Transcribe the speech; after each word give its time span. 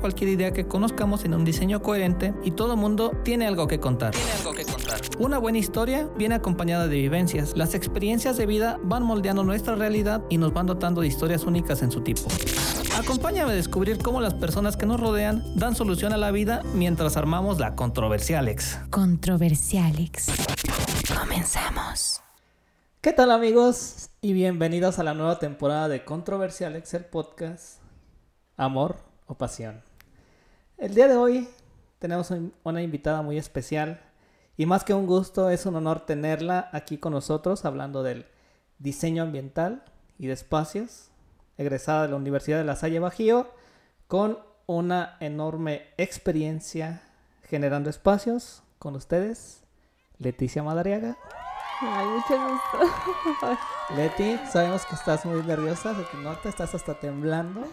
cualquier 0.00 0.30
idea 0.30 0.52
que 0.52 0.66
conozcamos 0.66 1.24
en 1.24 1.34
un 1.34 1.44
diseño 1.44 1.82
coherente 1.82 2.34
y 2.44 2.52
todo 2.52 2.76
mundo 2.76 3.12
tiene 3.24 3.46
algo 3.46 3.66
que 3.66 3.80
contar. 3.80 4.12
Tiene 4.12 4.32
algo 4.32 4.52
que 4.52 4.64
contar. 4.64 5.00
Una 5.18 5.38
buena 5.38 5.58
historia 5.58 6.08
viene 6.16 6.34
acompañada 6.34 6.88
de 6.88 6.96
vivencias. 6.96 7.56
Las 7.56 7.74
experiencias 7.74 8.36
de 8.36 8.46
vida 8.46 8.78
van 8.82 9.02
moldeando 9.02 9.44
nuestra 9.44 9.74
realidad 9.74 10.22
y 10.28 10.38
nos 10.38 10.52
van 10.52 10.66
dotando 10.66 11.00
de 11.00 11.06
historias 11.06 11.44
únicas 11.44 11.82
en 11.82 11.90
su 11.90 12.02
tipo. 12.02 12.22
Acompáñame 12.98 13.52
a 13.52 13.54
descubrir 13.54 13.98
cómo 13.98 14.20
las 14.20 14.34
personas 14.34 14.76
que 14.76 14.86
nos 14.86 15.00
rodean 15.00 15.42
dan 15.56 15.74
solución 15.74 16.12
a 16.12 16.16
la 16.16 16.30
vida 16.30 16.62
mientras 16.74 17.16
armamos 17.16 17.58
la 17.58 17.74
Controversialex. 17.74 18.78
Controversialex. 18.90 20.26
Comenzamos. 21.18 22.20
¿Qué 23.00 23.12
tal 23.12 23.30
amigos? 23.30 24.10
Y 24.20 24.32
bienvenidos 24.32 24.98
a 24.98 25.04
la 25.04 25.14
nueva 25.14 25.38
temporada 25.38 25.88
de 25.88 26.04
Controversialex, 26.04 26.94
el 26.94 27.04
podcast 27.04 27.78
Amor 28.56 29.07
o 29.28 29.34
Pasión. 29.34 29.82
El 30.76 30.94
día 30.94 31.06
de 31.08 31.16
hoy 31.16 31.48
tenemos 31.98 32.30
un- 32.30 32.52
una 32.64 32.82
invitada 32.82 33.22
muy 33.22 33.38
especial 33.38 34.00
y 34.56 34.66
más 34.66 34.84
que 34.84 34.94
un 34.94 35.06
gusto 35.06 35.50
es 35.50 35.66
un 35.66 35.76
honor 35.76 36.00
tenerla 36.06 36.68
aquí 36.72 36.98
con 36.98 37.12
nosotros 37.12 37.64
hablando 37.64 38.02
del 38.02 38.26
diseño 38.78 39.22
ambiental 39.22 39.84
y 40.18 40.26
de 40.26 40.32
espacios, 40.32 41.08
egresada 41.56 42.02
de 42.02 42.08
la 42.08 42.16
Universidad 42.16 42.58
de 42.58 42.64
La 42.64 42.76
Salle 42.76 42.98
Bajío 42.98 43.48
con 44.06 44.38
una 44.66 45.16
enorme 45.20 45.86
experiencia 45.96 47.02
generando 47.44 47.88
espacios 47.90 48.62
con 48.78 48.94
ustedes, 48.96 49.62
Leticia 50.18 50.62
Madariaga. 50.62 51.16
Ay, 51.80 52.06
mucho 52.06 52.34
gusto. 52.48 53.58
Leti, 53.96 54.38
sabemos 54.50 54.84
que 54.86 54.94
estás 54.96 55.24
muy 55.24 55.42
nerviosa, 55.42 55.94
se 55.94 56.02
te 56.04 56.16
nota, 56.18 56.48
estás 56.48 56.74
hasta 56.74 56.94
temblando. 56.98 57.66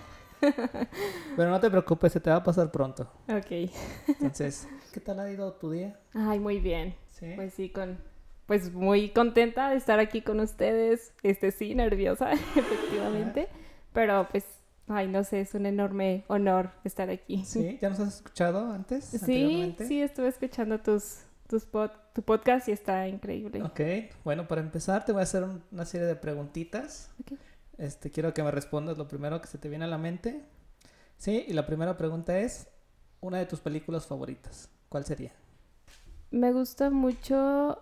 Pero 1.36 1.50
no 1.50 1.60
te 1.60 1.70
preocupes, 1.70 2.14
se 2.14 2.20
te 2.20 2.30
va 2.30 2.38
a 2.38 2.44
pasar 2.44 2.72
pronto. 2.72 3.10
ok. 3.28 3.70
Entonces, 4.08 4.68
¿qué 4.94 5.00
tal 5.00 5.20
ha 5.20 5.30
ido 5.32 5.54
tu 5.54 5.72
día? 5.72 6.00
Ay, 6.14 6.40
muy 6.40 6.60
bien. 6.60 6.96
Sí. 7.12 7.32
Pues 7.36 7.54
sí, 7.54 7.70
con... 7.70 7.98
Pues 8.46 8.72
muy 8.72 9.10
contenta 9.10 9.70
de 9.72 9.78
estar 9.78 10.00
aquí 10.00 10.22
con 10.22 10.40
ustedes. 10.40 11.14
Este 11.24 11.52
sí, 11.52 11.74
nerviosa, 11.74 12.32
efectivamente. 12.56 13.48
Pero 13.92 14.28
pues, 14.30 14.46
ay, 14.88 15.08
no 15.08 15.24
sé, 15.24 15.42
es 15.42 15.56
un 15.56 15.66
enorme 15.66 16.26
honor 16.28 16.70
estar 16.84 17.10
aquí. 17.10 17.44
¿Sí? 17.46 17.80
¿Ya 17.82 17.90
nos 17.90 18.00
has 18.02 18.16
escuchado 18.18 18.72
antes? 18.72 19.04
Sí, 19.06 19.76
sí, 19.88 20.02
estuve 20.02 20.28
escuchando 20.28 20.80
tus, 20.80 21.22
tus 21.48 21.66
pod- 21.72 21.94
tu 22.14 22.22
podcast 22.22 22.68
y 22.70 22.72
está 22.74 23.08
increíble. 23.08 23.64
Ok, 23.64 23.82
bueno, 24.24 24.48
para 24.48 24.62
empezar 24.62 25.06
te 25.06 25.12
voy 25.12 25.22
a 25.22 25.24
hacer 25.24 25.44
un- 25.44 25.64
una 25.72 25.86
serie 25.86 26.06
de 26.06 26.16
preguntitas. 26.16 27.10
Ok. 27.22 27.40
Este, 27.78 28.10
quiero 28.12 28.34
que 28.34 28.44
me 28.44 28.52
respondas 28.52 28.98
lo 28.98 29.08
primero 29.08 29.42
que 29.42 29.48
se 29.48 29.58
te 29.58 29.70
viene 29.70 29.86
a 29.86 29.90
la 29.90 29.98
mente. 29.98 30.44
Sí, 31.18 31.46
y 31.48 31.54
la 31.54 31.66
primera 31.66 31.98
pregunta 31.98 32.38
es, 32.40 32.68
una 33.22 33.38
de 33.38 33.46
tus 33.46 33.60
películas 33.60 34.06
favoritas, 34.06 34.70
¿cuál 34.90 35.06
sería? 35.06 35.34
Me 36.32 36.52
gusta 36.52 36.90
mucho 36.90 37.82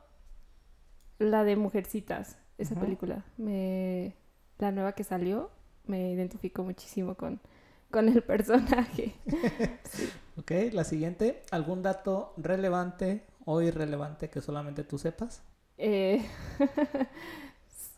la 1.20 1.44
de 1.44 1.56
Mujercitas, 1.56 2.38
esa 2.58 2.76
película. 2.76 3.26
Me... 3.38 4.16
La 4.60 4.72
nueva 4.72 4.94
que 4.94 5.04
salió, 5.04 5.50
me 5.86 6.12
identifico 6.12 6.64
muchísimo 6.64 7.16
con, 7.16 7.40
con 7.90 8.08
el 8.08 8.22
personaje. 8.24 9.16
Ok, 10.38 10.52
la 10.72 10.84
siguiente, 10.84 11.42
¿algún 11.52 11.82
dato 11.82 12.34
relevante 12.38 13.26
o 13.46 13.62
irrelevante 13.62 14.30
que 14.30 14.42
solamente 14.42 14.84
tú 14.84 14.98
sepas? 14.98 15.44
Eh, 15.78 16.24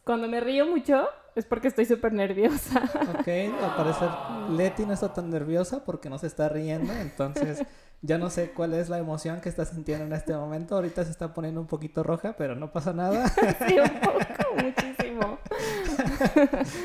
Cuando 0.05 0.27
me 0.27 0.39
río 0.39 0.67
mucho 0.67 1.07
es 1.33 1.45
porque 1.45 1.67
estoy 1.67 1.85
súper 1.85 2.13
nerviosa. 2.13 2.83
Ok, 3.19 3.27
al 3.27 3.75
parecer 3.75 4.09
Leti 4.51 4.85
no 4.85 4.93
está 4.93 5.11
tan 5.11 5.31
nerviosa 5.31 5.83
porque 5.83 6.11
no 6.11 6.19
se 6.19 6.27
está 6.27 6.47
riendo, 6.47 6.93
entonces 6.93 7.63
ya 8.03 8.19
no 8.19 8.29
sé 8.29 8.51
cuál 8.51 8.75
es 8.75 8.87
la 8.87 8.99
emoción 8.99 9.41
que 9.41 9.49
está 9.49 9.65
sintiendo 9.65 10.05
en 10.05 10.13
este 10.13 10.33
momento. 10.33 10.75
Ahorita 10.75 11.03
se 11.03 11.09
está 11.09 11.33
poniendo 11.33 11.59
un 11.59 11.65
poquito 11.65 12.03
roja, 12.03 12.35
pero 12.37 12.55
no 12.55 12.71
pasa 12.71 12.93
nada. 12.93 13.27
Sí, 13.67 13.79
un 13.79 13.99
poco, 13.99 14.63
muchísimo. 14.63 15.39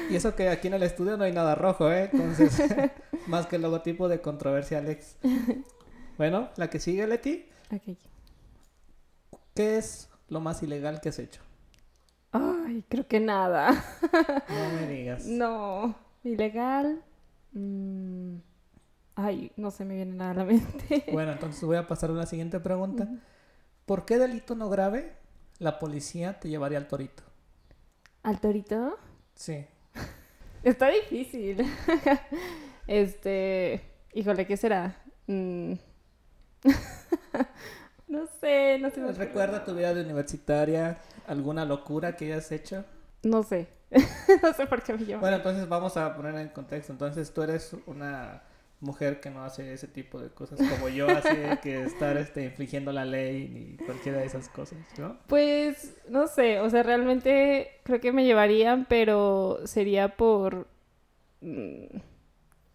Y 0.11 0.17
eso 0.17 0.35
que 0.35 0.49
aquí 0.49 0.69
en 0.69 0.75
el 0.75 0.83
estudio 0.83 1.19
no 1.19 1.25
hay 1.25 1.33
nada 1.33 1.55
rojo, 1.55 1.93
¿eh? 1.93 2.09
Entonces, 2.11 2.59
más 3.27 3.47
que 3.47 3.57
el 3.57 3.63
logotipo 3.63 4.09
de 4.09 4.23
Controversia 4.23 4.79
Alex. 4.79 5.19
Bueno, 6.17 6.49
la 6.57 6.71
que 6.71 6.81
sigue, 6.81 7.07
Leti. 7.07 7.47
Ok. 7.71 7.99
¿Qué 9.55 9.77
es 9.77 10.09
lo 10.29 10.41
más 10.41 10.63
ilegal 10.63 11.03
que 11.03 11.11
has 11.11 11.19
hecho? 11.19 11.43
Ay, 12.33 12.85
creo 12.89 13.07
que 13.09 13.21
nada. 13.21 13.73
No 14.49 14.81
me 14.81 14.87
digas. 14.87 15.25
No, 15.27 15.95
ilegal. 16.25 17.03
Mm, 17.53 18.37
Ay, 19.17 19.53
no 19.57 19.71
se 19.71 19.85
me 19.85 19.97
viene 19.97 20.15
nada 20.15 20.31
a 20.31 20.35
la 20.35 20.45
mente. 20.45 21.05
Bueno, 21.13 21.33
entonces 21.33 21.63
voy 21.65 21.77
a 21.77 21.87
pasar 21.87 22.11
a 22.11 22.15
la 22.15 22.27
siguiente 22.27 22.61
pregunta. 22.61 23.09
¿Por 23.87 24.05
qué 24.05 24.19
delito 24.19 24.55
no 24.55 24.69
grave 24.71 25.13
la 25.59 25.79
policía 25.79 26.39
te 26.39 26.49
llevaría 26.49 26.79
al 26.79 26.87
torito? 26.89 27.23
¿Al 28.23 28.41
torito? 28.41 28.97
Sí. 29.35 29.67
Está 30.63 30.89
difícil. 30.89 31.67
Este, 32.87 33.83
híjole, 34.15 34.47
¿qué 34.47 34.57
será? 34.57 34.97
Mm. 35.27 35.75
No 38.11 38.27
sé, 38.41 38.77
no 38.81 38.91
sé. 38.91 39.01
¿Recuerda 39.13 39.65
tu 39.65 39.73
vida 39.73 39.95
de 39.95 40.03
universitaria? 40.03 40.99
¿Alguna 41.29 41.65
locura 41.65 42.17
que 42.17 42.27
hayas 42.27 42.51
hecho? 42.51 42.85
No 43.23 43.43
sé. 43.45 43.69
No 44.43 44.53
sé 44.53 44.67
por 44.67 44.83
qué 44.83 44.95
me 44.95 45.05
llevo. 45.05 45.21
Bueno, 45.21 45.37
entonces 45.37 45.69
vamos 45.69 45.97
a 45.97 46.15
poner 46.17 46.35
en 46.37 46.49
contexto. 46.49 46.93
Entonces 46.93 47.33
tú 47.33 47.43
eres 47.43 47.75
una 47.87 48.43
mujer 48.81 49.21
que 49.21 49.31
no 49.31 49.45
hace 49.45 49.73
ese 49.73 49.87
tipo 49.87 50.21
de 50.21 50.31
cosas 50.31 50.59
como 50.59 50.89
yo 50.89 51.09
hace 51.09 51.59
que 51.63 51.83
estar 51.83 52.17
este, 52.17 52.45
infringiendo 52.45 52.93
la 52.93 53.05
ley 53.05 53.49
ni 53.49 53.85
cualquiera 53.85 54.19
de 54.19 54.27
esas 54.27 54.49
cosas, 54.49 54.79
¿no? 54.99 55.19
Pues, 55.27 55.95
no 56.09 56.27
sé, 56.27 56.61
o 56.61 56.71
sea, 56.71 56.83
realmente 56.83 57.81
creo 57.85 58.01
que 58.01 58.13
me 58.13 58.25
llevarían, 58.25 58.87
pero 58.89 59.61
sería 59.65 60.17
por... 60.17 60.67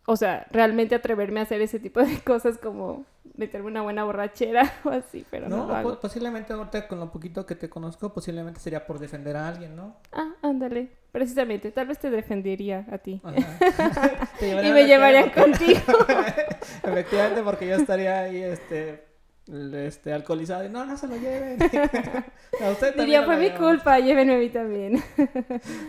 o 0.07 0.15
sea, 0.15 0.45
realmente 0.51 0.93
atreverme 0.95 1.39
a 1.39 1.43
hacer 1.43 1.61
ese 1.61 1.79
tipo 1.79 1.99
de 2.01 2.19
cosas 2.23 2.57
como 2.57 3.05
meterme 3.37 3.67
una 3.67 3.81
buena 3.81 4.03
borrachera 4.05 4.71
o 4.85 4.89
así, 4.89 5.25
pero 5.31 5.49
no, 5.49 5.57
No, 5.57 5.61
lo 5.63 5.67
po- 5.69 5.75
hago. 5.75 5.99
posiblemente 5.99 6.53
ahorita 6.53 6.87
con 6.87 6.99
lo 6.99 7.11
poquito 7.11 7.45
que 7.45 7.55
te 7.55 7.69
conozco, 7.69 8.13
posiblemente 8.13 8.59
sería 8.59 8.85
por 8.85 8.99
defender 8.99 9.35
a 9.35 9.47
alguien, 9.47 9.75
¿no? 9.75 9.97
Ah, 10.13 10.33
ándale, 10.41 10.89
precisamente, 11.11 11.71
tal 11.71 11.87
vez 11.87 11.99
te 11.99 12.09
defendería 12.09 12.85
a 12.91 12.97
ti. 12.99 13.21
Y 14.41 14.71
me 14.71 14.85
llevarían 14.85 15.29
contigo. 15.31 15.81
Efectivamente, 16.83 17.41
porque 17.43 17.67
yo 17.67 17.75
estaría 17.75 18.19
ahí, 18.21 18.41
este, 18.43 19.05
este, 19.47 20.13
alcoholizado 20.13 20.65
y 20.65 20.69
no, 20.69 20.85
no 20.85 20.97
se 20.97 21.07
lo 21.07 21.15
lleven. 21.17 21.57
A 21.61 22.69
usted 22.69 22.89
también 22.89 22.95
Diría, 22.97 23.23
fue 23.23 23.37
mi 23.37 23.45
llevamos". 23.45 23.69
culpa, 23.69 23.99
llévenme 23.99 24.35
a 24.35 24.37
mí 24.37 24.49
también. 24.49 25.03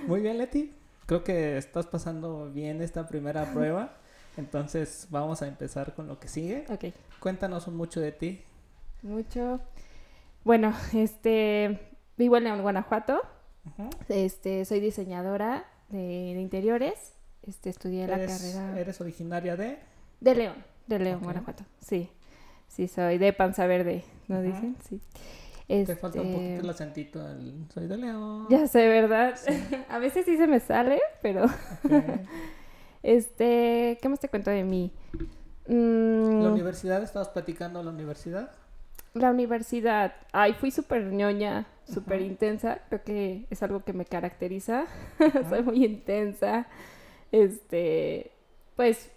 Muy 0.07 0.21
bien, 0.21 0.39
Leti. 0.39 0.73
Creo 1.07 1.23
que 1.23 1.57
estás 1.57 1.87
pasando 1.87 2.51
bien 2.53 2.83
esta 2.83 3.07
primera 3.07 3.45
prueba. 3.53 3.93
Entonces 4.37 5.07
vamos 5.11 5.43
a 5.43 5.47
empezar 5.49 5.95
con 5.95 6.07
lo 6.09 6.19
que 6.19 6.29
sigue. 6.29 6.65
ok, 6.69 6.87
Cuéntanos 7.21 7.67
un 7.67 7.77
mucho 7.77 8.01
de 8.01 8.13
ti. 8.13 8.43
mucho. 9.03 9.61
Bueno, 10.45 10.73
este, 10.95 11.81
vivo 12.17 12.37
en 12.37 12.45
León, 12.45 12.63
Guanajuato. 12.63 13.21
Este, 14.09 14.65
soy 14.65 14.79
diseñadora 14.81 15.65
de, 15.89 15.99
de 16.35 16.41
interiores. 16.41 17.15
Este, 17.47 17.71
estudié 17.71 18.07
la 18.07 18.15
¿Eres, 18.17 18.31
carrera 18.55 18.79
eres 18.81 19.01
originaria 19.01 19.57
de? 19.57 19.79
de 20.21 20.35
León, 20.35 20.55
de 20.87 20.99
León. 20.99 21.21
Guanajuato. 21.23 21.65
Sí, 21.81 22.11
sí 22.69 22.87
soy 22.89 23.19
de 23.19 23.33
Panza 23.33 23.67
Verde, 23.67 24.05
¿no 24.29 24.41
dicen? 24.43 24.77
Sí. 24.89 25.01
Te 25.67 25.97
falta 25.97 26.21
un 26.21 26.27
Este, 26.29 26.39
poquito 26.39 26.61
el 26.63 26.71
acentito. 26.71 27.29
el- 27.29 27.67
Soy 27.75 27.89
de 27.89 27.97
León. 27.97 28.47
Ya 28.51 28.69
sé, 28.69 28.87
¿verdad? 28.89 29.35
Sí. 29.37 29.53
A 29.89 29.99
veces 29.99 30.25
sí 30.25 30.37
se 30.37 30.47
me 30.47 30.61
sale, 30.61 31.01
pero. 31.23 31.47
este, 33.07 33.99
¿qué 34.03 34.09
más 34.09 34.19
te 34.19 34.29
cuento 34.29 34.51
de 34.51 34.65
mí? 34.65 34.91
Mm, 35.69 36.43
¿La 36.43 36.51
universidad? 36.51 37.01
¿Estabas 37.05 37.29
platicando 37.29 37.81
la 37.81 37.91
universidad? 37.91 38.51
La 39.15 39.31
universidad, 39.31 40.15
ay, 40.33 40.55
fui 40.55 40.73
súper 40.73 41.05
ñoña, 41.05 41.67
súper 41.85 42.21
intensa, 42.21 42.81
creo 42.89 43.05
que 43.05 43.47
es 43.49 43.63
algo 43.63 43.85
que 43.85 43.93
me 43.93 44.07
caracteriza, 44.07 44.87
soy 45.49 45.63
muy 45.63 45.85
intensa, 45.85 46.67
este, 47.31 48.33
pues 48.75 49.13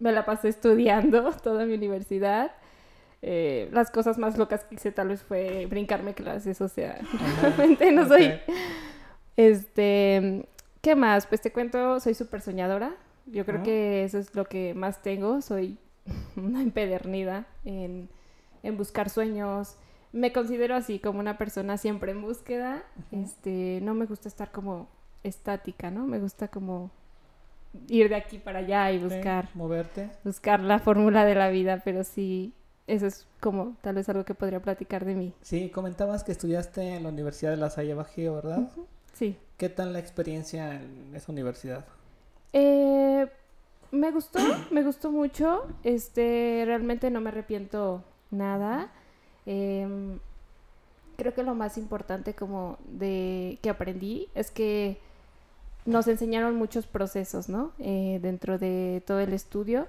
me 0.00 0.12
la 0.12 0.26
pasé 0.26 0.48
estudiando 0.48 1.32
toda 1.42 1.64
mi 1.64 1.72
universidad. 1.72 2.52
Eh, 3.22 3.70
las 3.72 3.90
cosas 3.90 4.18
más 4.18 4.36
locas 4.36 4.64
que 4.64 4.74
hice 4.74 4.92
tal 4.92 5.08
vez 5.08 5.22
fue 5.22 5.64
brincarme 5.64 6.12
clases, 6.12 6.60
o 6.60 6.68
sea, 6.68 7.00
realmente 7.40 7.90
no 7.90 8.06
soy... 8.06 8.34
Este, 9.36 10.46
¿qué 10.82 10.94
más? 10.94 11.26
Pues 11.26 11.40
te 11.40 11.50
cuento, 11.52 11.98
soy 12.00 12.12
súper 12.12 12.42
soñadora. 12.42 12.94
Yo 13.26 13.44
creo 13.44 13.56
Ujú. 13.58 13.64
que 13.64 14.04
eso 14.04 14.18
es 14.18 14.34
lo 14.34 14.44
que 14.46 14.74
más 14.74 15.02
tengo. 15.02 15.40
Soy 15.40 15.78
una 16.36 16.62
empedernida 16.62 17.46
en, 17.64 18.08
en 18.62 18.76
buscar 18.76 19.10
sueños. 19.10 19.76
Me 20.12 20.32
considero 20.32 20.74
así 20.76 20.98
como 21.00 21.18
una 21.18 21.38
persona 21.38 21.76
siempre 21.76 22.12
en 22.12 22.22
búsqueda. 22.22 22.84
Este, 23.10 23.80
no 23.82 23.94
me 23.94 24.06
gusta 24.06 24.28
estar 24.28 24.52
como 24.52 24.88
estática, 25.24 25.90
¿no? 25.90 26.06
Me 26.06 26.20
gusta 26.20 26.48
como 26.48 26.90
ir 27.88 28.08
de 28.08 28.14
aquí 28.14 28.38
para 28.38 28.60
allá 28.60 28.92
y 28.92 28.98
buscar, 28.98 29.48
Moverte. 29.54 30.10
buscar 30.22 30.60
la 30.60 30.78
fórmula 30.78 31.24
de 31.24 31.34
la 31.34 31.48
vida, 31.48 31.80
pero 31.84 32.04
sí, 32.04 32.52
eso 32.86 33.06
es 33.06 33.26
como 33.40 33.76
tal 33.80 33.96
vez 33.96 34.08
algo 34.08 34.24
que 34.24 34.34
podría 34.34 34.60
platicar 34.60 35.04
de 35.04 35.14
mí. 35.16 35.32
Sí, 35.42 35.70
comentabas 35.70 36.22
que 36.22 36.30
estudiaste 36.30 36.94
en 36.94 37.02
la 37.02 37.08
Universidad 37.08 37.50
de 37.50 37.56
La 37.56 37.70
Salle 37.70 37.94
Bajío, 37.94 38.34
¿verdad? 38.36 38.68
Sí. 39.14 39.36
¿Qué 39.56 39.68
tal 39.68 39.92
la 39.92 39.98
experiencia 39.98 40.74
en 40.76 41.10
esa 41.14 41.32
universidad? 41.32 41.84
Eh, 42.54 43.26
me 43.90 44.10
gustó, 44.12 44.38
me 44.70 44.82
gustó 44.82 45.10
mucho. 45.10 45.66
Este, 45.82 46.62
realmente 46.64 47.10
no 47.10 47.20
me 47.20 47.28
arrepiento 47.28 48.02
nada. 48.30 48.90
Em, 49.44 50.18
creo 51.16 51.34
que 51.34 51.42
lo 51.42 51.54
más 51.54 51.76
importante 51.76 52.34
como 52.34 52.78
de 52.86 53.58
que 53.60 53.70
aprendí 53.70 54.28
es 54.34 54.50
que 54.50 54.98
nos 55.84 56.08
enseñaron 56.08 56.56
muchos 56.56 56.86
procesos, 56.86 57.48
¿no? 57.48 57.72
Eh, 57.78 58.20
dentro 58.22 58.56
de 58.58 59.02
todo 59.06 59.20
el 59.20 59.32
estudio. 59.32 59.88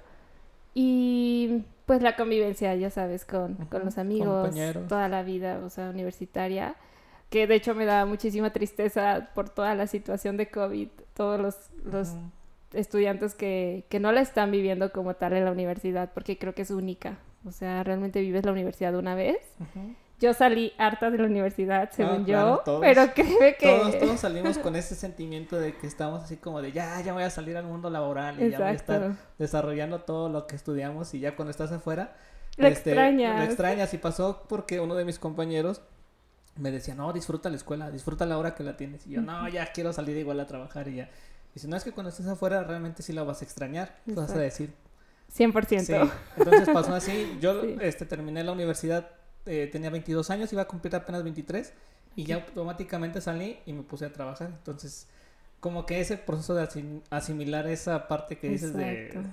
Y 0.74 1.64
pues 1.86 2.02
la 2.02 2.16
convivencia, 2.16 2.74
ya 2.74 2.90
sabes, 2.90 3.24
con, 3.24 3.54
con 3.70 3.84
los 3.84 3.96
amigos, 3.96 4.48
compañeros. 4.48 4.88
toda 4.88 5.08
la 5.08 5.22
vida, 5.22 5.60
o 5.64 5.70
sea, 5.70 5.88
universitaria. 5.88 6.74
Que 7.30 7.46
de 7.46 7.54
hecho 7.54 7.74
me 7.74 7.86
da 7.86 8.06
muchísima 8.06 8.52
tristeza 8.52 9.30
por 9.34 9.48
toda 9.48 9.74
la 9.74 9.86
situación 9.86 10.36
de 10.36 10.50
COVID, 10.50 10.88
todos 11.14 11.40
los. 11.40 12.16
Estudiantes 12.72 13.34
que, 13.34 13.86
que 13.88 14.00
no 14.00 14.12
la 14.12 14.20
están 14.20 14.50
viviendo 14.50 14.90
como 14.92 15.14
tal 15.14 15.34
en 15.34 15.44
la 15.44 15.52
universidad, 15.52 16.12
porque 16.12 16.38
creo 16.38 16.54
que 16.54 16.62
es 16.62 16.70
única. 16.70 17.18
O 17.44 17.52
sea, 17.52 17.84
realmente 17.84 18.20
vives 18.20 18.44
la 18.44 18.52
universidad 18.52 18.94
una 18.96 19.14
vez. 19.14 19.38
Yo 20.18 20.32
salí 20.32 20.72
harta 20.78 21.10
de 21.10 21.18
la 21.18 21.24
universidad, 21.24 21.90
según 21.90 22.22
Ah, 22.22 22.24
claro, 22.24 22.56
yo, 22.56 22.62
todos. 22.64 22.80
pero 22.80 23.12
créeme 23.14 23.54
que... 23.56 23.66
Todos, 23.78 23.98
todos 23.98 24.20
salimos 24.20 24.56
con 24.58 24.74
ese 24.74 24.94
sentimiento 24.94 25.58
de 25.60 25.74
que 25.76 25.86
estamos 25.86 26.22
así 26.24 26.38
como 26.38 26.62
de 26.62 26.72
ya, 26.72 27.00
ya 27.02 27.12
voy 27.12 27.22
a 27.22 27.30
salir 27.30 27.56
al 27.56 27.66
mundo 27.66 27.90
laboral 27.90 28.42
y 28.42 28.50
ya 28.50 28.58
voy 28.58 28.68
a 28.68 28.72
estar 28.72 29.12
desarrollando 29.38 30.00
todo 30.00 30.30
lo 30.30 30.46
que 30.46 30.56
estudiamos 30.56 31.12
y 31.12 31.20
ya 31.20 31.36
cuando 31.36 31.50
estás 31.50 31.70
afuera 31.70 32.16
Lo 32.56 32.66
este, 32.66 32.90
extrañas. 32.90 33.38
Lo 33.38 33.44
extrañas 33.44 33.92
y 33.92 33.98
pasó 33.98 34.46
porque 34.48 34.80
uno 34.80 34.94
de 34.94 35.04
mis 35.04 35.18
compañeros 35.18 35.82
me 36.56 36.70
decía, 36.70 36.94
no, 36.94 37.12
disfruta 37.12 37.50
la 37.50 37.56
escuela, 37.56 37.90
disfruta 37.90 38.24
la 38.24 38.38
hora 38.38 38.54
que 38.54 38.64
la 38.64 38.78
tienes. 38.78 39.06
Y 39.06 39.10
yo, 39.10 39.20
no, 39.20 39.46
ya 39.50 39.66
quiero 39.72 39.92
salir 39.92 40.16
igual 40.16 40.40
a 40.40 40.46
trabajar 40.46 40.88
y 40.88 40.96
ya. 40.96 41.10
Y 41.56 41.58
si 41.58 41.66
no 41.68 41.76
es 41.76 41.82
que 41.84 41.90
cuando 41.92 42.10
estés 42.10 42.26
afuera 42.26 42.62
realmente 42.62 43.02
sí 43.02 43.12
la 43.14 43.22
vas 43.24 43.40
a 43.40 43.44
extrañar, 43.44 43.96
tú 44.04 44.14
vas 44.14 44.30
a 44.30 44.34
Exacto. 44.34 44.40
decir. 44.42 44.72
100%. 45.34 45.80
Sí. 46.06 46.10
Entonces 46.36 46.68
pasó 46.72 46.94
así, 46.94 47.38
yo 47.40 47.62
Sí. 47.62 47.76
este, 47.80 48.04
terminé 48.04 48.44
la 48.44 48.52
universidad, 48.52 49.08
eh, 49.46 49.68
tenía 49.72 49.88
22 49.90 50.28
años, 50.30 50.52
iba 50.52 50.62
a 50.62 50.68
cumplir 50.68 50.94
apenas 50.94 51.22
23 51.24 51.72
y 52.14 52.24
ya 52.24 52.36
automáticamente 52.36 53.20
salí 53.22 53.58
y 53.64 53.72
me 53.72 53.82
puse 53.82 54.04
a 54.04 54.12
trabajar. 54.12 54.48
Entonces, 54.48 55.08
como 55.58 55.86
que 55.86 55.98
ese 56.00 56.18
proceso 56.18 56.54
de 56.54 56.62
asim- 56.62 57.00
asimilar 57.10 57.66
esa 57.68 58.06
parte 58.06 58.36
que 58.38 58.50
dices 58.50 58.74
de, 58.74 59.06
Exacto. 59.06 59.28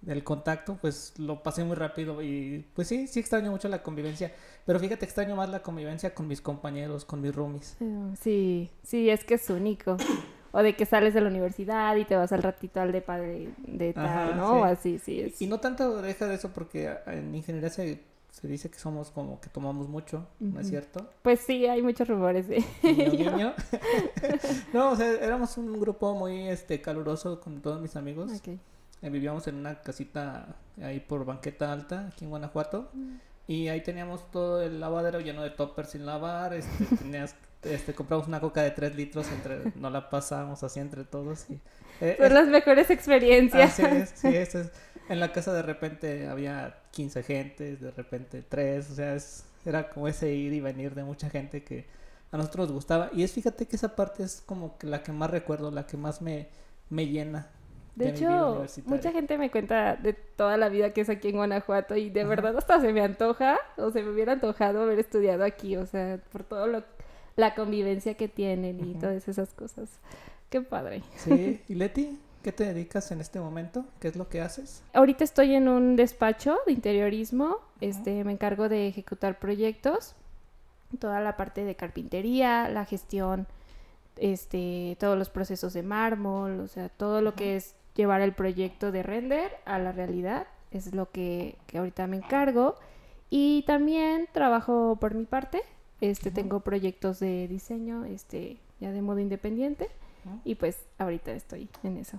del 0.00 0.24
contacto, 0.24 0.78
pues 0.80 1.12
lo 1.18 1.42
pasé 1.42 1.62
muy 1.62 1.76
rápido 1.76 2.22
y 2.22 2.64
pues 2.74 2.88
sí, 2.88 3.06
sí 3.06 3.20
extraño 3.20 3.50
mucho 3.50 3.68
la 3.68 3.82
convivencia. 3.82 4.32
Pero 4.64 4.80
fíjate, 4.80 5.04
extraño 5.04 5.36
más 5.36 5.50
la 5.50 5.62
convivencia 5.62 6.14
con 6.14 6.26
mis 6.26 6.40
compañeros, 6.40 7.04
con 7.04 7.20
mis 7.20 7.34
roomies. 7.34 7.76
Eh, 7.80 8.14
Sí, 8.20 8.70
sí, 8.82 9.10
es 9.10 9.24
que 9.24 9.34
es 9.34 9.50
único. 9.50 9.96
O 10.56 10.62
de 10.62 10.74
que 10.74 10.86
sales 10.86 11.12
de 11.12 11.20
la 11.20 11.28
universidad 11.28 11.94
y 11.96 12.06
te 12.06 12.16
vas 12.16 12.32
al 12.32 12.42
ratito 12.42 12.80
al 12.80 12.90
depa 12.90 13.18
de, 13.18 13.50
de 13.58 13.92
tal, 13.92 14.06
Ajá, 14.06 14.34
¿no? 14.34 14.46
sí. 14.46 14.54
O 14.54 14.64
así, 14.64 14.98
sí. 14.98 15.20
Es... 15.20 15.42
Y 15.42 15.46
no 15.46 15.60
tanto 15.60 16.00
deja 16.00 16.26
de 16.26 16.34
eso 16.34 16.50
porque 16.54 16.96
en 17.06 17.34
ingeniería 17.34 17.68
se, 17.68 18.00
se 18.30 18.48
dice 18.48 18.70
que 18.70 18.78
somos 18.78 19.10
como 19.10 19.38
que 19.38 19.50
tomamos 19.50 19.86
mucho, 19.86 20.26
¿no 20.40 20.58
es 20.58 20.68
cierto? 20.68 21.10
Pues 21.20 21.40
sí, 21.40 21.66
hay 21.66 21.82
muchos 21.82 22.08
rumores 22.08 22.48
de... 22.48 22.64
Guiño. 22.82 23.52
no, 24.72 24.92
o 24.92 24.96
sea, 24.96 25.12
éramos 25.12 25.58
un 25.58 25.78
grupo 25.78 26.14
muy 26.14 26.48
este 26.48 26.80
caluroso 26.80 27.38
con 27.38 27.60
todos 27.60 27.82
mis 27.82 27.94
amigos. 27.94 28.32
Ok. 28.32 28.58
Eh, 29.02 29.10
vivíamos 29.10 29.46
en 29.46 29.56
una 29.56 29.82
casita 29.82 30.56
ahí 30.82 31.00
por 31.00 31.26
Banqueta 31.26 31.70
Alta, 31.70 32.08
aquí 32.08 32.24
en 32.24 32.30
Guanajuato. 32.30 32.88
Mm. 32.94 33.16
Y 33.48 33.68
ahí 33.68 33.82
teníamos 33.82 34.28
todo 34.30 34.62
el 34.62 34.80
lavadero 34.80 35.20
lleno 35.20 35.42
de 35.42 35.50
toppers 35.50 35.90
sin 35.90 36.06
lavar. 36.06 36.54
Este, 36.54 36.84
tenías, 36.96 37.34
este, 37.62 37.94
compramos 37.94 38.26
una 38.28 38.40
coca 38.40 38.62
de 38.62 38.70
3 38.70 38.94
litros, 38.96 39.26
entre, 39.32 39.72
no 39.76 39.90
la 39.90 40.08
pasábamos 40.10 40.62
así 40.62 40.80
entre 40.80 41.04
todos. 41.04 41.46
Y, 41.50 41.60
eh, 42.00 42.14
Son 42.18 42.26
es- 42.26 42.32
las 42.32 42.48
mejores 42.48 42.90
experiencias. 42.90 43.78
así 43.80 43.82
es, 43.96 44.10
sí, 44.14 44.28
eso 44.36 44.60
es. 44.60 44.70
En 45.08 45.20
la 45.20 45.32
casa 45.32 45.52
de 45.52 45.62
repente 45.62 46.26
había 46.28 46.78
15 46.90 47.22
gentes, 47.22 47.80
de 47.80 47.90
repente 47.92 48.42
3. 48.48 48.90
O 48.90 48.94
sea, 48.94 49.14
es- 49.14 49.44
era 49.64 49.88
como 49.90 50.08
ese 50.08 50.32
ir 50.32 50.52
y 50.52 50.60
venir 50.60 50.94
de 50.94 51.04
mucha 51.04 51.28
gente 51.30 51.62
que 51.64 51.86
a 52.32 52.36
nosotros 52.36 52.66
nos 52.68 52.74
gustaba. 52.74 53.10
Y 53.12 53.22
es, 53.22 53.32
fíjate 53.32 53.66
que 53.66 53.76
esa 53.76 53.94
parte 53.96 54.22
es 54.24 54.42
como 54.44 54.76
que 54.78 54.86
la 54.86 55.02
que 55.02 55.12
más 55.12 55.30
recuerdo, 55.30 55.70
la 55.70 55.86
que 55.86 55.96
más 55.96 56.22
me, 56.22 56.48
me 56.90 57.06
llena. 57.06 57.48
De 57.96 58.12
vida 58.12 58.16
hecho, 58.66 58.66
mucha 58.84 59.10
gente 59.10 59.38
me 59.38 59.50
cuenta 59.50 59.96
de 59.96 60.12
toda 60.12 60.58
la 60.58 60.68
vida 60.68 60.92
que 60.92 61.00
es 61.00 61.08
aquí 61.08 61.28
en 61.30 61.36
Guanajuato 61.36 61.96
y 61.96 62.10
de 62.10 62.24
verdad 62.24 62.54
hasta 62.58 62.78
se 62.78 62.92
me 62.92 63.00
antoja 63.00 63.56
o 63.78 63.90
se 63.90 64.02
me 64.02 64.10
hubiera 64.10 64.32
antojado 64.32 64.82
haber 64.82 64.98
estudiado 64.98 65.44
aquí, 65.44 65.78
o 65.78 65.86
sea, 65.86 66.18
por 66.30 66.44
todo 66.44 66.66
lo 66.66 66.84
la 67.36 67.54
convivencia 67.54 68.14
que 68.14 68.28
tienen 68.28 68.80
y 68.84 68.94
todas 68.94 69.28
esas 69.28 69.52
cosas. 69.52 69.88
Qué 70.50 70.60
padre. 70.62 71.02
Sí, 71.16 71.60
y 71.68 71.74
Leti, 71.74 72.18
¿qué 72.42 72.52
te 72.52 72.64
dedicas 72.64 73.10
en 73.10 73.20
este 73.20 73.40
momento? 73.40 73.84
¿Qué 74.00 74.08
es 74.08 74.16
lo 74.16 74.28
que 74.28 74.40
haces? 74.40 74.82
Ahorita 74.94 75.24
estoy 75.24 75.54
en 75.54 75.68
un 75.68 75.96
despacho 75.96 76.58
de 76.66 76.72
interiorismo, 76.72 77.58
este, 77.80 78.24
me 78.24 78.32
encargo 78.32 78.68
de 78.68 78.88
ejecutar 78.88 79.38
proyectos, 79.38 80.14
toda 80.98 81.20
la 81.20 81.36
parte 81.36 81.64
de 81.64 81.74
carpintería, 81.74 82.68
la 82.68 82.84
gestión, 82.84 83.46
este, 84.16 84.96
todos 84.98 85.18
los 85.18 85.28
procesos 85.28 85.74
de 85.74 85.82
mármol, 85.82 86.60
o 86.60 86.68
sea, 86.68 86.88
todo 86.88 87.20
lo 87.20 87.34
que 87.34 87.56
es 87.56 87.74
llevar 87.94 88.20
el 88.20 88.32
proyecto 88.32 88.92
de 88.92 89.02
render 89.02 89.50
a 89.64 89.78
la 89.78 89.92
realidad, 89.92 90.46
es 90.70 90.94
lo 90.94 91.10
que, 91.10 91.56
que 91.66 91.78
ahorita 91.78 92.06
me 92.06 92.16
encargo. 92.18 92.76
Y 93.28 93.64
también 93.66 94.28
trabajo 94.32 94.96
por 95.00 95.14
mi 95.14 95.24
parte, 95.24 95.62
este, 96.00 96.30
tengo 96.30 96.60
proyectos 96.60 97.20
de 97.20 97.48
diseño, 97.48 98.04
este, 98.04 98.58
ya 98.80 98.92
de 98.92 99.02
modo 99.02 99.18
independiente, 99.18 99.88
y 100.44 100.56
pues 100.56 100.78
ahorita 100.98 101.32
estoy 101.32 101.68
en 101.82 101.98
eso. 101.98 102.18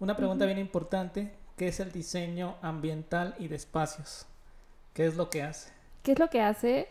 Una 0.00 0.16
pregunta 0.16 0.46
bien 0.46 0.58
importante, 0.58 1.32
¿qué 1.56 1.68
es 1.68 1.80
el 1.80 1.92
diseño 1.92 2.56
ambiental 2.62 3.34
y 3.38 3.48
de 3.48 3.56
espacios? 3.56 4.26
¿Qué 4.94 5.06
es 5.06 5.16
lo 5.16 5.30
que 5.30 5.42
hace? 5.42 5.70
¿Qué 6.02 6.12
es 6.12 6.18
lo 6.18 6.28
que 6.28 6.40
hace? 6.40 6.88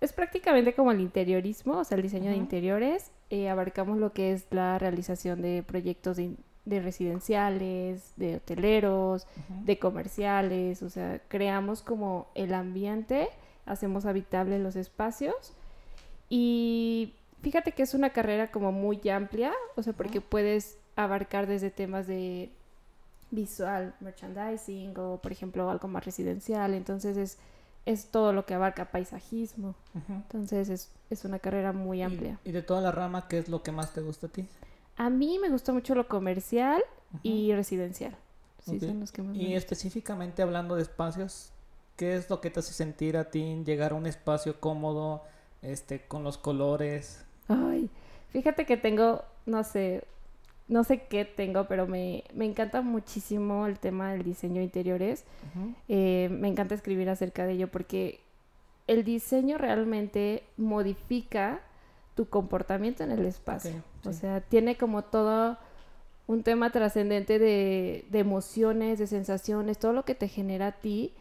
Es 0.00 0.12
prácticamente 0.12 0.74
como 0.74 0.92
el 0.92 1.00
interiorismo, 1.00 1.78
o 1.78 1.84
sea, 1.84 1.96
el 1.96 2.02
diseño 2.02 2.30
de 2.30 2.36
interiores. 2.36 3.10
Eh, 3.28 3.48
abarcamos 3.48 3.98
lo 3.98 4.12
que 4.12 4.32
es 4.32 4.46
la 4.50 4.78
realización 4.78 5.42
de 5.42 5.62
proyectos 5.62 6.16
de, 6.16 6.36
de 6.64 6.80
residenciales, 6.80 8.12
de 8.16 8.36
hoteleros, 8.36 9.26
de 9.64 9.78
comerciales, 9.78 10.82
o 10.82 10.90
sea, 10.90 11.20
creamos 11.28 11.82
como 11.82 12.28
el 12.34 12.54
ambiente, 12.54 13.28
hacemos 13.70 14.04
habitable 14.06 14.58
los 14.58 14.76
espacios. 14.76 15.54
Y 16.28 17.14
fíjate 17.42 17.72
que 17.72 17.82
es 17.82 17.94
una 17.94 18.10
carrera 18.10 18.50
como 18.50 18.72
muy 18.72 19.08
amplia, 19.08 19.52
o 19.76 19.82
sea, 19.82 19.92
porque 19.92 20.20
puedes 20.20 20.78
abarcar 20.96 21.46
desde 21.46 21.70
temas 21.70 22.06
de 22.06 22.50
visual 23.30 23.94
merchandising 24.00 24.94
o 24.98 25.18
por 25.18 25.32
ejemplo 25.32 25.70
algo 25.70 25.88
más 25.88 26.04
residencial, 26.04 26.74
entonces 26.74 27.16
es, 27.16 27.38
es 27.86 28.06
todo 28.06 28.32
lo 28.32 28.44
que 28.44 28.54
abarca 28.54 28.90
paisajismo, 28.90 29.74
entonces 30.08 30.68
es, 30.68 30.90
es 31.10 31.24
una 31.24 31.38
carrera 31.38 31.72
muy 31.72 32.02
amplia. 32.02 32.38
Y, 32.44 32.52
de 32.52 32.62
toda 32.62 32.80
la 32.80 32.90
rama, 32.90 33.28
¿qué 33.28 33.38
es 33.38 33.48
lo 33.48 33.62
que 33.62 33.72
más 33.72 33.92
te 33.92 34.00
gusta 34.00 34.26
a 34.26 34.30
ti? 34.30 34.46
A 34.96 35.10
mí 35.10 35.38
me 35.38 35.48
gusta 35.48 35.72
mucho 35.72 35.94
lo 35.94 36.08
comercial 36.08 36.82
y 37.22 37.52
residencial, 37.54 38.16
sí 38.64 38.80
son 38.80 39.00
los 39.00 39.12
que 39.12 39.22
más 39.22 39.36
Y 39.36 39.54
específicamente 39.54 40.42
hablando 40.42 40.76
de 40.76 40.82
espacios, 40.82 41.52
¿qué 42.00 42.16
es 42.16 42.30
lo 42.30 42.40
que 42.40 42.48
te 42.48 42.60
hace 42.60 42.72
sentir 42.72 43.18
a 43.18 43.30
ti 43.30 43.62
llegar 43.62 43.92
a 43.92 43.94
un 43.94 44.06
espacio 44.06 44.58
cómodo, 44.58 45.22
este, 45.60 46.00
con 46.00 46.24
los 46.24 46.38
colores? 46.38 47.26
Ay, 47.46 47.90
fíjate 48.30 48.64
que 48.64 48.78
tengo, 48.78 49.22
no 49.44 49.62
sé, 49.64 50.04
no 50.66 50.82
sé 50.82 51.02
qué 51.02 51.26
tengo, 51.26 51.66
pero 51.68 51.86
me, 51.86 52.24
me 52.32 52.46
encanta 52.46 52.80
muchísimo 52.80 53.66
el 53.66 53.78
tema 53.78 54.12
del 54.12 54.22
diseño 54.22 54.60
de 54.60 54.62
interiores. 54.62 55.24
Eh, 55.88 56.30
me 56.32 56.48
encanta 56.48 56.74
escribir 56.74 57.10
acerca 57.10 57.44
de 57.44 57.52
ello 57.52 57.68
porque 57.68 58.20
el 58.86 59.04
diseño 59.04 59.58
realmente 59.58 60.42
modifica 60.56 61.60
tu 62.14 62.30
comportamiento 62.30 63.04
en 63.04 63.10
el 63.10 63.26
espacio. 63.26 63.84
O 64.06 64.14
sea, 64.14 64.40
tiene 64.40 64.78
como 64.78 65.04
todo 65.04 65.58
un 66.26 66.44
tema 66.44 66.70
trascendente 66.70 67.38
de, 67.38 68.06
de 68.08 68.18
emociones, 68.20 68.98
de 68.98 69.06
sensaciones, 69.06 69.78
todo 69.78 69.92
lo 69.92 70.06
que 70.06 70.14
te 70.14 70.28
genera 70.28 70.68
a 70.68 70.72
ti. 70.72 71.12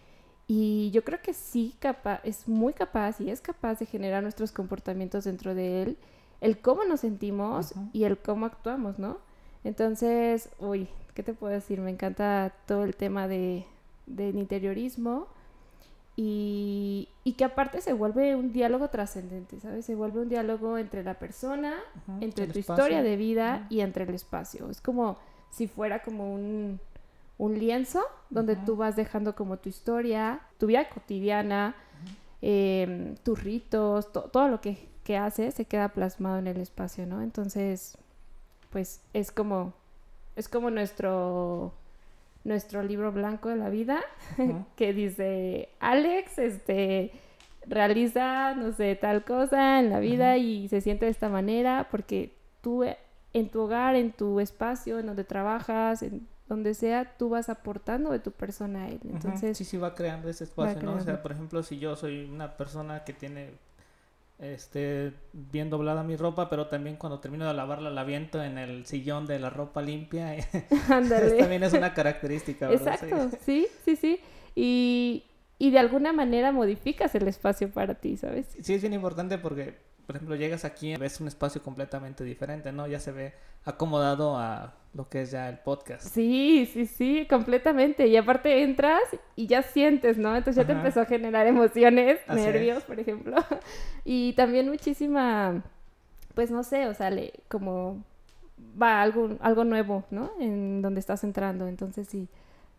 Y 0.52 0.90
yo 0.90 1.04
creo 1.04 1.22
que 1.22 1.36
sí 1.36 1.76
capa- 1.80 2.22
es 2.24 2.48
muy 2.48 2.74
capaz 2.74 3.22
y 3.22 3.30
es 3.30 3.40
capaz 3.40 3.78
de 3.78 3.86
generar 3.86 4.24
nuestros 4.24 4.52
comportamientos 4.52 5.26
dentro 5.26 5.54
de 5.54 5.84
él, 5.84 5.98
el 6.42 6.58
cómo 6.60 6.84
nos 6.86 7.02
sentimos 7.02 7.72
Ujú. 7.74 7.90
y 7.94 8.06
el 8.06 8.18
cómo 8.18 8.48
actuamos, 8.48 8.98
¿no? 8.98 9.20
Entonces, 9.64 10.50
uy, 10.58 10.88
¿qué 11.14 11.22
te 11.22 11.34
puedo 11.36 11.54
decir? 11.54 11.80
Me 11.82 11.92
encanta 11.92 12.52
todo 12.66 12.84
el 12.84 12.96
tema 12.96 13.28
de, 13.28 13.68
del 14.08 14.38
interiorismo 14.38 15.28
y, 16.16 17.10
y 17.24 17.34
que 17.34 17.44
aparte 17.46 17.82
se 17.82 17.94
vuelve 17.94 18.36
un 18.36 18.52
diálogo 18.52 18.90
trascendente, 18.90 19.60
¿sabes? 19.60 19.86
Se 19.86 19.94
vuelve 19.96 20.20
un 20.22 20.30
diálogo 20.30 20.78
entre 20.80 21.04
la 21.04 21.14
persona, 21.20 21.76
Ujú, 22.08 22.24
entre 22.24 22.46
el 22.46 22.54
tu 22.54 22.60
espacio. 22.60 22.84
historia 22.86 23.04
de 23.04 23.16
vida 23.18 23.58
Ujú. 23.66 23.76
y 23.76 23.82
entre 23.82 24.04
el 24.06 24.16
espacio. 24.16 24.70
Es 24.72 24.82
como 24.82 25.18
si 25.52 25.68
fuera 25.68 26.02
como 26.02 26.34
un, 26.34 26.80
un 27.40 27.58
lienzo 27.58 28.04
donde 28.30 28.56
tú 28.66 28.76
vas 28.76 28.96
dejando 28.96 29.34
como 29.36 29.58
tu 29.58 29.70
historia, 29.70 30.42
tu 30.60 30.68
vida 30.68 30.88
cotidiana, 30.90 31.74
em, 32.42 33.16
tus 33.24 33.44
ritos, 33.44 34.12
to- 34.12 34.30
todo 34.32 34.48
lo 34.50 34.62
que, 34.62 34.88
que 35.04 35.18
haces 35.18 35.56
se 35.56 35.66
queda 35.66 35.90
plasmado 35.90 36.38
en 36.38 36.46
el 36.48 36.58
espacio, 36.58 37.08
¿no? 37.08 37.22
Entonces, 37.24 37.98
pues 38.70 39.02
es 39.14 39.32
como, 39.32 39.74
es 40.36 40.48
como 40.48 40.70
nuestro, 40.70 41.74
nuestro 42.44 42.84
libro 42.84 43.12
blanco 43.12 43.50
de 43.50 43.56
la 43.56 43.70
vida 43.70 44.00
que 44.76 44.94
dice, 44.94 45.70
Alex, 45.80 46.38
este, 46.38 47.12
realiza, 47.66 48.54
no 48.56 48.72
sé, 48.74 48.96
tal 48.96 49.24
cosa 49.24 49.80
en 49.80 49.90
la 49.90 50.00
vida 50.00 50.38
y 50.38 50.68
se 50.68 50.82
siente 50.82 51.06
de 51.06 51.12
esta 51.12 51.30
manera 51.30 51.88
porque 51.90 52.36
tú 52.62 52.84
en 53.34 53.50
tu 53.50 53.62
hogar, 53.62 53.96
en 53.96 54.12
tu 54.12 54.40
espacio, 54.40 55.00
en 55.00 55.06
donde 55.08 55.24
trabajas, 55.24 56.04
en 56.04 56.28
donde 56.50 56.74
sea, 56.74 57.16
tú 57.18 57.30
vas 57.30 57.48
aportando 57.48 58.12
de 58.12 58.20
tu 58.20 58.32
persona 58.32 58.86
a 58.86 58.90
él. 58.90 59.00
Entonces, 59.04 59.58
sí, 59.58 59.64
sí 59.64 59.78
va 59.78 59.94
creando 59.94 60.28
ese 60.30 60.44
espacio, 60.44 60.82
¿no? 60.82 60.96
O 60.96 61.00
sea, 61.00 61.22
por 61.22 61.32
ejemplo, 61.32 61.62
si 61.64 61.78
yo 61.78 61.96
soy 61.96 62.26
una 62.26 62.58
persona 62.58 63.04
que 63.06 63.14
tiene 63.14 63.52
este 64.40 65.14
bien 65.34 65.70
doblada 65.70 66.02
mi 66.02 66.16
ropa, 66.16 66.50
pero 66.50 66.68
también 66.68 66.96
cuando 66.96 67.20
termino 67.20 67.48
de 67.48 67.54
lavarla 67.54 67.90
la 67.90 68.02
aviento 68.02 68.42
en 68.42 68.58
el 68.58 68.86
sillón 68.86 69.28
de 69.28 69.38
la 69.38 69.50
ropa 69.50 69.82
limpia, 69.82 70.36
ándale. 70.90 71.38
también 71.38 71.64
es 71.64 71.74
una 71.74 71.94
característica, 71.94 72.68
¿verdad? 72.68 72.98
Sí. 73.00 73.06
Exacto, 73.06 73.38
sí, 73.46 73.68
sí, 73.86 73.96
sí. 73.96 74.20
Y, 74.56 75.26
y 75.60 75.72
de 75.72 75.80
alguna 75.80 76.14
manera 76.14 76.52
modificas 76.52 77.14
el 77.16 77.28
espacio 77.28 77.70
para 77.70 77.96
ti, 77.96 78.18
¿sabes? 78.18 78.48
Sí, 78.62 78.74
es 78.74 78.82
bien 78.82 78.94
importante 78.94 79.38
porque, 79.38 79.78
por 80.10 80.16
ejemplo, 80.16 80.36
llegas 80.36 80.66
aquí 80.66 80.94
y 80.94 80.98
ves 80.98 81.22
un 81.22 81.28
espacio 81.28 81.62
completamente 81.62 82.24
diferente, 82.24 82.72
¿no? 82.72 82.88
Ya 82.88 83.00
se 83.00 83.12
ve 83.12 83.34
acomodado 83.64 84.36
a 84.40 84.74
lo 84.96 85.08
que 85.08 85.22
es 85.22 85.30
ya 85.30 85.48
el 85.48 85.60
podcast. 85.60 86.02
Sí, 86.08 86.68
sí, 86.74 86.88
sí, 86.88 87.28
completamente. 87.30 88.08
Y 88.08 88.18
aparte 88.18 88.64
entras 88.64 89.04
y 89.36 89.46
ya 89.46 89.62
sientes, 89.62 90.18
¿no? 90.18 90.36
Entonces 90.36 90.56
ya 90.64 90.66
te 90.66 90.74
empezó 90.74 91.02
a 91.02 91.06
generar 91.06 91.46
emociones, 91.46 92.20
Así 92.26 92.42
nervios, 92.42 92.82
por 92.86 93.00
ejemplo. 93.00 93.36
Y 94.04 94.34
también 94.34 94.68
muchísima, 94.68 95.62
pues 96.34 96.50
no 96.50 96.64
sé, 96.64 96.88
o 96.88 96.96
sea, 96.96 97.12
le- 97.12 97.34
como 97.48 98.04
va 98.82 99.04
algo, 99.04 99.38
algo 99.42 99.64
nuevo, 99.64 100.06
¿no? 100.10 100.32
En 100.40 100.82
donde 100.82 101.02
estás 101.02 101.24
entrando. 101.24 101.68
Entonces 101.68 102.08
sí, 102.08 102.28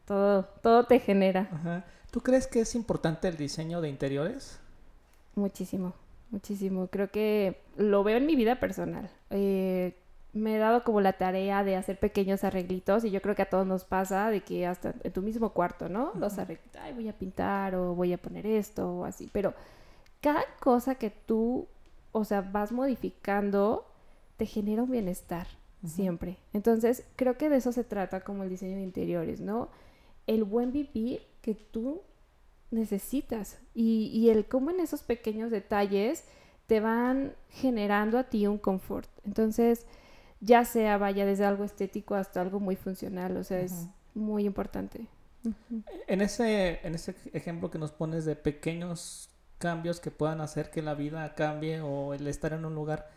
todo, 0.05 0.47
todo 0.65 0.83
te 0.87 0.99
genera 0.99 1.49
Ajá. 1.53 1.85
¿Tú 2.11 2.23
crees 2.23 2.49
que 2.49 2.59
es 2.63 2.75
importante 2.75 3.29
el 3.29 3.37
diseño 3.37 3.81
de 3.81 3.89
interiores? 3.89 4.59
muchísimo, 5.37 5.95
muchísimo. 6.31 6.89
Creo 6.89 7.11
que 7.11 7.61
lo 7.77 8.05
veo 8.05 8.17
en 8.17 8.27
mi 8.27 8.37
vida 8.37 8.61
personal. 8.61 9.11
Eh, 9.31 9.95
me 10.33 10.57
he 10.57 10.59
dado 10.59 10.85
como 10.85 11.01
la 11.01 11.15
tarea 11.15 11.65
de 11.65 11.77
hacer 11.77 11.99
pequeños 11.99 12.45
arreglitos 12.45 13.05
y 13.05 13.11
yo 13.11 13.21
creo 13.21 13.35
que 13.35 13.43
a 13.43 13.51
todos 13.51 13.67
nos 13.67 13.85
pasa 13.85 14.31
de 14.31 14.43
que 14.43 14.67
hasta 14.67 14.95
en 15.03 15.13
tu 15.13 15.23
mismo 15.23 15.51
cuarto, 15.51 15.89
¿no? 15.89 16.13
Los 16.17 16.39
arreglitos, 16.39 16.81
ay, 16.81 16.93
voy 16.93 17.09
a 17.09 17.19
pintar 17.19 17.75
o 17.75 17.95
voy 17.95 18.13
a 18.13 18.19
poner 18.19 18.47
esto 18.47 18.89
o 18.89 19.05
así, 19.05 19.29
pero 19.33 19.55
cada 20.21 20.45
cosa 20.61 20.95
que 20.95 21.11
tú, 21.11 21.67
o 22.13 22.25
sea, 22.25 22.43
vas 22.43 22.71
modificando, 22.73 23.87
te 24.37 24.47
genera 24.47 24.83
un 24.83 24.91
bienestar 24.91 25.47
siempre. 25.85 26.37
Entonces, 26.53 27.05
creo 27.17 27.37
que 27.37 27.49
de 27.49 27.57
eso 27.57 27.73
se 27.73 27.85
trata 27.85 28.21
como 28.21 28.43
el 28.45 28.51
diseño 28.51 28.77
de 28.77 28.83
interiores, 28.83 29.41
¿no? 29.41 29.69
El 30.27 30.45
buen 30.45 30.73
vivir 30.73 31.23
que 31.43 31.55
tú 31.55 32.03
necesitas 32.71 33.59
y, 33.75 34.07
y 34.15 34.31
el 34.31 34.47
cómo 34.47 34.71
en 34.71 34.81
esos 34.81 35.03
pequeños 35.03 35.51
detalles 35.51 36.25
te 36.67 36.81
van 36.81 37.35
generando 37.51 38.19
a 38.19 38.25
ti 38.25 38.47
un 38.47 38.59
confort. 38.59 39.09
Entonces, 39.25 39.87
ya 40.41 40.65
sea 40.65 40.99
vaya 40.99 41.27
desde 41.27 41.45
algo 41.45 41.65
estético 41.65 42.15
hasta 42.15 42.41
algo 42.41 42.61
muy 42.61 42.77
funcional, 42.77 43.37
o 43.37 43.45
sea, 43.45 43.61
es 43.61 43.89
muy 44.15 44.45
importante. 44.47 45.07
En 46.07 46.21
ese, 46.21 46.81
en 46.87 46.95
ese 46.95 47.15
ejemplo 47.33 47.71
que 47.71 47.79
nos 47.79 47.93
pones 47.93 48.25
de 48.25 48.37
pequeños 48.37 49.31
cambios 49.59 50.01
que 50.01 50.11
puedan 50.11 50.41
hacer 50.41 50.71
que 50.71 50.83
la 50.83 50.95
vida 50.95 51.35
cambie 51.35 51.81
o 51.81 52.15
el 52.15 52.27
estar 52.27 52.53
en 52.53 52.65
un 52.65 52.75
lugar, 52.75 53.09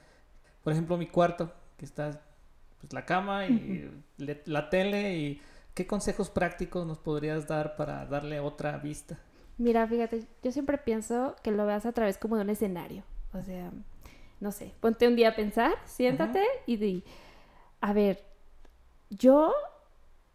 por 0.63 0.73
ejemplo, 0.73 0.97
mi 0.97 1.07
cuarto, 1.07 1.53
que 1.77 1.85
está 1.85 2.21
pues, 2.81 2.93
la 2.93 3.05
cama 3.05 3.47
y 3.47 3.89
le- 4.17 4.43
la 4.45 4.69
tele 4.69 5.17
y 5.17 5.41
qué 5.73 5.87
consejos 5.87 6.29
prácticos 6.29 6.85
nos 6.87 6.99
podrías 6.99 7.47
dar 7.47 7.75
para 7.77 8.05
darle 8.05 8.39
otra 8.39 8.77
vista. 8.77 9.19
Mira, 9.57 9.87
fíjate, 9.87 10.25
yo 10.41 10.51
siempre 10.51 10.77
pienso 10.77 11.35
que 11.43 11.51
lo 11.51 11.65
veas 11.65 11.85
a 11.85 11.91
través 11.91 12.17
como 12.17 12.35
de 12.35 12.41
un 12.41 12.49
escenario. 12.49 13.03
O 13.33 13.41
sea, 13.43 13.71
no 14.39 14.51
sé, 14.51 14.73
ponte 14.79 15.07
un 15.07 15.15
día 15.15 15.29
a 15.29 15.35
pensar, 15.35 15.73
siéntate 15.85 16.43
y 16.65 16.77
di, 16.77 17.03
a 17.81 17.93
ver, 17.93 18.23
yo 19.09 19.53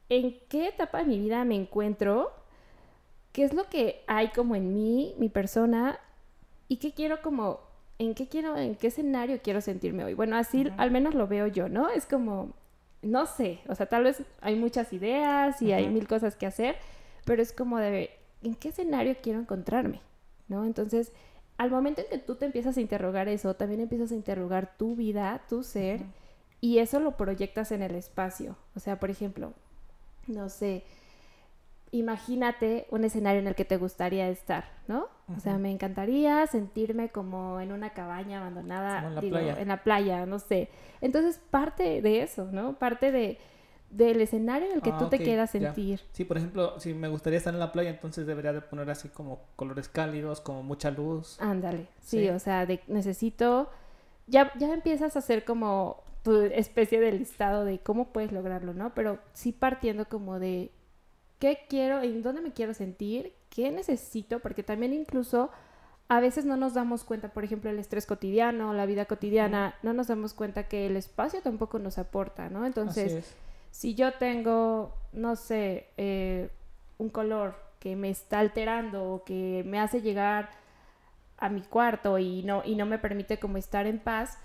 en 0.09 0.39
qué 0.49 0.69
etapa 0.69 0.99
de 0.99 1.05
mi 1.05 1.19
vida 1.19 1.45
me 1.45 1.57
encuentro, 1.57 2.33
qué 3.33 3.45
es 3.45 3.53
lo 3.53 3.65
que 3.69 4.03
hay 4.07 4.29
como 4.29 4.57
en 4.57 4.73
mí, 4.73 5.15
mi 5.19 5.29
persona, 5.29 5.99
y 6.69 6.77
qué 6.77 6.93
quiero 6.93 7.21
como, 7.23 7.61
en 7.99 8.15
qué 8.15 8.29
quiero, 8.29 8.57
en 8.57 8.77
qué 8.77 8.89
escenario 8.89 9.41
quiero 9.43 9.61
sentirme 9.61 10.05
hoy. 10.05 10.15
Bueno, 10.15 10.37
así 10.37 10.71
al 10.77 10.91
menos 10.91 11.15
lo 11.15 11.27
veo 11.27 11.47
yo, 11.47 11.69
¿no? 11.69 11.89
Es 11.89 12.07
como, 12.07 12.55
no 13.03 13.27
sé, 13.27 13.61
o 13.69 13.75
sea, 13.75 13.87
tal 13.87 14.05
vez 14.05 14.23
hay 14.41 14.57
muchas 14.57 14.93
ideas 14.93 15.61
y 15.63 15.73
hay 15.73 15.89
mil 15.89 16.09
cosas 16.09 16.37
que 16.37 16.47
hacer, 16.47 16.77
pero 17.25 17.43
es 17.43 17.53
como 17.53 17.79
de, 17.79 18.18
¿en 18.43 18.55
qué 18.55 18.69
escenario 18.71 19.17
quiero 19.23 19.41
encontrarme? 19.41 20.01
¿No? 20.49 20.65
Entonces, 20.65 21.13
al 21.59 21.71
momento 21.71 22.01
en 22.03 22.09
que 22.09 22.19
tú 22.19 22.37
te 22.37 22.47
empiezas 22.47 22.77
a 22.77 22.81
interrogar 22.81 23.29
eso, 23.29 23.55
también 23.55 23.81
empiezas 23.81 24.13
a 24.13 24.15
interrogar 24.15 24.77
tu 24.77 24.95
vida, 24.97 25.43
tu 25.49 25.63
ser, 25.63 26.03
y 26.61 26.79
eso 26.79 27.01
lo 27.01 27.17
proyectas 27.17 27.73
en 27.73 27.83
el 27.83 27.95
espacio. 27.95 28.57
O 28.75 28.81
sea, 28.81 28.99
por 29.01 29.11
ejemplo, 29.11 29.53
no 30.27 30.49
sé, 30.49 30.85
imagínate 31.91 32.87
un 32.91 33.05
escenario 33.05 33.41
en 33.41 33.47
el 33.47 33.55
que 33.55 33.65
te 33.65 33.77
gustaría 33.79 34.29
estar, 34.29 34.65
¿no? 34.89 35.09
O 35.37 35.41
sea, 35.41 35.59
me 35.59 35.71
encantaría 35.71 36.47
sentirme 36.47 37.09
como 37.11 37.61
en 37.61 37.73
una 37.73 37.91
cabaña 37.91 38.39
abandonada, 38.41 38.97
Como 38.97 39.09
en 39.09 39.15
la 39.15 39.21
digo, 39.21 39.37
playa. 39.37 39.61
en 39.61 39.69
la 39.69 39.83
playa, 39.83 40.27
no 40.27 40.39
sé. 40.39 40.69
Entonces, 41.01 41.41
parte 41.51 42.01
de 42.03 42.23
eso, 42.23 42.49
¿no? 42.53 42.79
Parte 42.79 43.11
de 43.13 43.39
del 43.91 44.21
escenario 44.21 44.69
en 44.69 44.75
el 44.77 44.83
que 44.83 44.91
Ah, 44.91 44.99
tú 44.99 45.09
te 45.09 45.19
quieras 45.19 45.53
ya. 45.53 45.61
sentir. 45.73 46.01
Sí, 46.13 46.25
por 46.25 46.37
ejemplo, 46.37 46.79
si 46.79 46.93
me 46.95 47.09
gustaría 47.09 47.39
estar 47.39 47.55
en 47.55 47.61
la 47.61 47.73
playa, 47.73 47.91
entonces 47.91 48.27
debería 48.27 48.53
de 48.53 48.61
poner 48.61 48.91
así 48.91 49.09
como 49.09 49.41
colores 49.57 49.89
cálidos, 49.89 50.41
como 50.41 50.63
mucha 50.63 50.91
luz. 50.91 51.37
Ándale, 51.41 51.89
sí, 52.01 52.21
Sí. 52.21 52.29
o 52.29 52.39
sea, 52.39 52.67
de 52.67 52.81
necesito, 52.87 53.71
ya, 54.27 54.53
ya 54.59 54.73
empiezas 54.75 55.17
a 55.17 55.21
hacer 55.21 55.45
como 55.45 56.03
tu 56.23 56.37
especie 56.43 57.01
de 57.01 57.13
listado 57.13 57.65
de 57.65 57.79
cómo 57.79 58.09
puedes 58.13 58.33
lograrlo, 58.33 58.75
¿no? 58.75 58.93
Pero 58.95 59.19
sí 59.33 59.53
partiendo 59.53 60.07
como 60.07 60.39
de 60.39 60.71
qué 61.39 61.61
quiero, 61.69 62.03
en 62.03 62.23
dónde 62.23 62.43
me 62.43 62.53
quiero 62.53 62.75
sentir, 62.75 63.33
qué 63.49 63.71
necesito, 63.71 64.41
porque 64.41 64.63
también 64.63 64.93
incluso 64.93 65.51
a 66.09 66.21
veces 66.21 66.45
no 66.45 66.57
nos 66.57 66.75
damos 66.75 67.05
cuenta, 67.05 67.29
por 67.29 67.45
ejemplo, 67.45 67.71
el 67.71 67.79
estrés 67.79 68.05
cotidiano, 68.07 68.75
la 68.75 68.87
vida 68.87 69.05
cotidiana, 69.07 69.75
no 69.83 69.93
nos 69.93 70.09
damos 70.09 70.35
cuenta 70.35 70.67
que 70.69 70.87
el 70.87 70.97
espacio 70.97 71.41
tampoco 71.43 71.79
nos 71.79 71.97
aporta, 71.99 72.49
¿no? 72.51 72.67
Entonces, 72.67 73.07
Así 73.07 73.17
es. 73.19 73.35
Si 73.71 73.95
yo 73.95 74.13
tengo, 74.15 74.95
no 75.13 75.37
sé, 75.37 75.89
eh, 75.97 76.51
un 76.99 77.11
color 77.11 77.55
que 77.79 77.97
me 77.97 78.11
está 78.11 78.41
alterando 78.41 79.05
o 79.13 79.25
que 79.25 79.63
me 79.67 79.79
hace 79.79 80.01
llegar 80.03 80.51
a 81.39 81.49
mi 81.49 81.63
cuarto 81.63 82.19
y 82.19 82.43
no, 82.43 82.63
y 82.65 82.75
no 82.75 82.87
me 82.87 82.99
permite 82.99 83.39
como 83.39 83.57
estar 83.59 83.87
en 83.87 84.01
paz, 84.01 84.39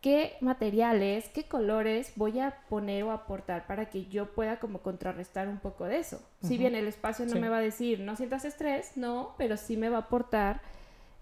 ¿qué 0.00 0.36
materiales, 0.40 1.28
qué 1.28 1.44
colores 1.44 2.12
voy 2.16 2.40
a 2.40 2.56
poner 2.68 3.04
o 3.04 3.12
aportar 3.12 3.66
para 3.66 3.86
que 3.88 4.06
yo 4.06 4.26
pueda 4.32 4.58
como 4.58 4.80
contrarrestar 4.80 5.46
un 5.48 5.58
poco 5.58 5.84
de 5.84 5.98
eso? 5.98 6.20
Si 6.42 6.58
bien 6.58 6.74
el 6.74 6.88
espacio 6.88 7.24
no 7.26 7.32
Sí. 7.32 7.38
me 7.38 7.48
va 7.48 7.58
a 7.58 7.60
decir, 7.60 8.00
no 8.00 8.16
sientas 8.16 8.44
estrés, 8.44 8.96
no, 8.96 9.34
pero 9.38 9.56
sí 9.56 9.76
me 9.76 9.88
va 9.88 9.98
a 9.98 10.00
aportar 10.00 10.60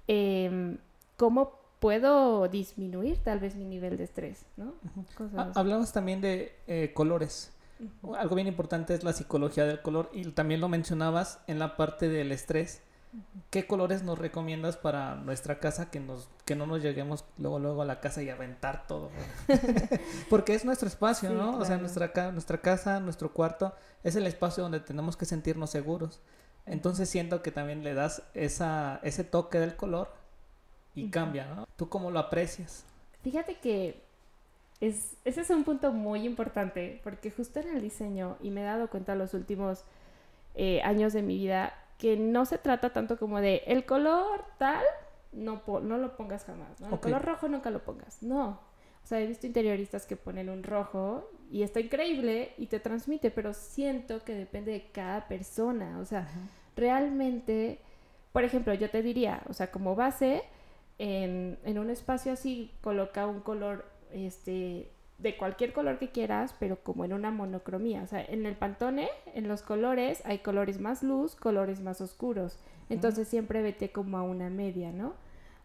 em, 0.07 0.79
cómo 1.17 1.53
puedo 1.85 2.49
disminuir 2.49 3.19
tal 3.19 3.41
vez 3.41 3.57
mi 3.57 3.67
nivel 3.67 3.99
de 3.99 4.05
estrés, 4.05 4.47
¿no? 4.57 4.73
Cosas 5.19 5.35
Ah, 5.37 5.53
hablamos 5.55 5.93
también 5.93 6.23
de 6.23 6.57
eh, 6.67 6.93
colores. 6.95 7.53
Ujú. 7.79 8.15
Algo 8.15 8.37
bien 8.37 8.47
importante 8.49 8.95
es 8.95 9.05
la 9.05 9.13
psicología 9.13 9.67
del 9.67 9.83
color 9.83 10.09
y 10.15 10.25
también 10.31 10.63
lo 10.63 10.71
mencionabas 10.71 11.41
en 11.47 11.59
la 11.59 11.77
parte 11.77 12.09
del 12.09 12.33
estrés. 12.33 12.81
¿Qué 13.51 13.67
colores 13.67 14.03
nos 14.03 14.19
recomiendas 14.19 14.79
para 14.79 15.17
nuestra 15.17 15.61
casa 15.61 15.91
que 15.91 16.01
nos 16.01 16.31
que 16.47 16.57
no 16.57 16.67
nos 16.67 16.81
lleguemos 16.83 17.27
luego 17.37 17.59
luego 17.59 17.83
a 17.83 17.85
la 17.85 18.01
casa 18.01 18.23
y 18.23 18.31
aventar 18.31 18.87
todo? 18.87 19.11
Porque 20.31 20.55
es 20.55 20.65
nuestro 20.65 20.89
espacio, 20.89 21.29
Sí, 21.29 21.35
¿no? 21.35 21.51
O 21.51 21.67
sea, 21.67 21.79
claro. 21.79 21.83
nuestra 21.83 22.33
nuestra 22.33 22.63
casa, 22.63 22.99
nuestro 23.01 23.35
cuarto 23.35 23.75
es 24.05 24.17
el 24.17 24.27
espacio 24.27 24.63
donde 24.63 24.81
tenemos 24.81 25.19
que 25.19 25.27
sentirnos 25.27 25.69
seguros. 25.69 26.23
Entonces 26.65 27.11
siento 27.11 27.43
que 27.43 27.51
también 27.51 27.85
le 27.85 27.93
das 27.93 28.23
esa 28.33 29.01
ese 29.03 29.23
toque 29.23 29.61
del 29.61 29.77
color 29.77 30.24
y 30.95 31.11
cambia, 31.11 31.47
¿no? 31.47 31.67
¿Tú 31.77 31.89
cómo 31.89 32.11
lo 32.11 32.19
aprecias? 32.19 32.85
Fíjate 33.23 33.57
que 33.57 34.03
es, 34.81 35.17
ese 35.25 35.41
es 35.41 35.51
un 35.51 35.65
punto 35.65 35.93
muy 35.93 36.27
importante, 36.27 37.01
porque 37.03 37.31
justo 37.31 37.61
en 37.61 37.77
el 37.77 37.83
diseño, 37.83 38.37
y 38.41 38.51
me 38.51 38.61
he 38.61 38.65
dado 38.65 38.89
cuenta 38.89 39.15
los 39.15 39.35
últimos 39.35 39.85
eh, 40.55 40.83
años 40.83 41.13
de 41.13 41.23
mi 41.23 41.39
vida, 41.39 41.75
que 41.99 42.17
no 42.17 42.45
se 42.45 42.59
trata 42.59 42.93
tanto 42.93 43.19
como 43.19 43.41
de 43.41 43.63
el 43.67 43.85
color 43.85 44.45
tal, 44.59 44.85
no, 45.33 45.63
no 45.83 45.99
lo 45.99 46.17
pongas 46.17 46.45
jamás, 46.45 46.81
¿no? 46.81 46.91
El 46.91 47.01
color 47.01 47.23
rojo 47.25 47.49
nunca 47.49 47.71
lo 47.71 47.83
pongas, 47.85 48.23
no. 48.23 48.61
O 49.03 49.07
sea, 49.07 49.21
he 49.21 49.27
visto 49.27 49.47
interioristas 49.47 50.07
que 50.07 50.17
ponen 50.17 50.49
un 50.49 50.63
rojo 50.63 51.31
y 51.51 51.63
está 51.63 51.79
increíble 51.81 52.53
y 52.57 52.67
te 52.67 52.81
transmite, 52.81 53.31
pero 53.31 53.53
siento 53.53 54.25
que 54.25 54.35
depende 54.35 54.73
de 54.73 54.91
cada 54.93 55.29
persona. 55.29 55.99
O 56.01 56.07
sea, 56.07 56.27
realmente, 56.75 57.81
por 58.33 58.45
ejemplo, 58.45 58.73
yo 58.73 58.89
te 58.91 59.03
diría, 59.03 59.43
o 59.49 59.53
sea, 59.53 59.71
como 59.71 59.95
base, 59.95 60.43
en, 60.99 61.59
en 61.65 61.79
un 61.79 61.91
espacio 61.91 62.33
así, 62.33 62.73
coloca 62.81 63.27
un 63.27 63.41
color, 63.41 63.85
este, 64.13 64.91
de 65.19 65.37
cualquier 65.37 65.73
color 65.73 65.99
que 65.99 66.11
quieras, 66.11 66.55
pero 66.59 66.83
como 66.83 67.05
en 67.05 67.13
una 67.13 67.31
monocromía. 67.31 68.03
O 68.03 68.07
sea, 68.07 68.25
en 68.25 68.47
el 68.47 68.57
pantone, 68.57 69.09
en 69.35 69.49
los 69.49 69.63
colores, 69.63 70.23
hay 70.25 70.39
colores 70.39 70.81
más 70.81 71.03
luz, 71.03 71.35
colores 71.35 71.81
más 71.81 72.01
oscuros. 72.01 72.59
Entonces 72.89 73.29
siempre 73.29 73.63
vete 73.63 73.91
como 73.91 74.19
a 74.19 74.23
una 74.23 74.51
media, 74.51 74.93
¿no? 74.93 75.15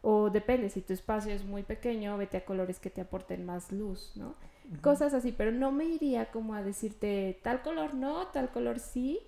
O 0.01 0.29
depende, 0.29 0.69
si 0.69 0.81
tu 0.81 0.93
espacio 0.93 1.33
es 1.33 1.43
muy 1.43 1.63
pequeño, 1.63 2.17
vete 2.17 2.37
a 2.37 2.45
colores 2.45 2.79
que 2.79 2.89
te 2.89 3.01
aporten 3.01 3.45
más 3.45 3.71
luz, 3.71 4.13
¿no? 4.15 4.35
Cosas 4.81 5.13
así, 5.13 5.31
pero 5.31 5.51
no 5.51 5.71
me 5.71 5.85
iría 5.85 6.31
como 6.31 6.53
a 6.53 6.61
decirte 6.61 7.39
tal 7.43 7.63
color 7.63 7.95
no, 7.95 8.27
tal 8.27 8.49
color 8.51 8.79
sí, 8.79 9.19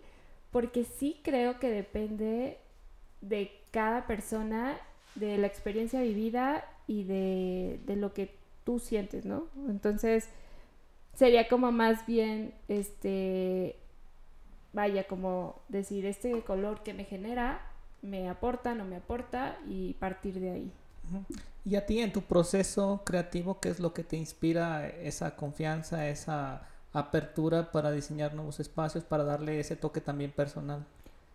porque 0.52 0.84
sí 0.84 1.20
creo 1.24 1.60
que 1.60 1.72
depende 1.72 2.60
de 3.22 3.52
cada 3.72 4.06
persona, 4.06 4.80
de 5.16 5.38
la 5.38 5.48
experiencia 5.48 6.02
vivida 6.02 6.66
y 6.88 7.04
de, 7.04 7.80
de 7.86 7.96
lo 7.96 8.14
que 8.14 8.34
tú 8.64 8.80
sientes, 8.80 9.26
¿no? 9.26 9.48
Entonces, 9.68 10.30
sería 11.16 11.48
como 11.48 11.72
más 11.72 12.06
bien, 12.06 12.54
este, 12.68 13.76
vaya, 14.74 15.08
como 15.08 15.62
decir, 15.70 16.06
este 16.06 16.42
color 16.42 16.84
que 16.84 16.94
me 16.94 17.06
genera, 17.06 17.62
me 18.02 18.30
aporta, 18.30 18.76
no 18.76 18.86
me 18.86 18.98
aporta, 18.98 19.58
y 19.68 19.94
partir 19.94 20.40
de 20.40 20.52
ahí. 20.52 20.72
Y 21.66 21.76
a 21.76 21.86
ti 21.86 22.00
en 22.00 22.12
tu 22.12 22.22
proceso 22.22 23.02
creativo, 23.06 23.60
¿qué 23.60 23.70
es 23.70 23.80
lo 23.80 23.94
que 23.94 24.04
te 24.04 24.18
inspira 24.18 24.88
esa 24.88 25.36
confianza, 25.36 26.08
esa 26.08 26.68
apertura 26.94 27.72
para 27.72 27.92
diseñar 27.92 28.34
nuevos 28.34 28.60
espacios, 28.60 29.04
para 29.04 29.24
darle 29.24 29.60
ese 29.60 29.76
toque 29.76 30.02
también 30.02 30.32
personal? 30.32 30.86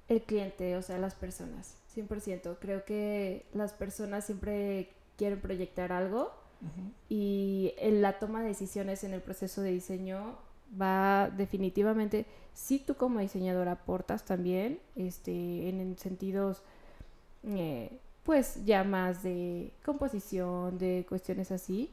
El 0.09 0.23
cliente, 0.23 0.77
o 0.77 0.83
sea, 0.83 0.99
las 0.99 1.15
personas, 1.15 1.77
100%. 1.97 2.59
Creo 2.61 2.85
que 2.85 3.47
las 3.53 3.73
personas 3.73 4.27
siempre 4.27 4.91
quieren 5.17 5.41
proyectar 5.41 5.93
algo 5.93 6.33
y 7.09 7.75
en 7.79 8.03
la 8.03 8.19
toma 8.19 8.43
de 8.43 8.49
decisiones 8.49 9.05
en 9.05 9.13
el 9.13 9.21
proceso 9.21 9.61
de 9.63 9.71
diseño 9.71 10.37
va 10.81 11.31
definitivamente, 11.37 12.27
si 12.55 12.79
tú 12.79 12.95
como 12.97 13.21
diseñador 13.21 13.69
aportas 13.69 14.25
también, 14.25 14.81
este, 14.97 15.69
en, 15.69 15.81
en 15.81 15.99
sentidos, 15.99 16.63
eh, 17.45 18.01
pues 18.25 18.65
ya 18.65 18.83
más 18.83 19.23
de 19.23 19.73
composición, 19.85 20.79
de 20.79 21.07
cuestiones 21.09 21.53
así, 21.53 21.93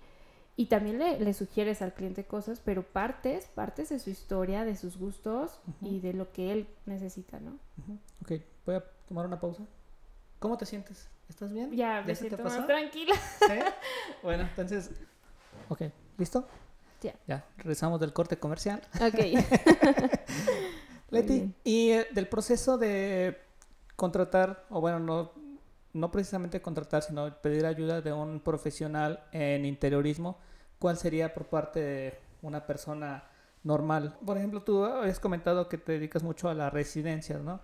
y 0.55 0.67
también 0.67 1.00
le, 1.00 1.19
le 1.19 1.33
sugieres 1.33 1.81
al 1.81 1.93
cliente 1.93 2.25
cosas, 2.25 2.62
pero 2.63 2.83
partes, 2.83 3.45
partes 3.47 3.89
de 3.89 3.99
su 3.99 4.10
historia, 4.10 4.65
de 4.65 4.75
sus 4.75 4.97
gustos 4.97 5.60
y 5.82 5.99
de 5.99 6.13
lo 6.13 6.32
que 6.32 6.51
él 6.51 6.67
necesita, 6.86 7.39
¿no? 7.39 7.51
Ujú. 7.77 7.97
Ok, 8.21 8.41
voy 8.65 8.75
a 8.75 8.84
tomar 9.08 9.25
una 9.25 9.39
pausa. 9.39 9.63
¿Cómo 10.43 10.58
te 10.58 10.65
sientes? 10.65 11.08
¿Estás 11.29 11.53
bien? 11.53 11.71
Ya, 11.71 12.01
me 12.01 12.08
te 12.08 12.15
siento 12.15 12.43
más 12.43 12.56
pasó? 12.56 12.65
tranquila. 12.65 13.15
¿Sí? 13.15 13.53
Bueno, 14.23 14.43
entonces, 14.43 14.91
ok, 15.69 15.84
¿listo? 16.17 16.45
Ya. 17.01 17.15
Ya, 17.25 17.45
regresamos 17.56 17.97
del 18.01 18.12
corte 18.12 18.38
comercial. 18.38 18.82
Ok. 18.95 19.19
Leti, 21.12 21.49
y 21.63 21.91
eh, 21.91 22.08
del 22.12 22.27
proceso 22.27 22.77
de 22.77 23.39
contratar, 23.95 24.65
o 24.69 24.82
bueno, 24.82 24.99
no, 24.99 25.32
no 25.93 26.12
precisamente 26.12 26.62
contratar, 26.62 27.03
sino 27.03 27.34
pedir 27.38 27.65
ayuda 27.65 28.01
de 28.01 28.12
un 28.12 28.41
profesional 28.41 29.23
en 29.32 29.63
interiorismo, 29.63 30.39
¿cuál 30.77 30.97
sería 30.97 31.34
por 31.34 31.45
parte 31.45 31.79
de 31.79 32.19
una 32.41 32.67
persona 32.67 33.23
normal? 33.63 34.17
Por 34.25 34.38
ejemplo, 34.38 34.62
tú 34.62 34.84
habías 34.84 35.21
comentado 35.21 35.69
que 35.69 35.77
te 35.77 35.93
dedicas 35.93 36.21
mucho 36.21 36.49
a 36.49 36.53
las 36.53 36.73
residencias, 36.73 37.41
¿no? 37.41 37.62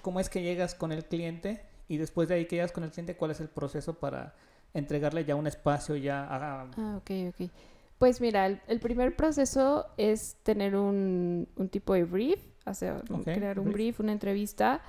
¿Cómo 0.00 0.18
es 0.18 0.30
que 0.30 0.40
llegas 0.40 0.74
con 0.74 0.92
el 0.92 1.04
cliente 1.04 1.75
y 1.88 1.96
después 1.98 2.28
de 2.28 2.36
ahí 2.36 2.46
que 2.46 2.56
llegas 2.56 2.72
con 2.72 2.84
el 2.84 2.90
cliente, 2.90 3.16
cuál 3.16 3.30
es 3.30 3.40
el 3.40 3.48
proceso 3.48 3.94
para 3.94 4.34
entregarle 4.74 5.24
ya 5.24 5.36
un 5.36 5.46
espacio 5.46 5.96
ya 5.96 6.24
a... 6.24 6.62
Ah, 6.76 6.96
ok, 6.98 7.10
ok. 7.28 7.50
Pues 7.98 8.20
mira, 8.20 8.46
el, 8.46 8.60
el 8.66 8.80
primer 8.80 9.16
proceso 9.16 9.86
es 9.96 10.36
tener 10.42 10.76
un, 10.76 11.48
un 11.56 11.68
tipo 11.68 11.94
de 11.94 12.04
brief, 12.04 12.40
o 12.66 12.74
sea, 12.74 13.00
crear 13.24 13.58
un 13.58 13.66
brief. 13.66 13.74
brief, 13.74 14.00
una 14.00 14.12
entrevista 14.12 14.82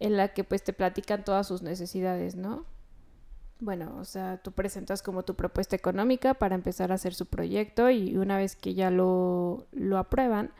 en 0.00 0.16
la 0.16 0.28
que 0.28 0.42
pues 0.44 0.64
te 0.64 0.72
platican 0.72 1.24
todas 1.24 1.46
sus 1.46 1.62
necesidades, 1.62 2.34
¿no? 2.34 2.64
Bueno, 3.60 3.96
o 4.00 4.04
sea, 4.04 4.38
tú 4.38 4.52
presentas 4.52 5.02
como 5.02 5.24
tu 5.24 5.34
propuesta 5.34 5.74
económica 5.76 6.34
para 6.34 6.54
empezar 6.54 6.92
a 6.92 6.94
hacer 6.94 7.14
su 7.14 7.26
proyecto 7.26 7.90
y 7.90 8.16
una 8.16 8.38
vez 8.38 8.54
que 8.56 8.74
ya 8.74 8.90
lo, 8.90 9.66
lo 9.72 9.98
aprueban, 9.98 10.52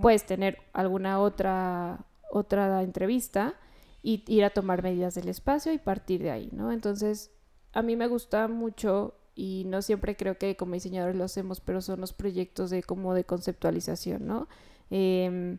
puedes 0.00 0.24
tener 0.24 0.58
alguna 0.72 1.20
otra, 1.20 2.06
otra 2.30 2.82
entrevista 2.82 3.54
y 4.02 4.24
ir 4.26 4.44
a 4.44 4.50
tomar 4.50 4.82
medidas 4.82 5.14
del 5.14 5.28
espacio 5.28 5.72
y 5.72 5.78
partir 5.78 6.22
de 6.22 6.30
ahí, 6.30 6.48
¿no? 6.52 6.72
Entonces, 6.72 7.30
a 7.72 7.82
mí 7.82 7.96
me 7.96 8.06
gusta 8.06 8.48
mucho 8.48 9.14
y 9.34 9.64
no 9.66 9.80
siempre 9.82 10.16
creo 10.16 10.38
que 10.38 10.56
como 10.56 10.74
diseñadores 10.74 11.16
lo 11.16 11.24
hacemos, 11.24 11.60
pero 11.60 11.80
son 11.80 12.00
los 12.00 12.12
proyectos 12.12 12.70
de 12.70 12.82
como 12.82 13.14
de 13.14 13.24
conceptualización, 13.24 14.26
¿no? 14.26 14.48
Em, 14.90 15.58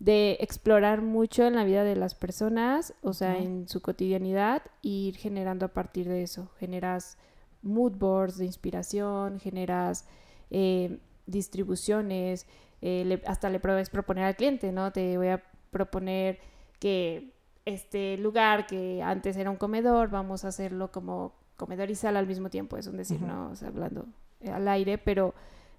de 0.00 0.36
explorar 0.40 1.02
mucho 1.02 1.44
en 1.44 1.56
la 1.56 1.64
vida 1.64 1.82
de 1.82 1.96
las 1.96 2.14
personas, 2.14 2.94
o 3.02 3.12
sea, 3.12 3.36
en 3.38 3.68
su 3.68 3.80
cotidianidad, 3.82 4.62
e 4.84 4.88
ir 4.88 5.16
generando 5.16 5.66
a 5.66 5.72
partir 5.72 6.08
de 6.08 6.22
eso. 6.22 6.50
Generas 6.60 7.18
mood 7.62 7.92
boards 7.96 8.38
de 8.38 8.44
inspiración, 8.46 9.40
generas 9.40 10.06
eh, 10.50 10.98
distribuciones, 11.26 12.46
eh, 12.80 13.02
le- 13.06 13.22
hasta 13.26 13.50
le 13.50 13.58
puedes 13.60 13.90
proponer 13.90 14.24
al 14.24 14.36
cliente, 14.36 14.70
¿no? 14.72 14.92
Te 14.92 15.16
voy 15.18 15.28
a 15.28 15.42
proponer 15.70 16.38
que 16.78 17.34
este 17.68 18.16
lugar 18.18 18.66
que 18.66 19.02
antes 19.02 19.36
era 19.36 19.50
un 19.50 19.56
comedor, 19.56 20.10
vamos 20.10 20.44
a 20.44 20.48
hacerlo 20.48 20.90
como 20.90 21.32
comedor 21.56 21.90
y 21.90 21.94
sala 21.94 22.18
al 22.18 22.26
mismo 22.26 22.50
tiempo, 22.50 22.76
es 22.76 22.86
un 22.86 22.96
decir. 22.96 23.20
¿no? 23.20 23.50
O 23.50 23.56
sea, 23.56 23.68
hablando 23.68 24.06
eh, 24.40 24.50
al 24.50 24.66
aire, 24.68 24.98
pero 24.98 25.34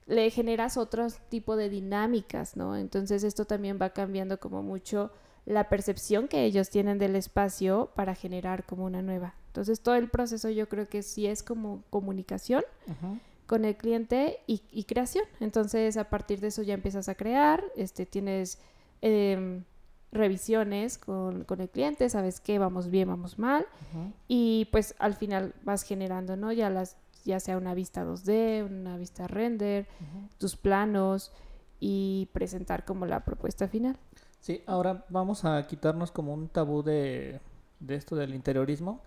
le 0.05 0.29
generas 0.31 0.77
otro 0.77 1.07
tipo 1.29 1.55
de 1.55 1.69
dinámicas, 1.69 2.57
¿no? 2.57 2.75
Entonces 2.75 3.23
esto 3.23 3.45
también 3.45 3.77
va 3.81 3.91
cambiando 3.91 4.39
como 4.39 4.63
mucho 4.63 5.11
la 5.45 5.69
percepción 5.69 6.27
que 6.27 6.45
ellos 6.45 6.69
tienen 6.69 6.97
del 6.97 7.15
espacio 7.15 7.91
para 7.95 8.15
generar 8.15 8.65
como 8.65 8.85
una 8.85 9.01
nueva. 9.01 9.35
Entonces 9.47 9.81
todo 9.81 9.95
el 9.95 10.09
proceso 10.09 10.49
yo 10.49 10.67
creo 10.67 10.87
que 10.87 11.03
sí 11.03 11.27
es 11.27 11.43
como 11.43 11.83
comunicación 11.89 12.63
con 13.49 13.65
el 13.65 13.75
cliente 13.75 14.39
y, 14.45 14.61
y 14.71 14.83
creación. 14.83 15.25
Entonces, 15.39 15.97
a 15.97 16.07
partir 16.07 16.39
de 16.39 16.49
eso 16.49 16.61
ya 16.61 16.75
empiezas 16.75 17.09
a 17.09 17.15
crear, 17.15 17.63
este, 17.75 18.05
tienes 18.05 18.59
em, 19.01 19.63
revisiones 20.11 20.97
con, 20.97 21.43
con 21.43 21.61
el 21.61 21.69
cliente, 21.69 22.09
sabes 22.09 22.39
qué, 22.39 22.59
vamos 22.59 22.89
bien, 22.89 23.09
vamos 23.09 23.37
mal, 23.37 23.65
y 24.27 24.67
pues 24.71 24.95
al 24.99 25.15
final 25.15 25.53
vas 25.63 25.83
generando, 25.83 26.35
¿no? 26.35 26.51
Ya 26.51 26.69
las 26.69 26.97
ya 27.25 27.39
sea 27.39 27.57
una 27.57 27.73
vista 27.73 28.05
2D, 28.05 28.65
una 28.65 28.97
vista 28.97 29.27
render, 29.27 29.87
tus 30.37 30.55
planos 30.55 31.31
y 31.79 32.29
presentar 32.33 32.85
como 32.85 33.05
la 33.05 33.23
propuesta 33.23 33.67
final. 33.67 33.97
Sí, 34.39 34.63
ahora 34.65 35.05
vamos 35.09 35.45
a 35.45 35.67
quitarnos 35.67 36.11
como 36.11 36.33
un 36.33 36.47
tabú 36.47 36.81
de, 36.81 37.41
de 37.79 37.95
esto 37.95 38.15
del 38.15 38.33
interiorismo. 38.33 39.01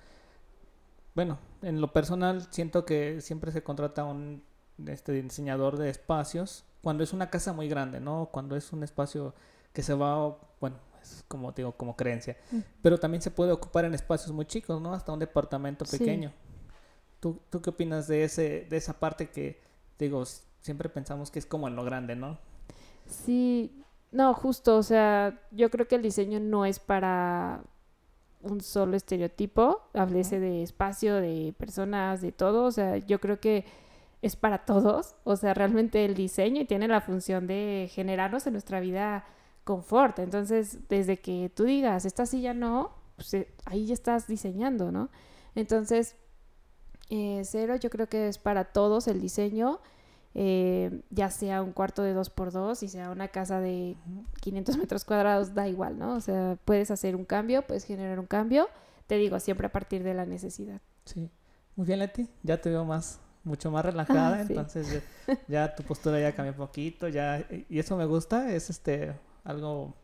Bueno, 1.14 1.38
en 1.62 1.80
lo 1.80 1.92
personal 1.92 2.46
siento 2.50 2.84
que 2.84 3.20
siempre 3.20 3.50
se 3.50 3.62
contrata 3.62 4.04
un 4.04 4.42
este 4.86 5.12
diseñador 5.12 5.76
de 5.78 5.90
espacios 5.90 6.64
cuando 6.82 7.04
es 7.04 7.12
una 7.12 7.30
casa 7.30 7.52
muy 7.52 7.68
grande, 7.68 8.00
¿no? 8.00 8.28
Cuando 8.32 8.56
es 8.56 8.72
un 8.72 8.82
espacio 8.82 9.34
que 9.72 9.82
se 9.82 9.94
va, 9.94 10.36
bueno, 10.60 10.76
es 11.02 11.24
como 11.28 11.52
digo, 11.52 11.72
como 11.72 11.96
creencia. 11.96 12.36
Mm. 12.50 12.58
Pero 12.82 12.98
también 12.98 13.22
se 13.22 13.30
puede 13.30 13.52
ocupar 13.52 13.84
en 13.84 13.94
espacios 13.94 14.32
muy 14.32 14.46
chicos, 14.46 14.80
¿no? 14.80 14.94
Hasta 14.94 15.12
un 15.12 15.18
departamento 15.18 15.84
Sí. 15.84 15.98
pequeño. 15.98 16.32
¿Tú, 17.20 17.40
¿Tú 17.50 17.60
qué 17.62 17.70
opinas 17.70 18.08
de 18.08 18.24
ese 18.24 18.66
de 18.68 18.76
esa 18.76 18.94
parte 18.98 19.30
que 19.30 19.60
digo, 19.98 20.24
siempre 20.60 20.88
pensamos 20.88 21.30
que 21.30 21.38
es 21.38 21.46
como 21.46 21.68
en 21.68 21.76
lo 21.76 21.84
grande, 21.84 22.16
¿no? 22.16 22.38
Sí, 23.06 23.82
no, 24.10 24.34
justo, 24.34 24.76
o 24.76 24.82
sea, 24.82 25.40
yo 25.50 25.70
creo 25.70 25.86
que 25.88 25.96
el 25.96 26.02
diseño 26.02 26.40
no 26.40 26.64
es 26.66 26.78
para 26.78 27.62
un 28.42 28.60
solo 28.60 28.96
estereotipo, 28.96 29.80
háblese 29.94 30.40
de 30.40 30.62
espacio, 30.62 31.16
de 31.16 31.54
personas, 31.56 32.20
de 32.20 32.32
todo, 32.32 32.64
o 32.64 32.72
sea, 32.72 32.96
yo 32.96 33.20
creo 33.20 33.38
que 33.40 33.64
es 34.20 34.36
para 34.36 34.64
todos, 34.64 35.14
o 35.24 35.36
sea, 35.36 35.54
realmente 35.54 36.04
el 36.04 36.14
diseño 36.14 36.66
tiene 36.66 36.88
la 36.88 37.00
función 37.00 37.46
de 37.46 37.88
generarnos 37.92 38.46
en 38.46 38.54
nuestra 38.54 38.80
vida 38.80 39.24
confort, 39.64 40.18
entonces 40.18 40.78
desde 40.88 41.20
que 41.20 41.50
tú 41.54 41.64
digas, 41.64 42.04
esta 42.04 42.26
silla 42.26 42.54
no, 42.54 42.92
pues 43.16 43.34
eh, 43.34 43.48
ahí 43.64 43.86
ya 43.86 43.94
estás 43.94 44.26
diseñando, 44.26 44.90
¿no? 44.90 45.08
Entonces, 45.54 46.16
eh, 47.10 47.42
cero 47.44 47.76
yo 47.76 47.90
creo 47.90 48.08
que 48.08 48.28
es 48.28 48.38
para 48.38 48.64
todos 48.72 49.06
el 49.08 49.20
diseño, 49.20 49.80
eh, 50.34 51.02
ya 51.10 51.28
sea 51.30 51.62
un 51.62 51.72
cuarto 51.72 52.02
de 52.02 52.14
2x2 52.16 52.82
y 52.82 52.88
sea 52.88 53.10
una 53.10 53.28
casa 53.28 53.60
de 53.60 53.96
500 54.40 54.78
metros 54.78 55.04
cuadrados, 55.04 55.54
da 55.54 55.68
igual, 55.68 55.98
¿no? 55.98 56.14
O 56.16 56.20
sea, 56.20 56.56
puedes 56.64 56.90
hacer 56.90 57.14
un 57.14 57.24
cambio, 57.24 57.62
puedes 57.66 57.84
generar 57.84 58.18
un 58.18 58.26
cambio, 58.26 58.68
te 59.06 59.16
digo, 59.16 59.38
siempre 59.40 59.66
a 59.66 59.72
partir 59.72 60.02
de 60.02 60.14
la 60.14 60.24
necesidad. 60.24 60.80
Sí. 61.04 61.30
Muy 61.76 61.86
bien, 61.86 61.98
Leti, 62.00 62.28
ya 62.42 62.60
te 62.60 62.70
veo 62.70 62.84
más, 62.84 63.20
mucho 63.44 63.70
más 63.70 63.84
relajada, 63.84 64.40
Ah, 64.40 64.44
sí. 64.46 64.52
entonces 64.54 65.02
ya, 65.26 65.38
ya 65.48 65.74
tu 65.74 65.82
postura 65.82 66.18
ya 66.20 66.34
cambió 66.34 66.52
un 66.52 66.58
poquito, 66.58 67.08
ya, 67.08 67.46
y 67.68 67.78
eso 67.78 67.96
me 67.96 68.04
gusta, 68.06 68.52
es 68.54 68.70
este, 68.70 69.14
algo 69.44 69.94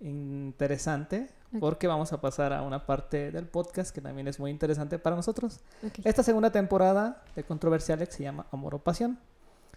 interesante, 0.00 1.30
porque 1.60 1.86
vamos 1.86 2.12
a 2.12 2.20
pasar 2.20 2.52
a 2.52 2.62
una 2.62 2.86
parte 2.86 3.30
del 3.30 3.46
podcast 3.46 3.94
que 3.94 4.00
también 4.00 4.26
es 4.26 4.40
muy 4.40 4.50
interesante 4.50 4.98
para 4.98 5.16
nosotros. 5.16 5.60
Esta 6.04 6.22
segunda 6.22 6.50
temporada 6.50 7.22
de 7.36 7.44
Controversiales 7.44 8.08
se 8.10 8.22
llama 8.22 8.46
Amor 8.50 8.74
o 8.74 8.78
Pasión. 8.78 9.18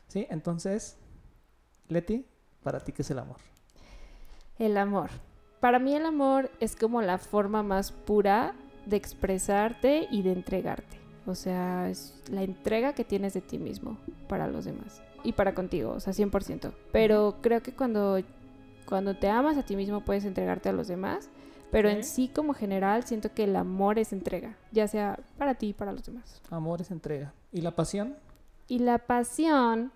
¿Sí? 0.07 0.27
Entonces, 0.29 0.97
Leti, 1.89 2.25
¿para 2.63 2.79
ti 2.79 2.91
qué 2.91 3.01
es 3.01 3.11
el 3.11 3.19
amor? 3.19 3.37
El 4.57 4.77
amor. 4.77 5.09
Para 5.59 5.79
mí 5.79 5.95
el 5.95 6.05
amor 6.05 6.51
es 6.59 6.75
como 6.75 7.01
la 7.01 7.17
forma 7.17 7.63
más 7.63 7.91
pura 7.91 8.53
de 8.85 8.97
expresarte 8.97 10.07
y 10.11 10.21
de 10.21 10.31
entregarte. 10.31 10.99
O 11.25 11.33
sea, 11.33 11.89
es 11.89 12.13
la 12.29 12.43
entrega 12.43 12.93
que 12.93 13.03
tienes 13.03 13.33
de 13.33 13.41
ti 13.41 13.57
mismo 13.57 13.97
para 14.27 14.47
los 14.47 14.65
demás 14.65 15.01
y 15.23 15.33
para 15.33 15.55
contigo, 15.55 15.91
o 15.91 15.99
sea, 15.99 16.13
100%. 16.13 16.71
Pero 16.91 17.37
creo 17.41 17.61
que 17.61 17.73
cuando, 17.73 18.19
cuando 18.87 19.15
te 19.15 19.29
amas 19.29 19.57
a 19.57 19.63
ti 19.63 19.75
mismo 19.75 20.01
puedes 20.01 20.25
entregarte 20.25 20.69
a 20.69 20.73
los 20.73 20.87
demás, 20.87 21.29
pero 21.71 21.89
en 21.89 22.03
sí 22.03 22.29
como 22.29 22.53
general 22.53 23.03
siento 23.03 23.33
que 23.33 23.43
el 23.45 23.55
amor 23.55 23.99
es 23.99 24.13
entrega, 24.13 24.55
ya 24.71 24.87
sea 24.87 25.19
para 25.37 25.55
ti 25.55 25.69
y 25.69 25.73
para 25.73 25.91
los 25.91 26.05
demás. 26.05 26.41
Amor 26.49 26.81
es 26.81 26.91
entrega. 26.91 27.33
¿Y 27.51 27.61
la 27.61 27.71
pasión? 27.71 28.15
Y 28.67 28.79
la 28.79 28.97
pasión, 28.99 29.91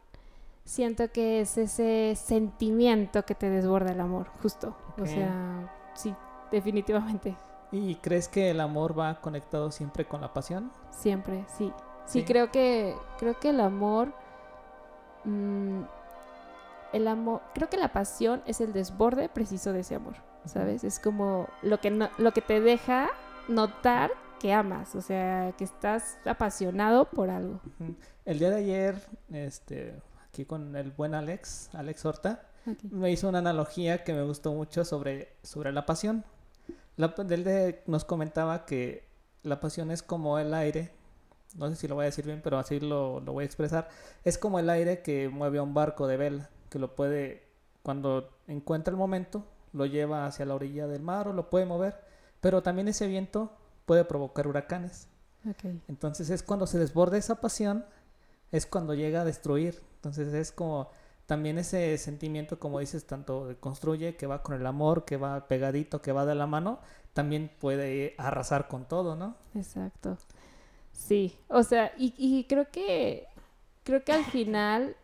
siento 0.65 1.11
que 1.11 1.41
es 1.41 1.57
ese 1.57 2.13
sentimiento 2.15 3.23
que 3.25 3.35
te 3.35 3.49
desborda 3.49 3.91
el 3.91 4.01
amor, 4.01 4.27
justo. 4.41 4.75
O 4.99 5.05
sea, 5.05 5.71
sí, 5.93 6.13
definitivamente. 6.51 7.35
¿Y 7.71 7.95
crees 7.95 8.27
que 8.27 8.49
el 8.49 8.59
amor 8.61 8.97
va 8.97 9.21
conectado 9.21 9.71
siempre 9.71 10.05
con 10.05 10.21
la 10.21 10.33
pasión? 10.33 10.71
Siempre, 10.91 11.45
sí. 11.57 11.71
Sí, 12.05 12.21
Sí. 12.21 12.25
creo 12.25 12.51
que 12.51 12.95
creo 13.19 13.39
que 13.39 13.49
el 13.49 13.59
amor 13.59 14.11
mm, 15.25 15.81
el 16.93 17.07
amor, 17.07 17.41
creo 17.53 17.69
que 17.69 17.77
la 17.77 17.91
pasión 17.93 18.41
es 18.45 18.61
el 18.61 18.73
desborde 18.73 19.29
preciso 19.29 19.73
de 19.73 19.81
ese 19.81 19.95
amor, 19.95 20.15
¿sabes? 20.45 20.83
Es 20.83 20.99
como 20.99 21.47
lo 21.61 21.79
que 21.79 21.91
no- 21.91 22.09
lo 22.17 22.31
que 22.33 22.41
te 22.41 22.59
deja 22.61 23.09
notar 23.47 24.11
que 24.39 24.53
amas, 24.53 24.95
o 24.95 25.01
sea, 25.01 25.53
que 25.57 25.63
estás 25.65 26.17
apasionado 26.25 27.05
por 27.05 27.29
algo. 27.29 27.59
El 28.25 28.39
día 28.39 28.49
de 28.49 28.55
ayer, 28.57 28.95
este, 29.31 29.95
aquí 30.29 30.45
con 30.45 30.75
el 30.75 30.91
buen 30.91 31.13
Alex, 31.13 31.69
Alex 31.73 32.05
Horta, 32.05 32.43
me 32.89 33.11
hizo 33.11 33.27
una 33.27 33.39
analogía 33.39 34.03
que 34.03 34.13
me 34.13 34.23
gustó 34.23 34.53
mucho 34.53 34.85
sobre, 34.85 35.33
sobre 35.43 35.71
la 35.73 35.85
pasión. 35.85 36.23
La, 36.95 37.13
él 37.17 37.43
de- 37.43 37.81
nos 37.85 38.05
comentaba 38.05 38.65
que 38.65 39.07
la 39.43 39.59
pasión 39.59 39.91
es 39.91 40.03
como 40.03 40.37
el 40.39 40.53
aire, 40.53 40.91
no 41.55 41.67
sé 41.69 41.75
si 41.75 41.87
lo 41.87 41.95
voy 41.95 42.03
a 42.03 42.05
decir 42.05 42.25
bien, 42.25 42.41
pero 42.43 42.59
así 42.59 42.79
lo, 42.79 43.19
lo 43.21 43.33
voy 43.33 43.43
a 43.43 43.45
expresar, 43.45 43.89
es 44.23 44.37
como 44.37 44.59
el 44.59 44.69
aire 44.69 45.01
que 45.01 45.27
mueve 45.29 45.57
a 45.57 45.63
un 45.63 45.73
barco 45.73 46.07
de 46.07 46.17
vela, 46.17 46.49
que 46.69 46.79
lo 46.79 46.95
puede, 46.95 47.47
cuando 47.83 48.29
encuentra 48.47 48.91
el 48.91 48.97
momento, 48.97 49.45
lo 49.73 49.85
lleva 49.85 50.25
hacia 50.25 50.45
la 50.45 50.55
orilla 50.55 50.87
del 50.87 51.01
mar 51.01 51.27
o 51.27 51.33
lo 51.33 51.49
puede 51.49 51.65
mover, 51.65 51.99
pero 52.41 52.63
también 52.63 52.87
ese 52.87 53.07
viento 53.07 53.51
puede 53.85 54.05
provocar 54.05 54.47
huracanes. 54.47 55.07
Entonces 55.87 56.29
es 56.29 56.43
cuando 56.43 56.67
se 56.67 56.77
desborda 56.77 57.17
esa 57.17 57.35
pasión, 57.35 57.85
es 58.51 58.65
cuando 58.65 58.93
llega 58.93 59.21
a 59.21 59.25
destruir. 59.25 59.81
Entonces 59.95 60.33
es 60.33 60.51
como 60.51 60.89
también 61.25 61.57
ese 61.57 61.97
sentimiento, 61.97 62.59
como 62.59 62.79
dices, 62.79 63.05
tanto 63.05 63.47
de 63.47 63.55
construye, 63.55 64.15
que 64.15 64.27
va 64.27 64.41
con 64.41 64.55
el 64.55 64.65
amor, 64.65 65.05
que 65.05 65.17
va 65.17 65.47
pegadito, 65.47 66.01
que 66.01 66.11
va 66.11 66.25
de 66.25 66.35
la 66.35 66.47
mano, 66.47 66.79
también 67.13 67.51
puede 67.59 68.15
arrasar 68.17 68.67
con 68.67 68.85
todo, 68.85 69.15
¿no? 69.15 69.35
Exacto. 69.55 70.17
Sí, 70.91 71.37
o 71.47 71.63
sea, 71.63 71.93
y, 71.97 72.13
y 72.17 72.45
creo 72.45 72.69
que 72.71 73.27
creo 73.83 74.03
que 74.03 74.11
al 74.11 74.25
final 74.25 74.95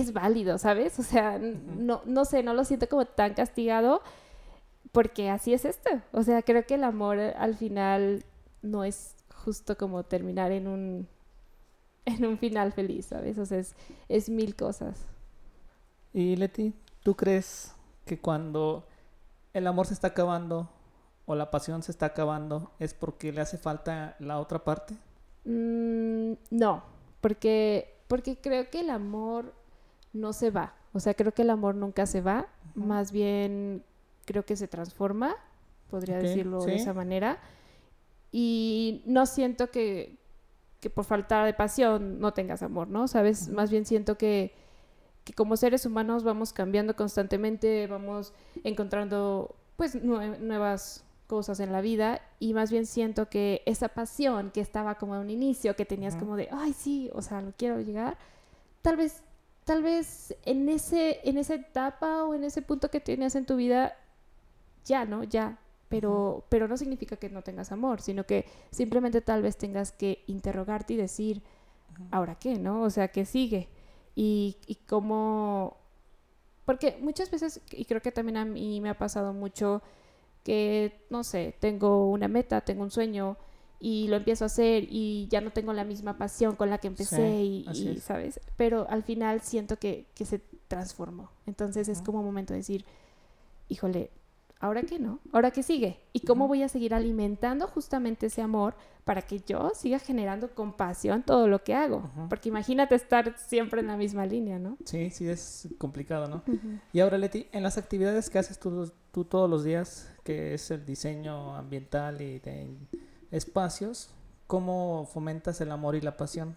es 0.00 0.12
válido, 0.12 0.58
¿sabes? 0.58 0.98
O 0.98 1.02
sea, 1.02 1.38
no, 1.38 2.02
no 2.04 2.24
sé, 2.24 2.42
no 2.42 2.54
lo 2.54 2.64
siento 2.64 2.88
como 2.88 3.06
tan 3.06 3.34
castigado 3.34 4.02
porque 4.92 5.30
así 5.30 5.52
es 5.52 5.64
esto. 5.64 5.90
O 6.12 6.22
sea, 6.22 6.42
creo 6.42 6.64
que 6.66 6.74
el 6.74 6.84
amor 6.84 7.18
eh, 7.18 7.34
al 7.36 7.54
final 7.54 8.24
no 8.62 8.84
es 8.84 9.14
justo 9.44 9.76
como 9.76 10.04
terminar 10.04 10.52
en 10.52 10.68
un 10.68 11.08
en 12.04 12.24
un 12.24 12.38
final 12.38 12.72
feliz, 12.72 13.06
¿sabes? 13.06 13.38
O 13.38 13.46
sea, 13.46 13.58
es, 13.58 13.74
es 14.08 14.28
mil 14.28 14.54
cosas. 14.54 15.04
Y 16.12 16.36
Leti, 16.36 16.72
¿tú 17.02 17.14
crees 17.14 17.74
que 18.04 18.18
cuando 18.18 18.86
el 19.52 19.66
amor 19.66 19.86
se 19.86 19.94
está 19.94 20.08
acabando 20.08 20.70
o 21.26 21.34
la 21.34 21.50
pasión 21.50 21.82
se 21.82 21.90
está 21.90 22.06
acabando 22.06 22.70
es 22.78 22.94
porque 22.94 23.32
le 23.32 23.40
hace 23.40 23.58
falta 23.58 24.16
la 24.18 24.38
otra 24.38 24.62
parte? 24.64 24.96
Mm, 25.44 26.32
no, 26.50 26.84
porque, 27.20 27.98
porque 28.08 28.38
creo 28.40 28.70
que 28.70 28.80
el 28.80 28.90
amor 28.90 29.52
no 30.16 30.32
se 30.32 30.50
va. 30.50 30.74
O 30.92 31.00
sea, 31.00 31.14
creo 31.14 31.32
que 31.32 31.42
el 31.42 31.50
amor 31.50 31.74
nunca 31.74 32.06
se 32.06 32.20
va. 32.20 32.46
Más 32.74 33.12
bien 33.12 33.82
creo 34.24 34.44
que 34.44 34.56
se 34.56 34.66
transforma, 34.68 35.36
podría 35.90 36.18
decirlo 36.18 36.58
de 36.64 36.76
esa 36.76 36.92
manera. 36.94 37.38
Y 38.32 39.02
no 39.06 39.26
siento 39.26 39.70
que, 39.70 40.18
que 40.80 40.90
por 40.90 41.04
falta 41.04 41.44
de 41.44 41.54
pasión 41.54 42.20
no 42.20 42.32
tengas 42.34 42.62
amor, 42.62 42.88
¿no? 42.88 43.08
Sabes, 43.08 43.48
más 43.48 43.70
bien 43.70 43.84
siento 43.86 44.18
que, 44.18 44.52
que 45.24 45.32
como 45.32 45.56
seres 45.56 45.86
humanos 45.86 46.24
vamos 46.24 46.52
cambiando 46.52 46.96
constantemente, 46.96 47.86
vamos 47.86 48.32
encontrando 48.64 49.54
pues 49.76 49.94
nue- 50.02 50.38
nuevas 50.38 51.04
cosas 51.26 51.60
en 51.60 51.72
la 51.72 51.80
vida 51.80 52.20
y 52.38 52.54
más 52.54 52.70
bien 52.70 52.86
siento 52.86 53.28
que 53.28 53.62
esa 53.66 53.88
pasión 53.88 54.50
que 54.50 54.60
estaba 54.60 54.96
como 54.96 55.14
a 55.14 55.20
un 55.20 55.30
inicio, 55.30 55.74
que 55.74 55.84
tenías 55.84 56.14
como 56.16 56.36
de, 56.36 56.48
ay 56.52 56.72
sí, 56.72 57.10
o 57.14 57.22
sea, 57.22 57.40
lo 57.42 57.52
quiero 57.56 57.80
llegar, 57.80 58.16
tal 58.82 58.96
vez, 58.96 59.22
tal 59.66 59.82
vez 59.82 60.34
en 60.44 60.68
ese, 60.68 61.20
en 61.28 61.38
esa 61.38 61.56
etapa 61.56 62.24
o 62.24 62.34
en 62.34 62.44
ese 62.44 62.62
punto 62.62 62.88
que 62.88 63.00
tenías 63.00 63.34
en 63.34 63.46
tu 63.46 63.56
vida, 63.56 63.96
ya, 64.84 65.04
¿no? 65.04 65.24
Ya. 65.24 65.58
Pero, 65.88 66.46
pero 66.48 66.68
no 66.68 66.76
significa 66.76 67.16
que 67.16 67.28
no 67.30 67.42
tengas 67.42 67.72
amor, 67.72 68.00
sino 68.00 68.24
que 68.26 68.46
simplemente 68.70 69.20
tal 69.20 69.42
vez 69.42 69.56
tengas 69.56 69.92
que 69.92 70.24
interrogarte 70.28 70.94
y 70.94 70.96
decir, 70.96 71.42
¿ahora 72.12 72.36
qué, 72.36 72.58
no? 72.58 72.82
O 72.82 72.90
sea, 72.90 73.08
¿qué 73.08 73.24
sigue? 73.24 73.68
Y, 74.14 74.56
y 74.66 74.76
cómo... 74.76 75.76
Porque 76.64 76.98
muchas 77.00 77.30
veces, 77.30 77.60
y 77.72 77.84
creo 77.86 78.02
que 78.02 78.12
también 78.12 78.36
a 78.36 78.44
mí 78.44 78.80
me 78.80 78.90
ha 78.90 78.98
pasado 78.98 79.32
mucho, 79.32 79.82
que, 80.44 81.04
no 81.10 81.24
sé, 81.24 81.56
tengo 81.58 82.08
una 82.10 82.28
meta, 82.28 82.60
tengo 82.60 82.82
un 82.84 82.90
sueño 82.90 83.36
y 83.78 84.08
lo 84.08 84.16
empiezo 84.16 84.44
a 84.44 84.46
hacer 84.46 84.86
y 84.90 85.28
ya 85.30 85.40
no 85.40 85.50
tengo 85.50 85.72
la 85.72 85.84
misma 85.84 86.16
pasión 86.18 86.56
con 86.56 86.70
la 86.70 86.78
que 86.78 86.88
empecé 86.88 87.16
Sí, 87.16 87.66
y. 87.72 87.98
¿sabes? 88.00 88.40
Pero 88.56 88.86
al 88.88 89.02
final 89.02 89.40
siento 89.42 89.78
que, 89.78 90.06
que 90.14 90.24
se 90.24 90.40
transformó. 90.68 91.30
Entonces 91.46 91.88
es 91.88 92.02
como 92.02 92.20
un 92.20 92.26
momento 92.26 92.52
de 92.52 92.58
decir, 92.58 92.84
híjole, 93.68 94.10
¿ahora 94.60 94.82
qué 94.82 94.98
no? 94.98 95.20
¿Ahora 95.32 95.50
qué 95.50 95.62
sigue? 95.62 96.00
¿Y 96.12 96.20
cómo 96.20 96.48
voy 96.48 96.62
a 96.62 96.68
seguir 96.68 96.94
alimentando 96.94 97.66
justamente 97.66 98.26
ese 98.26 98.42
amor 98.42 98.74
para 99.04 99.22
que 99.22 99.40
yo 99.46 99.70
siga 99.74 99.98
generando 99.98 100.50
compasión 100.54 101.22
todo 101.22 101.46
lo 101.46 101.62
que 101.62 101.74
hago? 101.74 102.10
Porque 102.28 102.48
imagínate 102.48 102.94
estar 102.94 103.36
siempre 103.38 103.80
en 103.80 103.88
la 103.88 103.96
misma 103.96 104.26
línea, 104.26 104.58
¿no? 104.58 104.78
Sí, 104.84 105.10
sí, 105.10 105.28
es 105.28 105.68
complicado, 105.78 106.28
¿no? 106.28 106.42
Y 106.92 107.00
ahora, 107.00 107.18
Leti, 107.18 107.46
en 107.52 107.62
las 107.62 107.78
actividades 107.78 108.30
que 108.30 108.38
haces 108.38 108.58
tú, 108.58 108.90
tú 109.12 109.24
todos 109.24 109.48
los 109.48 109.62
días, 109.62 110.10
que 110.24 110.54
es 110.54 110.70
el 110.70 110.84
diseño 110.84 111.54
ambiental 111.54 112.20
y 112.20 112.38
de 112.40 112.74
espacios, 113.30 114.10
¿cómo 114.46 115.08
fomentas 115.12 115.60
el 115.60 115.70
amor 115.72 115.94
y 115.94 116.00
la 116.00 116.16
pasión? 116.16 116.56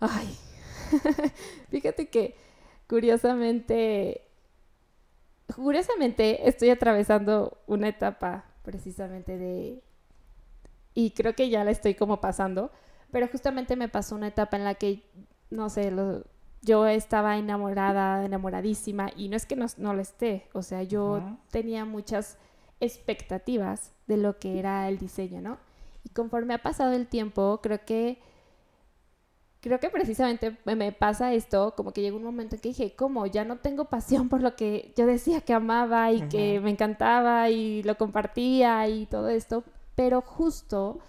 Ay, 0.00 0.36
fíjate 1.70 2.08
que 2.08 2.36
curiosamente, 2.88 4.22
curiosamente 5.54 6.48
estoy 6.48 6.70
atravesando 6.70 7.58
una 7.66 7.88
etapa 7.88 8.44
precisamente 8.62 9.38
de, 9.38 9.82
y 10.94 11.10
creo 11.12 11.34
que 11.34 11.48
ya 11.48 11.64
la 11.64 11.70
estoy 11.70 11.94
como 11.94 12.20
pasando, 12.20 12.70
pero 13.10 13.28
justamente 13.28 13.76
me 13.76 13.88
pasó 13.88 14.14
una 14.14 14.28
etapa 14.28 14.56
en 14.56 14.64
la 14.64 14.74
que, 14.74 15.02
no 15.50 15.70
sé, 15.70 15.90
lo- 15.90 16.24
yo 16.60 16.86
estaba 16.86 17.38
enamorada, 17.38 18.24
enamoradísima, 18.24 19.10
y 19.16 19.28
no 19.28 19.36
es 19.36 19.46
que 19.46 19.54
no, 19.56 19.66
no 19.78 19.94
lo 19.94 20.00
esté, 20.02 20.48
o 20.52 20.62
sea, 20.62 20.82
yo 20.82 21.18
tenía 21.50 21.84
muchas 21.84 22.36
expectativas 22.80 23.92
de 24.06 24.16
lo 24.16 24.38
que 24.38 24.58
era 24.58 24.88
el 24.88 24.98
diseño, 24.98 25.40
¿no? 25.40 25.58
Y 26.04 26.10
conforme 26.10 26.54
ha 26.54 26.62
pasado 26.62 26.92
el 26.92 27.06
tiempo, 27.06 27.60
creo 27.62 27.84
que 27.84 28.18
creo 29.60 29.80
que 29.80 29.90
precisamente 29.90 30.56
me 30.64 30.92
pasa 30.92 31.32
esto, 31.34 31.74
como 31.76 31.92
que 31.92 32.00
llegó 32.00 32.16
un 32.16 32.24
momento 32.24 32.54
en 32.54 32.60
que 32.60 32.68
dije, 32.68 32.94
¿cómo? 32.94 33.26
Ya 33.26 33.44
no 33.44 33.58
tengo 33.58 33.86
pasión 33.86 34.28
por 34.28 34.40
lo 34.40 34.54
que 34.54 34.92
yo 34.96 35.06
decía 35.06 35.40
que 35.40 35.52
amaba 35.52 36.12
y 36.12 36.22
que 36.28 36.60
me 36.60 36.70
encantaba 36.70 37.50
y 37.50 37.82
lo 37.82 37.98
compartía 37.98 38.86
y 38.88 39.06
todo 39.06 39.28
esto, 39.28 39.64
pero 39.94 40.20
justo 40.20 41.00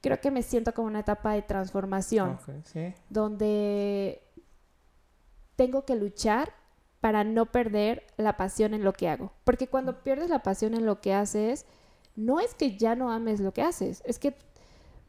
creo 0.00 0.20
que 0.20 0.30
me 0.30 0.42
siento 0.42 0.72
como 0.72 0.88
una 0.88 1.00
etapa 1.00 1.32
de 1.32 1.42
transformación, 1.42 2.38
donde 3.10 4.22
tengo 5.56 5.84
que 5.84 5.96
luchar 5.96 6.52
para 7.00 7.24
no 7.24 7.46
perder 7.46 8.04
la 8.16 8.36
pasión 8.36 8.74
en 8.74 8.84
lo 8.84 8.92
que 8.92 9.08
hago. 9.08 9.32
Porque 9.44 9.68
cuando 9.68 10.02
pierdes 10.02 10.30
la 10.30 10.42
pasión 10.42 10.74
en 10.74 10.86
lo 10.86 11.00
que 11.00 11.14
haces, 11.14 11.66
no 12.16 12.40
es 12.40 12.54
que 12.54 12.76
ya 12.76 12.96
no 12.96 13.12
ames 13.12 13.40
lo 13.40 13.52
que 13.52 13.62
haces, 13.62 14.02
es 14.04 14.18
que 14.18 14.34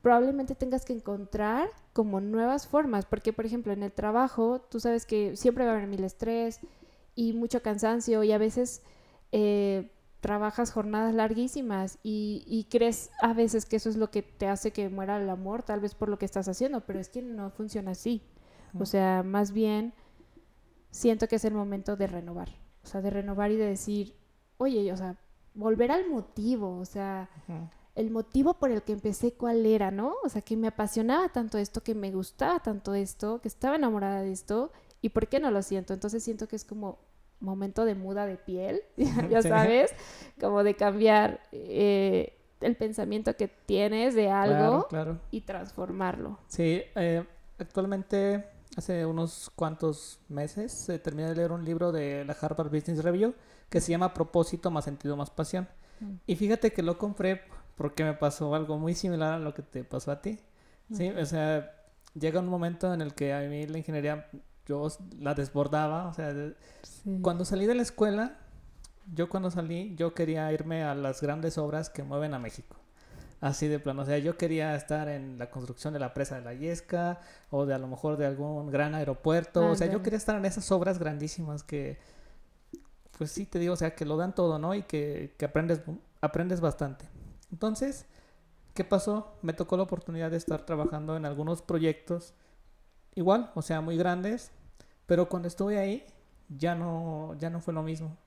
probablemente 0.02 0.56
tengas 0.56 0.86
que 0.86 0.94
encontrar 0.94 1.70
como 1.94 2.22
nuevas 2.22 2.68
formas, 2.68 3.06
porque 3.06 3.34
por 3.34 3.46
ejemplo 3.46 3.74
en 3.74 3.84
el 3.84 3.92
trabajo 3.92 4.62
tú 4.70 4.80
sabes 4.80 5.06
que 5.06 5.36
siempre 5.36 5.66
va 5.66 5.72
a 5.72 5.76
haber 5.76 5.88
mil 5.88 6.04
estrés 6.04 6.60
y 7.16 7.34
mucho 7.34 7.62
cansancio 7.62 8.24
y 8.24 8.32
a 8.32 8.38
veces 8.38 8.82
eh, 9.32 9.92
trabajas 10.22 10.72
jornadas 10.72 11.14
larguísimas 11.16 11.98
y, 12.04 12.44
y, 12.48 12.66
crees 12.66 13.10
a 13.22 13.34
veces 13.34 13.66
que 13.66 13.78
eso 13.78 13.90
es 13.90 13.98
lo 13.98 14.12
que 14.12 14.22
te 14.22 14.48
hace 14.48 14.72
que 14.72 14.90
muera 14.90 15.22
el 15.22 15.30
amor, 15.30 15.64
tal 15.64 15.80
vez 15.80 15.96
por 15.96 16.10
lo 16.10 16.18
que 16.18 16.26
estás 16.26 16.48
haciendo, 16.48 16.82
pero 16.82 17.00
es 17.00 17.10
que 17.10 17.22
no 17.22 17.50
funciona 17.50 17.92
así. 17.92 18.22
O 18.78 18.86
sea, 18.86 19.24
más 19.24 19.52
bien 19.52 19.94
siento 20.92 21.28
que 21.28 21.38
es 21.38 21.46
el 21.46 21.54
momento 21.54 21.96
de 21.96 22.08
renovar, 22.08 22.50
o 22.84 22.88
sea, 22.88 23.02
de 23.02 23.10
renovar 23.10 23.52
y 23.52 23.58
de 23.58 23.66
decir, 23.66 24.16
oye, 24.58 24.92
o 24.92 24.98
sea, 24.98 25.18
volver 25.54 25.92
al 25.92 26.10
motivo, 26.10 26.78
o 26.78 26.86
sea, 26.86 27.30
el 27.96 28.12
motivo 28.12 28.56
por 28.56 28.72
el 28.72 28.82
que 28.82 28.94
empecé, 28.94 29.34
cuál 29.34 29.66
era, 29.66 29.92
¿no? 29.92 30.16
O 30.24 30.30
sea, 30.30 30.42
que 30.42 30.56
me 30.56 30.68
apasionaba 30.68 31.30
tanto 31.30 31.58
esto, 31.58 31.82
que 31.82 31.96
me 31.96 32.12
gustaba 32.12 32.60
tanto 32.60 32.94
esto, 32.94 33.42
que 33.42 33.48
estaba 33.48 33.76
enamorada 33.76 34.22
de 34.22 34.32
esto, 34.32 34.72
y 35.02 35.10
por 35.10 35.28
qué 35.28 35.40
no 35.40 35.52
lo 35.52 35.62
siento. 35.62 35.94
Entonces 35.94 36.24
siento 36.24 36.48
que 36.48 36.56
es 36.56 36.66
como 36.66 37.00
momento 37.40 37.86
de 37.86 37.96
muda 37.96 38.26
de 38.26 38.38
piel, 38.38 38.82
ya 39.30 39.42
sabes, 39.42 39.94
como 40.40 40.64
de 40.64 40.76
cambiar 40.76 41.42
eh, 41.52 42.38
el 42.62 42.76
pensamiento 42.76 43.36
que 43.36 43.48
tienes 43.48 44.16
de 44.16 44.30
algo 44.30 44.88
y 45.32 45.42
transformarlo. 45.42 46.38
Sí, 46.48 46.82
eh, 46.96 47.26
actualmente 47.58 48.46
hace 48.80 49.06
unos 49.06 49.52
cuantos 49.56 50.20
meses 50.28 50.90
eh, 50.90 51.00
terminé 51.00 51.30
de 51.30 51.36
leer 51.36 51.52
un 51.52 51.64
libro 51.64 51.92
de 51.92 52.26
la 52.26 52.34
Harvard 52.34 52.72
Business 52.72 53.04
Review 53.04 53.36
que 53.70 53.82
se 53.82 53.92
llama 53.92 54.14
Propósito 54.14 54.72
más 54.72 54.86
sentido 54.86 55.16
más 55.16 55.30
pasión. 55.30 55.68
Mm. 56.00 56.14
Y 56.26 56.36
fíjate 56.36 56.74
que 56.74 56.82
lo 56.82 56.98
compré 56.98 57.42
porque 57.76 58.04
me 58.04 58.14
pasó 58.14 58.56
algo 58.56 58.78
muy 58.78 58.96
similar 58.96 59.34
a 59.34 59.40
lo 59.40 59.54
que 59.54 59.62
te 59.62 59.84
pasó 59.84 60.12
a 60.12 60.22
ti. 60.22 60.40
Sí, 60.92 61.10
o 61.10 61.26
sea, 61.26 61.72
llega 62.16 62.40
un 62.40 62.48
momento 62.48 62.92
en 62.94 63.02
el 63.02 63.14
que 63.14 63.32
a 63.32 63.42
mí 63.42 63.68
la 63.68 63.78
ingeniería 63.78 64.28
yo 64.66 64.88
la 65.20 65.36
desbordaba, 65.36 66.08
o 66.08 66.14
sea, 66.14 66.34
cuando 67.22 67.46
salí 67.46 67.68
de 67.68 67.76
la 67.76 67.84
escuela, 67.84 68.38
yo 69.14 69.30
cuando 69.30 69.52
salí, 69.52 69.96
yo 69.96 70.14
quería 70.14 70.52
irme 70.52 70.84
a 70.84 70.96
las 70.96 71.22
grandes 71.22 71.58
obras 71.58 71.90
que 71.90 72.04
mueven 72.04 72.34
a 72.34 72.40
México. 72.40 72.76
Así 73.42 73.68
de 73.68 73.80
plano, 73.80 74.02
o 74.02 74.06
sea, 74.06 74.18
yo 74.18 74.38
quería 74.38 74.76
estar 74.76 75.08
en 75.08 75.38
la 75.38 75.50
construcción 75.50 75.94
de 75.94 76.00
la 76.00 76.14
presa 76.14 76.36
de 76.36 76.42
la 76.42 76.54
Yesca 76.54 77.22
o 77.50 77.66
de 77.66 77.74
a 77.74 77.78
lo 77.78 77.88
mejor 77.88 78.18
de 78.18 78.26
algún 78.26 78.70
gran 78.70 78.96
aeropuerto, 78.96 79.70
o 79.70 79.76
sea, 79.76 79.88
yo 79.88 80.04
quería 80.04 80.18
estar 80.18 80.36
en 80.36 80.44
esas 80.44 80.70
obras 80.74 81.00
grandísimas 81.00 81.64
que, 81.64 82.00
pues 83.18 83.32
sí, 83.32 83.46
te 83.46 83.58
digo, 83.58 83.74
o 83.74 83.78
sea, 83.78 83.96
que 83.96 84.04
lo 84.04 84.18
dan 84.18 84.36
todo, 84.36 84.60
¿no? 84.60 84.76
Y 84.76 84.84
que, 84.84 85.36
que 85.38 85.46
aprendes, 85.46 85.82
aprendes 86.20 86.60
bastante. 86.60 87.06
Entonces, 87.50 88.06
¿qué 88.74 88.84
pasó? 88.84 89.38
Me 89.42 89.54
tocó 89.54 89.78
la 89.78 89.84
oportunidad 89.84 90.32
de 90.32 90.38
estar 90.38 90.66
trabajando 90.66 91.16
en 91.16 91.26
algunos 91.26 91.62
proyectos 91.62 92.34
igual, 93.16 93.52
o 93.56 93.62
sea, 93.62 93.80
muy 93.80 93.96
grandes, 93.96 94.52
pero 95.06 95.30
cuando 95.30 95.48
estuve 95.48 95.80
ahí 95.80 96.06
ya 96.50 96.76
no, 96.76 97.36
ya 97.40 97.50
no 97.50 97.62
fue 97.62 97.74
lo 97.74 97.84
mismo. 97.84 98.18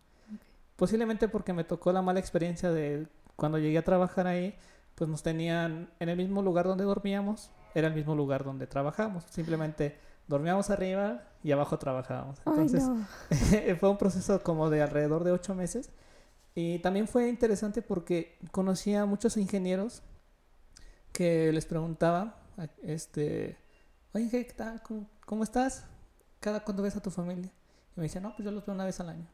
Posiblemente 0.77 1.29
porque 1.29 1.53
me 1.53 1.65
tocó 1.65 1.93
la 1.93 2.03
mala 2.03 2.21
experiencia 2.21 2.71
de 2.71 3.07
cuando 3.37 3.59
llegué 3.59 3.79
a 3.79 3.85
trabajar 3.85 4.27
ahí, 4.27 4.55
pues 5.03 5.11
nos 5.11 5.25
tenían 5.25 5.91
en 5.99 6.09
el 6.11 6.17
mismo 6.17 6.43
lugar 6.43 6.65
donde 6.65 6.85
dormíamos, 6.85 7.51
era 7.75 7.89
el 7.89 7.95
mismo 7.95 8.15
lugar 8.15 8.45
donde 8.45 8.69
trabajamos. 8.69 9.25
Simplemente 9.25 9.99
dormíamos 10.29 10.71
arriba 10.71 11.25
y 11.43 11.51
abajo 11.51 11.77
trabajábamos. 11.77 12.39
Entonces 12.47 12.85
fue 13.81 13.91
un 13.91 13.99
proceso 13.99 14.41
como 14.45 14.71
de 14.71 14.81
alrededor 14.81 15.25
de 15.25 15.33
ocho 15.33 15.57
meses. 15.57 15.91
Y 16.55 16.79
también 16.79 17.09
fue 17.09 17.29
interesante 17.29 17.83
porque 17.83 18.39
conocí 18.53 18.95
a 18.95 19.05
muchos 19.07 19.37
ingenieros 19.37 20.05
que 21.11 21.51
les 21.51 21.67
preguntaba, 21.67 22.37
este, 22.85 23.59
oye, 24.15 24.31
¿qué 24.31 24.55
tal? 24.55 24.81
¿Cómo, 25.27 25.43
estás? 25.43 25.85
¿Cada 26.39 26.63
cuándo 26.63 26.85
ves 26.85 26.95
a 26.95 27.03
tu 27.03 27.11
familia? 27.11 27.51
Y 27.97 27.99
me 27.99 28.05
decían, 28.05 28.23
no, 28.23 28.37
pues 28.37 28.45
yo 28.45 28.53
los 28.53 28.65
veo 28.65 28.73
una 28.73 28.85
vez 28.85 29.01
al 29.01 29.09
año. 29.09 29.27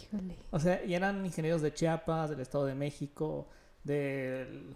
Híjole. 0.00 0.38
O 0.50 0.58
sea, 0.58 0.82
y 0.82 0.94
eran 0.94 1.26
ingenieros 1.26 1.60
de 1.60 1.74
Chiapas, 1.74 2.30
del 2.30 2.40
Estado 2.40 2.64
de 2.64 2.74
México, 2.74 3.50
del 3.84 4.74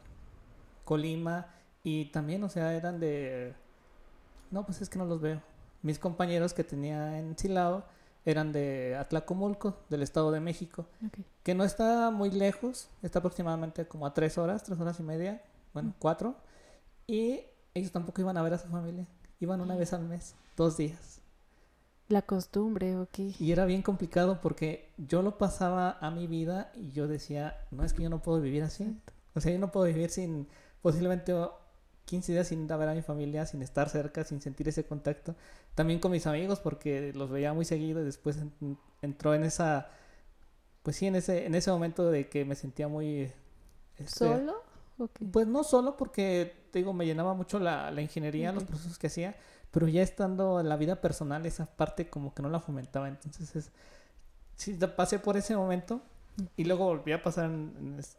Colima 0.84 1.46
y 1.82 2.06
también, 2.06 2.42
o 2.44 2.48
sea, 2.48 2.74
eran 2.74 3.00
de... 3.00 3.54
No, 4.50 4.64
pues 4.64 4.80
es 4.80 4.88
que 4.88 4.98
no 4.98 5.04
los 5.04 5.20
veo. 5.20 5.40
Mis 5.82 5.98
compañeros 5.98 6.54
que 6.54 6.64
tenía 6.64 7.18
en 7.18 7.36
Silao 7.36 7.84
eran 8.24 8.52
de 8.52 8.96
Atlacomulco, 8.96 9.76
del 9.90 10.02
Estado 10.02 10.30
de 10.30 10.40
México, 10.40 10.86
que 11.42 11.54
no 11.54 11.64
está 11.64 12.10
muy 12.10 12.30
lejos, 12.30 12.88
está 13.02 13.18
aproximadamente 13.18 13.86
como 13.86 14.06
a 14.06 14.14
tres 14.14 14.38
horas, 14.38 14.62
tres 14.62 14.80
horas 14.80 14.98
y 14.98 15.02
media, 15.02 15.42
bueno, 15.74 15.90
mm. 15.90 15.94
cuatro, 15.98 16.34
y 17.06 17.40
ellos 17.74 17.92
tampoco 17.92 18.22
iban 18.22 18.38
a 18.38 18.42
ver 18.42 18.54
a 18.54 18.58
su 18.58 18.68
familia, 18.68 19.06
iban 19.40 19.60
una 19.60 19.76
vez 19.76 19.92
al 19.92 20.04
mes, 20.04 20.34
dos 20.56 20.78
días. 20.78 21.20
La 22.08 22.22
costumbre, 22.22 22.96
ok. 22.96 23.18
Y 23.38 23.52
era 23.52 23.64
bien 23.64 23.82
complicado 23.82 24.40
porque 24.40 24.90
yo 24.98 25.22
lo 25.22 25.38
pasaba 25.38 25.98
a 26.00 26.10
mi 26.10 26.26
vida 26.26 26.70
y 26.74 26.92
yo 26.92 27.08
decía, 27.08 27.58
no 27.70 27.82
es 27.82 27.92
que 27.92 28.02
yo 28.02 28.10
no 28.10 28.22
puedo 28.22 28.40
vivir 28.40 28.62
así. 28.62 28.98
O 29.34 29.40
sea, 29.40 29.52
yo 29.52 29.58
no 29.58 29.72
puedo 29.72 29.86
vivir 29.86 30.10
sin 30.10 30.46
posiblemente 30.84 31.34
15 32.04 32.32
días 32.32 32.48
sin 32.48 32.66
ver 32.66 32.90
a 32.90 32.92
mi 32.92 33.00
familia, 33.00 33.46
sin 33.46 33.62
estar 33.62 33.88
cerca, 33.88 34.22
sin 34.22 34.42
sentir 34.42 34.68
ese 34.68 34.84
contacto. 34.84 35.34
También 35.74 35.98
con 35.98 36.12
mis 36.12 36.26
amigos 36.26 36.60
porque 36.60 37.10
los 37.14 37.30
veía 37.30 37.54
muy 37.54 37.64
seguido 37.64 38.02
y 38.02 38.04
después 38.04 38.36
entró 39.00 39.34
en 39.34 39.44
esa, 39.44 39.88
pues 40.82 40.96
sí, 40.96 41.06
en 41.06 41.16
ese, 41.16 41.46
en 41.46 41.54
ese 41.54 41.70
momento 41.70 42.10
de 42.10 42.28
que 42.28 42.44
me 42.44 42.54
sentía 42.54 42.86
muy... 42.86 43.32
Este, 43.96 44.26
¿Solo? 44.26 44.62
Pues 45.32 45.46
no 45.46 45.64
solo 45.64 45.96
porque, 45.96 46.66
te 46.70 46.80
digo, 46.80 46.92
me 46.92 47.06
llenaba 47.06 47.32
mucho 47.32 47.58
la, 47.58 47.90
ingeniería, 47.98 48.52
los 48.52 48.64
procesos 48.64 48.98
que 48.98 49.06
hacía, 49.06 49.36
pero 49.70 49.88
ya 49.88 50.02
estando 50.02 50.60
en 50.60 50.68
la 50.68 50.76
vida 50.76 51.00
personal, 51.00 51.46
esa 51.46 51.64
parte 51.64 52.10
como 52.10 52.34
que 52.34 52.42
no 52.42 52.50
la 52.50 52.60
fomentaba. 52.60 53.08
Entonces, 53.08 53.56
es, 53.56 53.70
sí, 54.54 54.78
pasé 54.94 55.18
por 55.18 55.38
ese 55.38 55.56
momento 55.56 56.02
y 56.56 56.64
luego 56.64 56.86
volví 56.86 57.12
a 57.12 57.22
pasar, 57.22 57.50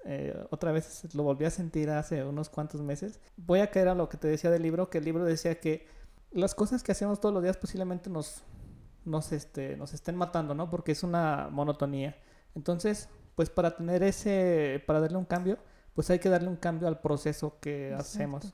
eh, 0.05 0.45
otra 0.49 0.71
vez 0.71 1.13
lo 1.13 1.23
volví 1.23 1.45
a 1.45 1.49
sentir 1.49 1.89
hace 1.89 2.23
unos 2.23 2.49
cuantos 2.49 2.81
meses. 2.81 3.19
Voy 3.35 3.59
a 3.59 3.69
caer 3.71 3.89
a 3.89 3.95
lo 3.95 4.07
que 4.07 4.17
te 4.17 4.27
decía 4.27 4.49
del 4.49 4.61
libro, 4.61 4.89
que 4.89 4.99
el 4.99 5.05
libro 5.05 5.25
decía 5.25 5.59
que 5.59 5.87
las 6.31 6.55
cosas 6.55 6.83
que 6.83 6.91
hacemos 6.91 7.19
todos 7.19 7.33
los 7.33 7.43
días 7.43 7.57
posiblemente 7.57 8.09
nos, 8.09 8.43
nos, 9.03 9.31
este, 9.31 9.75
nos 9.77 9.93
estén 9.93 10.15
matando, 10.15 10.55
¿no? 10.55 10.69
Porque 10.69 10.93
es 10.93 11.03
una 11.03 11.49
monotonía. 11.51 12.15
Entonces, 12.55 13.09
pues 13.35 13.49
para 13.49 13.75
tener 13.75 14.01
ese, 14.03 14.81
para 14.87 15.01
darle 15.01 15.17
un 15.17 15.25
cambio, 15.25 15.57
pues 15.93 16.09
hay 16.09 16.19
que 16.19 16.29
darle 16.29 16.47
un 16.47 16.57
cambio 16.57 16.87
al 16.87 16.99
proceso 17.01 17.57
que 17.59 17.93
hacemos. 17.93 18.53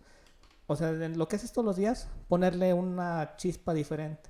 O 0.67 0.75
sea, 0.75 0.89
en 0.89 1.17
lo 1.17 1.27
que 1.27 1.35
haces 1.35 1.51
todos 1.51 1.65
los 1.65 1.75
días, 1.75 2.07
ponerle 2.27 2.73
una 2.73 3.35
chispa 3.37 3.73
diferente. 3.73 4.29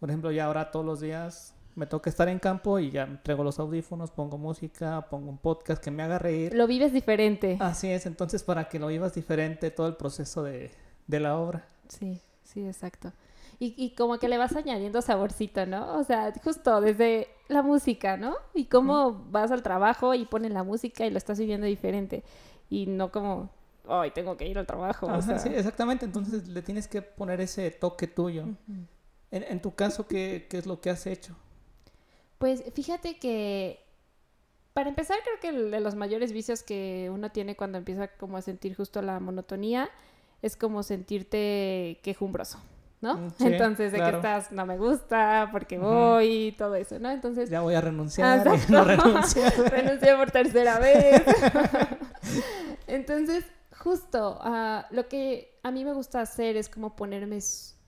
Por 0.00 0.10
ejemplo, 0.10 0.30
ya 0.30 0.46
ahora 0.46 0.70
todos 0.70 0.86
los 0.86 1.00
días 1.00 1.54
me 1.78 1.86
toca 1.86 2.10
estar 2.10 2.28
en 2.28 2.38
campo 2.38 2.78
y 2.78 2.90
ya 2.90 3.20
traigo 3.22 3.44
los 3.44 3.58
audífonos, 3.58 4.10
pongo 4.10 4.36
música, 4.36 5.06
pongo 5.08 5.30
un 5.30 5.38
podcast 5.38 5.82
que 5.82 5.90
me 5.90 6.02
haga 6.02 6.18
reír. 6.18 6.52
Lo 6.54 6.66
vives 6.66 6.92
diferente. 6.92 7.56
Así 7.60 7.90
es, 7.90 8.04
entonces 8.04 8.42
para 8.42 8.68
que 8.68 8.78
lo 8.78 8.88
vivas 8.88 9.14
diferente 9.14 9.70
todo 9.70 9.86
el 9.86 9.96
proceso 9.96 10.42
de, 10.42 10.72
la 11.06 11.38
obra. 11.38 11.66
Sí, 11.88 12.20
sí, 12.42 12.66
exacto. 12.66 13.12
Y, 13.60 13.74
y, 13.76 13.94
como 13.96 14.18
que 14.18 14.28
le 14.28 14.38
vas 14.38 14.54
añadiendo 14.54 15.02
saborcito, 15.02 15.66
¿no? 15.66 15.98
O 15.98 16.04
sea, 16.04 16.32
justo 16.44 16.80
desde 16.80 17.28
la 17.48 17.62
música, 17.62 18.16
¿no? 18.16 18.36
Y 18.54 18.66
cómo 18.66 19.26
vas 19.30 19.50
al 19.50 19.64
trabajo 19.64 20.14
y 20.14 20.26
pones 20.26 20.52
la 20.52 20.62
música 20.62 21.04
y 21.06 21.10
lo 21.10 21.18
estás 21.18 21.40
viviendo 21.40 21.66
diferente. 21.66 22.22
Y 22.70 22.86
no 22.86 23.10
como, 23.10 23.50
ay, 23.88 24.12
tengo 24.12 24.36
que 24.36 24.46
ir 24.46 24.58
al 24.58 24.66
trabajo. 24.66 25.08
Sí, 25.22 25.48
exactamente. 25.48 26.04
Entonces 26.04 26.46
le 26.46 26.62
tienes 26.62 26.86
que 26.86 27.02
poner 27.02 27.40
ese 27.40 27.72
toque 27.72 28.06
tuyo. 28.06 28.44
en, 29.32 29.42
en, 29.42 29.60
tu 29.60 29.74
caso, 29.74 30.06
¿qué, 30.06 30.46
¿qué 30.48 30.58
es 30.58 30.66
lo 30.66 30.80
que 30.80 30.90
has 30.90 31.08
hecho? 31.08 31.34
Pues 32.38 32.62
fíjate 32.74 33.18
que 33.18 33.84
para 34.72 34.88
empezar 34.88 35.18
creo 35.24 35.40
que 35.40 35.48
el 35.48 35.70
de 35.70 35.80
los 35.80 35.96
mayores 35.96 36.32
vicios 36.32 36.62
que 36.62 37.10
uno 37.12 37.30
tiene 37.30 37.56
cuando 37.56 37.78
empieza 37.78 38.08
como 38.08 38.36
a 38.36 38.42
sentir 38.42 38.76
justo 38.76 39.02
la 39.02 39.18
monotonía 39.18 39.90
es 40.40 40.56
como 40.56 40.82
sentirte 40.82 41.98
quejumbroso. 42.02 42.58
¿no? 43.00 43.14
Mm, 43.14 43.30
sí, 43.38 43.46
Entonces, 43.46 43.92
de 43.92 43.98
claro. 43.98 44.20
que 44.20 44.28
estás, 44.28 44.52
no 44.52 44.66
me 44.66 44.76
gusta, 44.78 45.48
porque 45.52 45.78
voy, 45.78 46.48
y 46.48 46.52
todo 46.52 46.74
eso, 46.74 46.98
¿no? 46.98 47.10
Entonces, 47.10 47.50
Ya 47.50 47.60
voy 47.60 47.74
a 47.74 47.80
renunciar. 47.80 48.46
Ah, 48.46 48.56
no 48.68 48.84
renunciar. 48.84 49.52
renuncié 49.70 50.16
por 50.16 50.30
tercera 50.30 50.78
vez. 50.78 51.22
Entonces, 52.86 53.44
justo, 53.76 54.38
ah, 54.42 54.86
lo 54.90 55.08
que 55.08 55.58
a 55.62 55.70
mí 55.70 55.84
me 55.84 55.92
gusta 55.92 56.20
hacer 56.20 56.56
es 56.56 56.68
como 56.68 56.96
ponerme, 56.96 57.38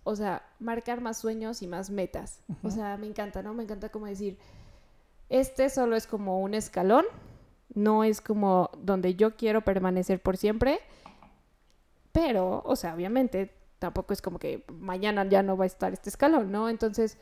o 0.05 0.17
sea, 0.17 0.43
marcar 0.59 1.01
más 1.01 1.19
sueños 1.19 1.63
y 1.63 1.67
más 1.67 1.91
metas. 1.91 2.41
O 2.63 2.71
sea, 2.71 2.97
me 2.97 3.07
encanta, 3.07 3.43
¿no? 3.43 3.55
Me 3.55 3.63
encanta 3.63 3.89
como 3.91 4.07
decir, 4.07 4.39
este 5.29 5.69
solo 5.71 5.97
es 5.97 6.07
como 6.07 6.41
un 6.41 6.55
escalón, 6.55 7.05
no 7.75 8.03
es 8.05 8.21
como 8.21 8.71
donde 8.79 9.15
yo 9.15 9.37
quiero 9.37 9.61
permanecer 9.63 10.21
por 10.21 10.37
siempre, 10.37 10.81
pero, 12.13 12.63
o 12.65 12.77
sea, 12.77 12.95
obviamente 12.95 13.53
tampoco 13.79 14.13
es 14.13 14.21
como 14.21 14.39
que 14.39 14.65
mañana 14.73 15.25
ya 15.29 15.43
no 15.43 15.57
va 15.57 15.65
a 15.65 15.67
estar 15.67 15.93
este 15.93 16.11
escalón, 16.11 16.51
¿no? 16.51 16.69
Entonces, 16.69 17.17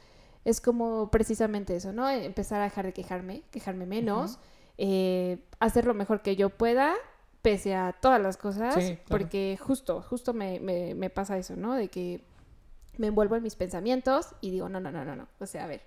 es 0.45 0.61
como 0.61 1.11
precisamente 1.11 1.77
eso, 1.77 1.93
¿no? 1.93 2.09
Empezar 2.09 2.61
a 2.61 2.65
dejar 2.65 2.87
de 2.87 2.93
quejarme, 2.93 3.43
quejarme 3.51 3.87
menos, 3.87 4.39
eh, 4.79 5.39
hacer 5.61 5.85
lo 5.85 5.95
mejor 5.95 6.23
que 6.23 6.37
yo 6.37 6.49
pueda, 6.51 6.95
pese 7.43 7.75
a 7.75 7.93
todas 7.93 8.21
las 8.21 8.37
cosas, 8.37 8.75
Sí, 8.75 8.81
claro. 8.81 9.05
porque 9.09 9.59
justo, 9.61 10.01
justo 10.03 10.33
me, 10.33 10.59
me, 10.61 10.95
me 10.95 11.11
pasa 11.11 11.37
eso, 11.39 11.55
¿no? 11.55 11.75
De 11.75 11.89
que 11.89 12.23
me 12.99 13.07
envuelvo 13.09 13.37
en 13.37 13.43
mis 13.43 13.57
pensamientos 13.57 14.35
y 14.41 14.51
digo, 14.51 14.69
no, 14.69 14.81
no, 14.81 14.91
no, 14.93 15.05
no, 15.05 15.17
no. 15.17 15.27
O 15.41 15.47
sea, 15.47 15.65
a 15.65 15.67
ver, 15.67 15.81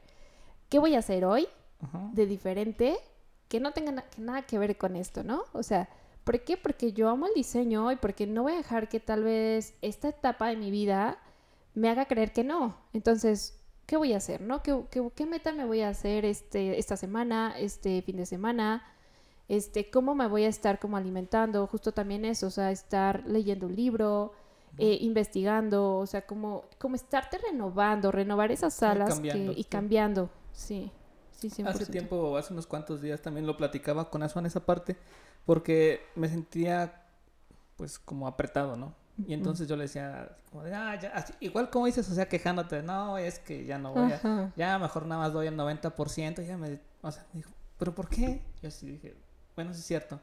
¿qué 0.69 0.79
voy 0.79 0.95
a 0.95 0.99
hacer 0.99 1.23
hoy 1.25 1.47
Ajá. 1.81 2.09
de 2.13 2.25
diferente 2.25 2.97
que 3.47 3.59
no 3.59 3.71
tenga 3.73 3.91
na- 3.91 4.09
que 4.09 4.21
nada 4.21 4.41
que 4.43 4.57
ver 4.57 4.77
con 4.77 4.95
esto, 4.95 5.23
¿no? 5.23 5.43
O 5.53 5.61
sea, 5.63 5.89
¿por 6.23 6.41
qué? 6.43 6.57
Porque 6.57 6.93
yo 6.93 7.09
amo 7.09 7.27
el 7.27 7.33
diseño 7.33 7.91
y 7.91 7.97
porque 7.97 8.25
no 8.27 8.43
voy 8.43 8.53
a 8.53 8.57
dejar 8.57 8.89
que 8.89 8.99
tal 8.99 9.23
vez 9.23 9.75
esta 9.81 10.09
etapa 10.09 10.47
de 10.47 10.55
mi 10.57 10.71
vida 10.71 11.17
me 11.73 11.89
haga 11.89 12.05
creer 12.05 12.31
que 12.33 12.43
no. 12.43 12.77
Entonces, 12.93 13.59
¿qué 13.85 13.97
voy 13.97 14.13
a 14.13 14.17
hacer, 14.17 14.41
no? 14.41 14.63
¿Qué, 14.63 14.83
qué, 14.89 15.05
qué 15.15 15.25
meta 15.25 15.51
me 15.51 15.65
voy 15.65 15.81
a 15.81 15.89
hacer 15.89 16.23
este, 16.25 16.79
esta 16.79 16.95
semana, 16.97 17.55
este 17.57 18.01
fin 18.03 18.17
de 18.17 18.25
semana? 18.25 18.83
Este, 19.49 19.89
¿Cómo 19.89 20.15
me 20.15 20.27
voy 20.27 20.45
a 20.45 20.47
estar 20.47 20.79
como 20.79 20.95
alimentando? 20.95 21.67
Justo 21.67 21.91
también 21.91 22.23
eso, 22.23 22.47
o 22.47 22.51
sea, 22.51 22.71
estar 22.71 23.23
leyendo 23.27 23.67
un 23.67 23.75
libro, 23.75 24.31
eh, 24.77 24.97
investigando, 25.01 25.97
o 25.97 26.05
sea, 26.07 26.25
como, 26.25 26.65
como 26.79 26.95
estarte 26.95 27.37
renovando, 27.37 28.11
renovar 28.11 28.51
esas 28.51 28.81
alas 28.83 29.09
que- 29.09 29.13
cambiando, 29.15 29.51
y 29.51 29.55
sí. 29.55 29.63
cambiando, 29.65 30.29
sí. 30.53 30.91
Sí, 31.31 31.49
100%. 31.49 31.67
Hace 31.69 31.85
tiempo, 31.87 32.37
hace 32.37 32.53
unos 32.53 32.67
cuantos 32.67 33.01
días 33.01 33.21
también 33.21 33.47
lo 33.47 33.57
platicaba 33.57 34.09
con 34.11 34.21
Asuan 34.21 34.45
esa 34.45 34.63
parte, 34.65 34.95
porque 35.45 36.01
me 36.15 36.27
sentía 36.29 37.03
pues 37.77 37.97
como 37.97 38.27
apretado, 38.27 38.75
¿no? 38.75 38.93
Y 39.27 39.33
entonces 39.33 39.67
yo 39.67 39.75
le 39.75 39.83
decía, 39.83 40.35
como 40.51 40.63
de, 40.63 40.73
ah, 40.73 40.99
ya, 40.99 41.09
así- 41.09 41.33
igual 41.41 41.69
como 41.69 41.85
dices, 41.87 42.09
o 42.09 42.13
sea, 42.15 42.27
quejándote, 42.29 42.81
no, 42.83 43.17
es 43.17 43.39
que 43.39 43.65
ya 43.65 43.77
no 43.77 43.91
voy 43.93 44.11
a, 44.11 44.51
ya 44.55 44.79
mejor 44.79 45.05
nada 45.05 45.21
más 45.21 45.33
doy 45.33 45.47
el 45.47 45.55
90%, 45.55 46.41
y 46.43 46.47
ya 46.47 46.57
me, 46.57 46.79
o 47.01 47.11
sea, 47.11 47.25
me 47.33 47.39
dijo, 47.39 47.51
¿pero 47.77 47.93
por 47.93 48.07
qué? 48.07 48.41
Yo 48.61 48.67
así 48.69 48.87
dije, 48.91 49.15
bueno, 49.55 49.73
sí 49.73 49.79
es 49.79 49.85
cierto. 49.85 50.19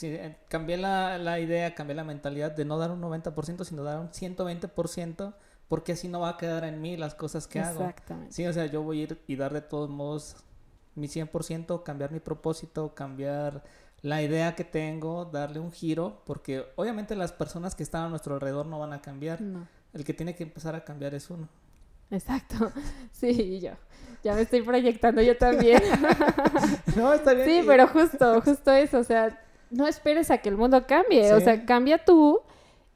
Sí, 0.00 0.06
eh, 0.06 0.34
cambié 0.48 0.78
la, 0.78 1.18
la 1.18 1.40
idea, 1.40 1.74
cambié 1.74 1.94
la 1.94 2.04
mentalidad 2.04 2.52
de 2.52 2.64
no 2.64 2.78
dar 2.78 2.90
un 2.90 3.02
90%, 3.02 3.64
sino 3.64 3.82
dar 3.82 4.00
un 4.00 4.08
120%, 4.08 5.34
porque 5.68 5.92
así 5.92 6.08
no 6.08 6.20
va 6.20 6.30
a 6.30 6.36
quedar 6.38 6.64
en 6.64 6.80
mí 6.80 6.96
las 6.96 7.14
cosas 7.14 7.46
que 7.46 7.60
hago. 7.60 7.80
Exactamente. 7.80 8.32
Sí, 8.32 8.46
o 8.46 8.52
sea, 8.54 8.64
yo 8.64 8.82
voy 8.82 9.00
a 9.00 9.02
ir 9.02 9.22
y 9.26 9.36
dar 9.36 9.52
de 9.52 9.60
todos 9.60 9.90
modos 9.90 10.36
mi 10.94 11.06
100%, 11.06 11.82
cambiar 11.82 12.12
mi 12.12 12.20
propósito, 12.20 12.94
cambiar 12.94 13.62
la 14.00 14.22
idea 14.22 14.54
que 14.54 14.64
tengo, 14.64 15.26
darle 15.26 15.60
un 15.60 15.70
giro, 15.70 16.22
porque 16.24 16.64
obviamente 16.76 17.14
las 17.14 17.32
personas 17.32 17.74
que 17.74 17.82
están 17.82 18.04
a 18.04 18.08
nuestro 18.08 18.32
alrededor 18.32 18.64
no 18.64 18.78
van 18.78 18.94
a 18.94 19.02
cambiar. 19.02 19.42
No. 19.42 19.68
El 19.92 20.06
que 20.06 20.14
tiene 20.14 20.34
que 20.34 20.44
empezar 20.44 20.74
a 20.74 20.82
cambiar 20.82 21.14
es 21.14 21.28
uno. 21.28 21.46
Exacto. 22.10 22.72
Sí, 23.12 23.60
yo. 23.60 23.72
Ya 24.24 24.34
me 24.34 24.40
estoy 24.42 24.62
proyectando 24.62 25.20
yo 25.20 25.36
también. 25.36 25.82
No, 26.96 27.12
está 27.12 27.34
bien. 27.34 27.46
Sí, 27.46 27.64
pero 27.66 27.86
justo, 27.86 28.40
justo 28.40 28.72
eso. 28.72 28.98
O 28.98 29.04
sea, 29.04 29.38
no 29.70 29.86
esperes 29.86 30.30
a 30.30 30.38
que 30.38 30.48
el 30.48 30.56
mundo 30.56 30.86
cambie. 30.86 31.32
O 31.32 31.40
sea, 31.40 31.64
cambia 31.64 32.04
tú. 32.04 32.40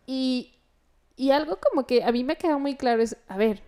Y, 0.07 0.55
y 1.17 1.31
algo 1.31 1.59
como 1.59 1.87
que 1.87 2.05
a 2.05 2.13
mí 2.13 2.25
me 2.25 2.37
queda 2.37 2.59
muy 2.59 2.77
claro 2.77 3.03
es, 3.03 3.17
a 3.29 3.37
ver, 3.37 3.63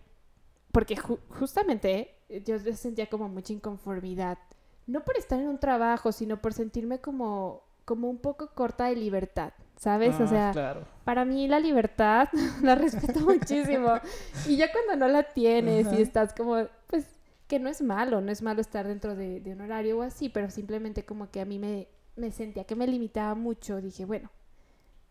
porque 0.72 0.96
ju- 0.96 1.18
justamente 1.30 2.14
yo 2.44 2.58
sentía 2.74 3.06
como 3.08 3.28
mucha 3.28 3.52
inconformidad. 3.52 4.38
No 4.86 5.04
por 5.04 5.16
estar 5.16 5.40
en 5.40 5.48
un 5.48 5.58
trabajo, 5.58 6.12
sino 6.12 6.40
por 6.40 6.52
sentirme 6.52 7.00
como, 7.00 7.62
como 7.84 8.08
un 8.10 8.18
poco 8.18 8.48
corta 8.54 8.86
de 8.86 8.96
libertad. 8.96 9.52
¿Sabes? 9.78 10.18
o 10.20 10.24
Ah, 10.24 10.26
sea, 10.26 10.50
claro. 10.52 10.86
Para 11.04 11.26
mí 11.26 11.48
la 11.48 11.60
libertad 11.60 12.28
la 12.62 12.74
respeto 12.76 13.20
muchísimo. 13.20 14.00
Y 14.46 14.56
ya 14.56 14.72
cuando 14.72 14.96
no 14.96 15.12
la 15.12 15.22
tienes 15.24 15.86
Ajá. 15.86 15.96
y 15.98 16.02
estás 16.02 16.32
como, 16.32 16.56
pues, 16.86 17.06
que 17.46 17.58
no 17.58 17.68
es 17.68 17.82
malo, 17.82 18.20
no 18.22 18.32
es 18.32 18.40
malo 18.42 18.60
estar 18.62 18.86
dentro 18.88 19.14
de, 19.14 19.40
de 19.40 19.52
un 19.52 19.60
horario 19.60 19.98
o 19.98 20.02
así, 20.02 20.28
pero 20.30 20.50
simplemente 20.50 21.04
como 21.04 21.30
que 21.30 21.40
a 21.42 21.44
mí 21.44 21.58
me, 21.58 21.88
me 22.16 22.30
sentía 22.30 22.64
que 22.64 22.74
me 22.74 22.86
limitaba 22.86 23.34
mucho. 23.34 23.80
Dije, 23.80 24.04
bueno, 24.04 24.30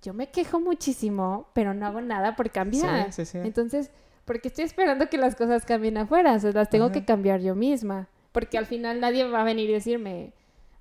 yo 0.01 0.13
me 0.13 0.29
quejo 0.31 0.59
muchísimo, 0.59 1.49
pero 1.53 1.73
no 1.73 1.85
hago 1.85 2.01
nada 2.01 2.35
por 2.35 2.51
cambiar. 2.51 3.11
Sí, 3.13 3.25
sí, 3.25 3.31
sí. 3.31 3.37
Entonces, 3.39 3.91
porque 4.25 4.49
estoy 4.49 4.65
esperando 4.65 5.07
que 5.07 5.17
las 5.17 5.35
cosas 5.35 5.65
cambien 5.65 5.97
afuera, 5.97 6.33
o 6.33 6.39
sea, 6.39 6.51
las 6.51 6.69
tengo 6.69 6.85
Ajá. 6.85 6.93
que 6.93 7.05
cambiar 7.05 7.41
yo 7.41 7.55
misma. 7.55 8.09
Porque 8.31 8.57
al 8.57 8.65
final 8.65 8.99
nadie 8.99 9.23
va 9.29 9.41
a 9.41 9.43
venir 9.45 9.69
y 9.69 9.73
decirme, 9.73 10.33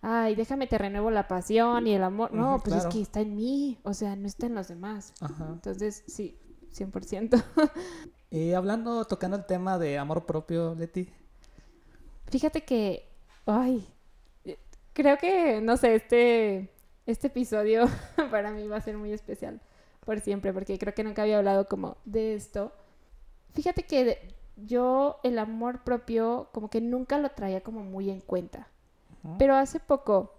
ay, 0.03 0.35
déjame 0.35 0.67
te 0.67 0.77
renuevo 0.77 1.11
la 1.11 1.29
pasión 1.29 1.87
y 1.87 1.95
el 1.95 2.03
amor. 2.03 2.33
No, 2.33 2.61
pues 2.63 2.75
claro. 2.75 2.89
es 2.89 2.95
que 2.95 3.01
está 3.01 3.21
en 3.21 3.37
mí, 3.37 3.79
o 3.85 3.95
sea, 3.95 4.17
no 4.17 4.27
está 4.27 4.47
en 4.47 4.55
los 4.55 4.69
demás. 4.69 5.15
Ajá. 5.21 5.49
Entonces, 5.53 6.03
sí, 6.07 6.37
100%. 6.75 7.43
Y 8.31 8.53
hablando, 8.53 9.05
tocando 9.05 9.37
el 9.37 9.47
tema 9.47 9.79
de 9.79 9.97
amor 9.97 10.27
propio, 10.27 10.75
Leti. 10.75 11.09
Fíjate 12.27 12.65
que, 12.65 13.09
ay, 13.47 13.87
creo 14.95 15.19
que, 15.19 15.61
no 15.61 15.77
sé, 15.77 15.95
este, 15.95 16.71
este 17.07 17.27
episodio 17.27 17.85
para 18.31 18.51
mí 18.51 18.67
va 18.67 18.79
a 18.79 18.81
ser 18.81 18.97
muy 18.97 19.13
especial 19.13 19.61
por 20.05 20.21
siempre, 20.21 20.53
porque 20.53 20.79
creo 20.79 20.95
que 20.95 21.05
nunca 21.05 21.23
había 21.23 21.39
hablado 21.39 21.67
como 21.67 21.97
de 22.05 22.35
esto. 22.35 22.73
Fíjate 23.53 23.85
que 23.85 24.35
yo 24.57 25.19
el 25.23 25.39
amor 25.39 25.83
propio 25.83 26.49
como 26.53 26.71
que 26.71 26.81
nunca 26.81 27.19
lo 27.19 27.31
traía 27.31 27.63
como 27.63 27.83
muy 27.83 28.11
en 28.11 28.21
cuenta. 28.21 28.69
Pero 29.39 29.57
hace 29.57 29.81
poco 29.81 30.35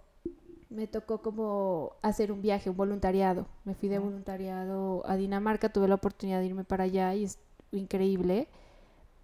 me 0.70 0.86
tocó 0.86 1.24
como 1.24 1.94
hacer 2.04 2.32
un 2.32 2.44
viaje, 2.44 2.70
un 2.70 2.78
voluntariado. 2.78 3.48
Me 3.64 3.74
fui 3.74 3.90
de 3.90 3.98
voluntariado 3.98 5.02
a 5.08 5.16
Dinamarca, 5.16 5.70
tuve 5.70 5.88
la 5.88 5.96
oportunidad 5.96 6.40
de 6.40 6.46
irme 6.46 6.64
para 6.66 6.84
allá 6.84 7.16
y 7.16 7.24
es 7.24 7.40
increíble. 7.72 8.48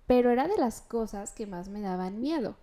Pero 0.08 0.32
era 0.32 0.48
de 0.48 0.58
las 0.58 0.82
cosas 0.82 1.34
que 1.34 1.46
más 1.46 1.70
me 1.70 1.82
daban 1.82 2.20
miedo. 2.20 2.56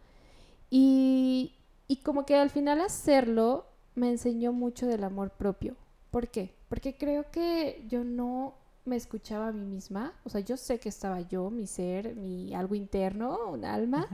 Y, 0.71 1.55
y 1.89 2.03
como 2.03 2.25
que 2.25 2.37
al 2.37 2.51
final 2.51 2.81
hacerlo 2.81 3.67
me 3.95 4.11
enseñó 4.11 4.53
mucho 4.53 4.87
del 4.87 5.03
amor 5.03 5.31
propio. 5.31 5.77
¿Por 6.11 6.29
qué? 6.29 6.55
Porque 6.69 6.97
creo 6.97 7.31
que 7.31 7.85
yo 7.89 8.05
no 8.05 8.55
me 8.85 8.97
escuchaba 8.97 9.49
a 9.49 9.53
mí 9.53 9.65
misma. 9.65 10.15
O 10.25 10.29
sea, 10.29 10.41
yo 10.41 10.57
sé 10.57 10.79
que 10.79 10.89
estaba 10.89 11.21
yo, 11.23 11.51
mi 11.51 11.67
ser, 11.67 12.15
mi 12.15 12.55
algo 12.55 12.75
interno, 12.75 13.51
un 13.51 13.65
alma 13.65 14.07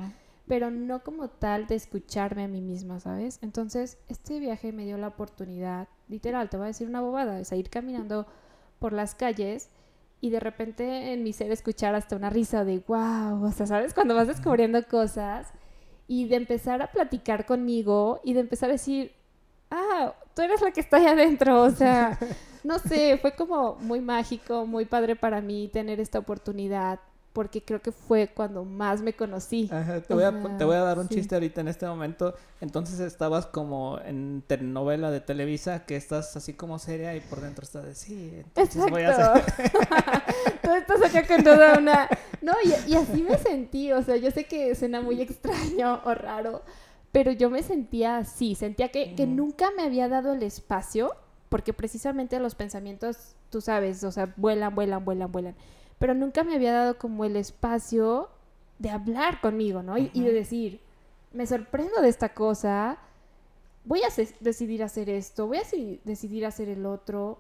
pero 0.47 0.71
no 0.71 1.03
como 1.03 1.29
tal 1.29 1.67
de 1.67 1.75
escucharme 1.75 2.45
a 2.45 2.49
mí 2.49 2.61
misma, 2.61 3.01
¿sabes? 3.01 3.39
Entonces, 3.43 3.99
este 4.09 4.41
viaje 4.41 4.73
me 4.73 4.85
dio 4.85 4.99
la 4.99 5.09
oportunidad, 5.09 5.89
literal, 6.09 6.51
te 6.51 6.57
voy 6.57 6.65
a 6.65 6.69
decir 6.69 6.89
una 6.89 7.01
bobada, 7.01 7.41
es 7.41 7.51
ir 7.53 7.71
caminando 7.71 8.27
por 8.79 8.93
las 8.93 9.15
calles 9.15 9.71
y 10.21 10.31
de 10.31 10.41
repente 10.41 11.13
en 11.13 11.23
mi 11.23 11.33
ser 11.33 11.51
escuchar 11.51 11.95
hasta 11.95 12.17
una 12.17 12.31
risa 12.31 12.65
de 12.65 12.81
wow, 12.87 13.43
o 13.43 13.53
sea, 13.53 13.67
¿sabes? 13.67 13.95
Cuando 13.95 14.15
vas 14.15 14.29
descubriendo 14.29 14.87
cosas 14.87 15.53
y 16.07 16.29
de 16.29 16.37
empezar 16.37 16.83
a 16.83 16.91
platicar 16.91 17.47
conmigo 17.47 18.21
y 18.25 18.35
de 18.35 18.41
empezar 18.41 18.69
a 18.69 18.73
decir, 18.73 19.13
ah, 19.71 20.15
tú 20.35 20.43
eres 20.43 20.61
la 20.61 20.71
que 20.71 20.81
está 20.81 20.99
ahí 20.99 21.07
adentro, 21.07 21.63
o 21.63 21.71
sea, 21.71 22.19
no 22.65 22.79
sé, 22.79 23.19
fue 23.19 23.35
como 23.35 23.77
muy 23.77 24.01
mágico, 24.01 24.67
muy 24.67 24.85
padre 24.85 25.17
para 25.17 25.41
mí 25.41 25.69
tener 25.69 26.01
esta 26.01 26.19
oportunidad 26.19 27.01
porque 27.35 27.63
creo 27.63 27.83
que 27.83 27.91
fue 27.91 28.29
cuando 28.29 28.65
más 28.65 29.03
me 29.03 29.13
conocí. 29.13 29.69
Ajá, 29.71 30.01
te, 30.01 30.15
voy 30.15 30.23
a, 30.23 30.29
Ajá, 30.29 30.57
te 30.57 30.65
voy 30.65 30.77
a 30.77 30.81
dar 30.81 31.01
un 31.01 31.09
sí. 31.09 31.17
chiste 31.17 31.35
ahorita 31.35 31.61
en 31.63 31.69
este 31.69 31.85
momento. 31.85 32.33
Entonces 32.61 33.01
estabas 33.01 33.45
como 33.47 33.99
en 33.99 34.45
telenovela 34.47 35.11
de 35.11 35.21
Televisa, 35.21 35.85
que 35.85 35.97
estás 35.97 36.37
así 36.37 36.55
como 36.55 36.79
seria 36.79 37.15
y 37.17 37.21
por 37.21 37.41
dentro 37.41 37.65
estás 37.65 37.85
de 37.85 37.97
sí. 37.97 38.31
Entonces 38.37 38.77
Exacto. 38.77 38.93
voy 38.93 39.03
a 39.03 39.11
hacer. 39.11 39.53
Todo 40.63 40.77
esto 40.77 40.95
saca 40.99 41.27
con 41.27 41.43
toda 41.43 41.77
una... 41.77 42.09
No, 42.41 42.53
y, 42.63 42.93
y 42.93 42.95
así 42.95 43.25
me 43.25 43.37
sentí, 43.37 43.91
o 43.91 44.01
sea, 44.03 44.17
yo 44.17 44.31
sé 44.31 44.45
que 44.45 44.73
suena 44.77 45.01
muy 45.01 45.21
extraño 45.21 46.03
o 46.05 46.15
raro, 46.15 46.63
pero 47.11 47.33
yo 47.33 47.51
me 47.51 47.65
sentía 47.65 48.19
así, 48.19 48.55
sentía 48.55 48.91
que, 48.91 49.17
que 49.17 49.27
nunca 49.27 49.73
me 49.77 49.83
había 49.83 50.09
dado 50.09 50.35
el 50.35 50.43
espacio, 50.45 51.17
porque 51.49 51.73
precisamente 51.73 52.39
los 52.39 52.55
pensamientos, 52.55 53.35
tú 53.51 53.61
sabes, 53.61 54.05
o 54.05 54.13
sea, 54.13 54.33
vuelan, 54.37 54.75
vuelan, 54.75 55.05
vuelan, 55.05 55.33
vuelan, 55.33 55.57
pero 55.99 56.15
nunca 56.15 56.45
me 56.45 56.55
había 56.55 56.73
dado 56.73 56.99
como 56.99 57.25
el 57.25 57.37
espacio 57.37 58.29
de 58.79 58.91
hablar 58.91 59.41
conmigo, 59.41 59.83
¿no? 59.83 59.97
Y, 59.99 60.11
y 60.13 60.23
de 60.23 60.33
decir, 60.33 60.81
me 61.33 61.47
sorprendo 61.47 62.01
de 62.01 62.09
esta 62.09 62.31
cosa, 62.35 62.99
voy 63.85 64.01
a 64.03 64.09
decidir 64.41 64.83
hacer 64.83 65.09
esto, 65.11 65.47
voy 65.47 65.59
a 65.59 65.63
decidir 66.05 66.47
hacer 66.47 66.69
el 66.69 66.85
otro, 66.87 67.39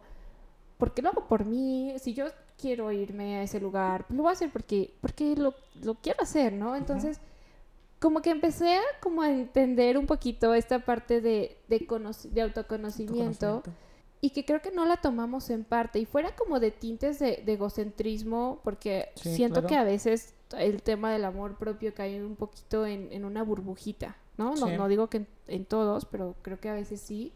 porque 0.79 1.03
lo 1.03 1.11
hago 1.11 1.27
por 1.27 1.45
mí. 1.45 1.95
Si 1.99 2.15
yo 2.15 2.27
quiero 2.59 2.91
irme 2.93 3.37
a 3.39 3.43
ese 3.43 3.61
lugar, 3.61 4.05
lo 4.09 4.23
voy 4.23 4.31
a 4.31 4.33
hacer 4.33 4.51
porque, 4.51 4.95
porque 5.01 5.35
lo, 5.37 5.55
lo 5.83 5.95
quiero 5.95 6.23
hacer, 6.23 6.53
¿no? 6.53 6.77
Entonces, 6.77 7.21
como 8.01 8.21
que 8.21 8.31
empecé 8.31 8.77
a, 8.77 8.83
como 9.01 9.23
a 9.23 9.31
entender 9.31 9.97
un 9.99 10.07
poquito 10.07 10.55
esta 10.55 10.81
parte 10.81 11.21
de, 11.21 11.57
de, 11.69 11.87
conoc- 11.87 12.29
de 12.31 12.43
autoconocimiento 12.43 13.47
Autoconocimiento. 13.47 13.63
Y 14.25 14.31
que 14.31 14.45
creo 14.47 14.63
que 14.63 14.71
no 14.71 14.87
la 14.87 14.97
tomamos 14.97 15.51
en 15.51 15.65
parte 15.65 15.99
y 15.99 16.07
fuera 16.07 16.35
como 16.35 16.59
de 16.59 16.71
tintes 16.71 17.19
de, 17.19 17.43
de 17.45 17.53
egocentrismo 17.53 18.61
porque 18.65 19.11
Sí, 19.17 19.35
siento 19.35 19.57
claro. 19.61 19.69
que 19.69 19.77
a 19.77 19.85
veces 19.85 20.33
el 20.57 20.83
tema 20.83 21.13
del 21.13 21.25
amor 21.27 21.57
propio 21.59 21.93
cae 21.93 22.25
un 22.25 22.37
poquito 22.37 22.87
en, 22.87 23.13
en 23.13 23.25
una 23.25 23.43
burbujita, 23.43 24.17
¿no? 24.39 24.55
No, 24.57 24.67
Sí. 24.69 24.73
no 24.79 24.89
digo 24.89 25.09
que 25.09 25.19
en, 25.19 25.27
en 25.49 25.65
todos, 25.67 26.07
pero 26.07 26.37
creo 26.43 26.59
que 26.59 26.71
a 26.71 26.75
veces 26.75 27.01
sí. 27.01 27.33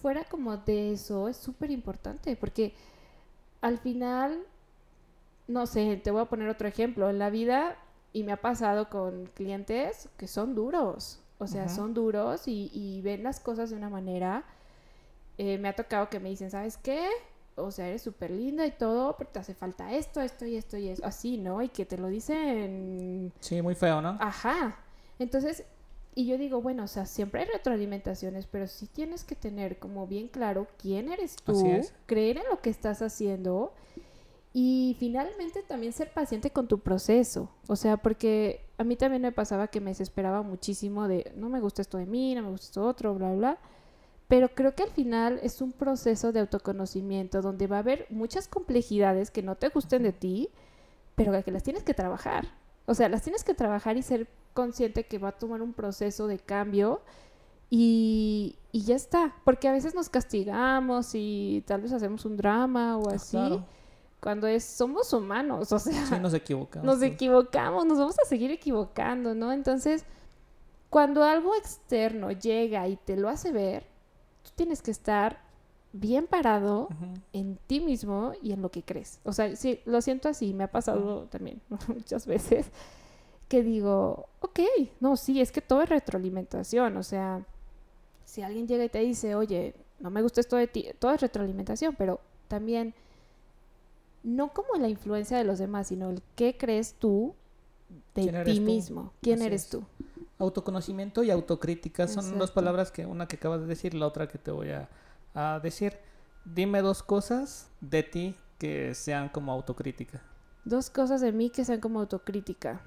Fuera 0.00 0.22
como 0.24 0.56
de 0.58 0.92
eso 0.92 1.26
es 1.28 1.36
súper 1.36 1.70
importante 1.72 2.36
porque 2.36 2.74
al 3.60 3.78
final, 3.78 4.38
no 5.48 5.66
sé, 5.66 5.96
te 5.96 6.10
voy 6.10 6.22
a 6.22 6.26
poner 6.26 6.48
otro 6.48 6.68
ejemplo. 6.68 7.10
En 7.10 7.18
la 7.18 7.30
vida, 7.30 7.76
y 8.12 8.22
me 8.22 8.32
ha 8.32 8.40
pasado 8.40 8.88
con 8.90 9.26
clientes 9.34 10.08
que 10.16 10.28
son 10.28 10.54
duros, 10.54 11.20
o 11.38 11.46
sea, 11.46 11.64
Ujú. 11.66 11.74
son 11.74 11.94
duros 11.94 12.46
y, 12.48 12.70
y 12.72 13.00
ven 13.02 13.22
las 13.24 13.40
cosas 13.40 13.70
de 13.70 13.76
una 13.76 13.88
manera. 13.88 14.44
Eh, 15.38 15.58
me 15.58 15.68
ha 15.68 15.76
tocado 15.76 16.08
que 16.08 16.20
me 16.20 16.28
dicen, 16.28 16.50
¿sabes 16.50 16.76
qué? 16.76 17.08
O 17.56 17.70
sea, 17.70 17.88
eres 17.88 18.02
súper 18.02 18.30
linda 18.30 18.66
y 18.66 18.72
todo, 18.72 19.16
pero 19.16 19.30
te 19.30 19.38
hace 19.38 19.54
falta 19.54 19.92
esto, 19.94 20.20
esto 20.20 20.44
y 20.44 20.56
esto 20.56 20.76
y 20.76 20.88
eso. 20.88 21.04
Así, 21.04 21.38
¿no? 21.38 21.62
Y 21.62 21.68
que 21.68 21.86
te 21.86 21.98
lo 21.98 22.08
dicen 22.08 23.32
Sí, 23.40 23.62
muy 23.62 23.74
feo, 23.74 24.00
¿no? 24.02 24.16
Ajá. 24.20 24.78
Entonces, 25.18 25.64
y 26.14 26.26
yo 26.26 26.38
digo, 26.38 26.62
bueno, 26.62 26.84
o 26.84 26.86
sea, 26.86 27.06
siempre 27.06 27.42
hay 27.42 27.46
retroalimentaciones, 27.46 28.46
pero 28.46 28.66
sí 28.66 28.86
tienes 28.86 29.24
que 29.24 29.34
tener 29.34 29.78
como 29.78 30.06
bien 30.06 30.28
claro 30.28 30.66
quién 30.78 31.10
eres 31.10 31.36
tú, 31.36 31.62
creer 32.06 32.38
en 32.38 32.44
lo 32.50 32.60
que 32.60 32.70
estás 32.70 33.02
haciendo 33.02 33.72
y 34.58 34.96
finalmente 34.98 35.62
también 35.62 35.92
ser 35.92 36.10
paciente 36.14 36.50
con 36.50 36.66
tu 36.66 36.78
proceso. 36.78 37.50
O 37.68 37.76
sea, 37.76 37.98
porque 37.98 38.64
a 38.78 38.84
mí 38.84 38.96
también 38.96 39.20
me 39.20 39.30
pasaba 39.30 39.68
que 39.68 39.82
me 39.82 39.90
desesperaba 39.90 40.40
muchísimo 40.40 41.06
de, 41.06 41.30
no 41.36 41.50
me 41.50 41.60
gusta 41.60 41.82
esto 41.82 41.98
de 41.98 42.06
mí, 42.06 42.34
no 42.34 42.42
me 42.42 42.48
gusta 42.48 42.64
esto 42.64 42.86
otro, 42.86 43.14
bla, 43.14 43.34
bla. 43.34 43.58
Pero 44.28 44.48
creo 44.48 44.74
que 44.74 44.82
al 44.82 44.90
final 44.90 45.38
es 45.42 45.60
un 45.60 45.72
proceso 45.72 46.32
de 46.32 46.40
autoconocimiento 46.40 47.42
donde 47.42 47.66
va 47.68 47.76
a 47.76 47.80
haber 47.80 48.06
muchas 48.10 48.48
complejidades 48.48 49.30
que 49.30 49.42
no 49.42 49.54
te 49.54 49.68
gusten 49.68 50.02
de 50.02 50.12
ti, 50.12 50.50
pero 51.14 51.32
que 51.44 51.52
las 51.52 51.62
tienes 51.62 51.84
que 51.84 51.94
trabajar. 51.94 52.48
O 52.86 52.94
sea, 52.94 53.08
las 53.08 53.22
tienes 53.22 53.44
que 53.44 53.54
trabajar 53.54 53.96
y 53.96 54.02
ser 54.02 54.28
consciente 54.52 55.04
que 55.04 55.18
va 55.18 55.28
a 55.28 55.32
tomar 55.38 55.62
un 55.62 55.72
proceso 55.72 56.26
de 56.26 56.38
cambio 56.38 57.02
y, 57.70 58.58
y 58.72 58.82
ya 58.82 58.96
está. 58.96 59.34
Porque 59.44 59.68
a 59.68 59.72
veces 59.72 59.94
nos 59.94 60.08
castigamos 60.08 61.10
y 61.14 61.62
tal 61.66 61.82
vez 61.82 61.92
hacemos 61.92 62.24
un 62.24 62.36
drama 62.36 62.96
o 62.98 63.08
así. 63.10 63.36
Claro. 63.36 63.64
Cuando 64.20 64.46
es, 64.48 64.64
somos 64.64 65.12
humanos, 65.12 65.70
o 65.72 65.78
sea, 65.78 66.04
Sí, 66.06 66.14
nos 66.20 66.34
equivocamos. 66.34 66.84
nos 66.86 66.98
sí. 67.00 67.06
equivocamos, 67.06 67.86
nos 67.86 67.98
vamos 67.98 68.16
a 68.18 68.26
seguir 68.28 68.50
equivocando, 68.50 69.34
¿no? 69.34 69.52
Entonces, 69.52 70.04
cuando 70.90 71.22
algo 71.22 71.54
externo 71.54 72.32
llega 72.32 72.88
y 72.88 72.96
te 72.96 73.16
lo 73.16 73.28
hace 73.28 73.52
ver, 73.52 73.86
tienes 74.56 74.82
que 74.82 74.90
estar 74.90 75.40
bien 75.92 76.26
parado 76.26 76.88
en 77.32 77.58
ti 77.66 77.80
mismo 77.80 78.32
y 78.42 78.52
en 78.52 78.60
lo 78.60 78.70
que 78.70 78.82
crees. 78.82 79.20
O 79.24 79.32
sea, 79.32 79.54
sí, 79.56 79.80
lo 79.86 80.02
siento 80.02 80.28
así, 80.28 80.52
me 80.52 80.64
ha 80.64 80.70
pasado 80.70 81.24
también 81.30 81.60
muchas 81.88 82.26
veces 82.26 82.66
que 83.48 83.62
digo, 83.62 84.26
ok, 84.40 84.60
no, 85.00 85.16
sí, 85.16 85.40
es 85.40 85.52
que 85.52 85.60
todo 85.60 85.82
es 85.82 85.88
retroalimentación, 85.88 86.96
o 86.96 87.02
sea, 87.02 87.46
si 88.24 88.42
alguien 88.42 88.66
llega 88.66 88.84
y 88.84 88.88
te 88.88 88.98
dice, 88.98 89.36
oye, 89.36 89.74
no 90.00 90.10
me 90.10 90.20
gusta 90.20 90.40
esto 90.40 90.56
de 90.56 90.66
ti, 90.66 90.88
todo 90.98 91.12
es 91.12 91.20
retroalimentación, 91.20 91.94
pero 91.96 92.20
también 92.48 92.92
no 94.24 94.52
como 94.52 94.74
la 94.74 94.88
influencia 94.88 95.38
de 95.38 95.44
los 95.44 95.58
demás, 95.60 95.86
sino 95.86 96.10
el 96.10 96.20
qué 96.34 96.56
crees 96.58 96.94
tú 96.94 97.34
de 98.16 98.22
¿Quién 98.22 98.34
eres 98.34 98.54
ti 98.54 98.60
tú? 98.60 98.66
mismo, 98.66 99.12
quién 99.22 99.42
eres 99.42 99.62
es. 99.64 99.70
tú. 99.70 99.84
Autoconocimiento 100.38 101.22
y 101.22 101.30
autocrítica 101.30 102.06
son 102.08 102.38
dos 102.38 102.50
palabras 102.50 102.90
que 102.90 103.06
una 103.06 103.26
que 103.26 103.36
acabas 103.36 103.60
de 103.62 103.66
decir, 103.66 103.94
la 103.94 104.06
otra 104.06 104.28
que 104.28 104.36
te 104.38 104.50
voy 104.50 104.70
a, 104.70 104.88
a 105.34 105.60
decir. 105.62 105.96
Dime 106.44 106.82
dos 106.82 107.02
cosas 107.02 107.70
de 107.80 108.02
ti 108.02 108.36
que 108.58 108.94
sean 108.94 109.28
como 109.30 109.50
autocrítica. 109.52 110.22
Dos 110.64 110.90
cosas 110.90 111.20
de 111.22 111.32
mí 111.32 111.48
que 111.50 111.64
sean 111.64 111.80
como 111.80 112.00
autocrítica. 112.00 112.80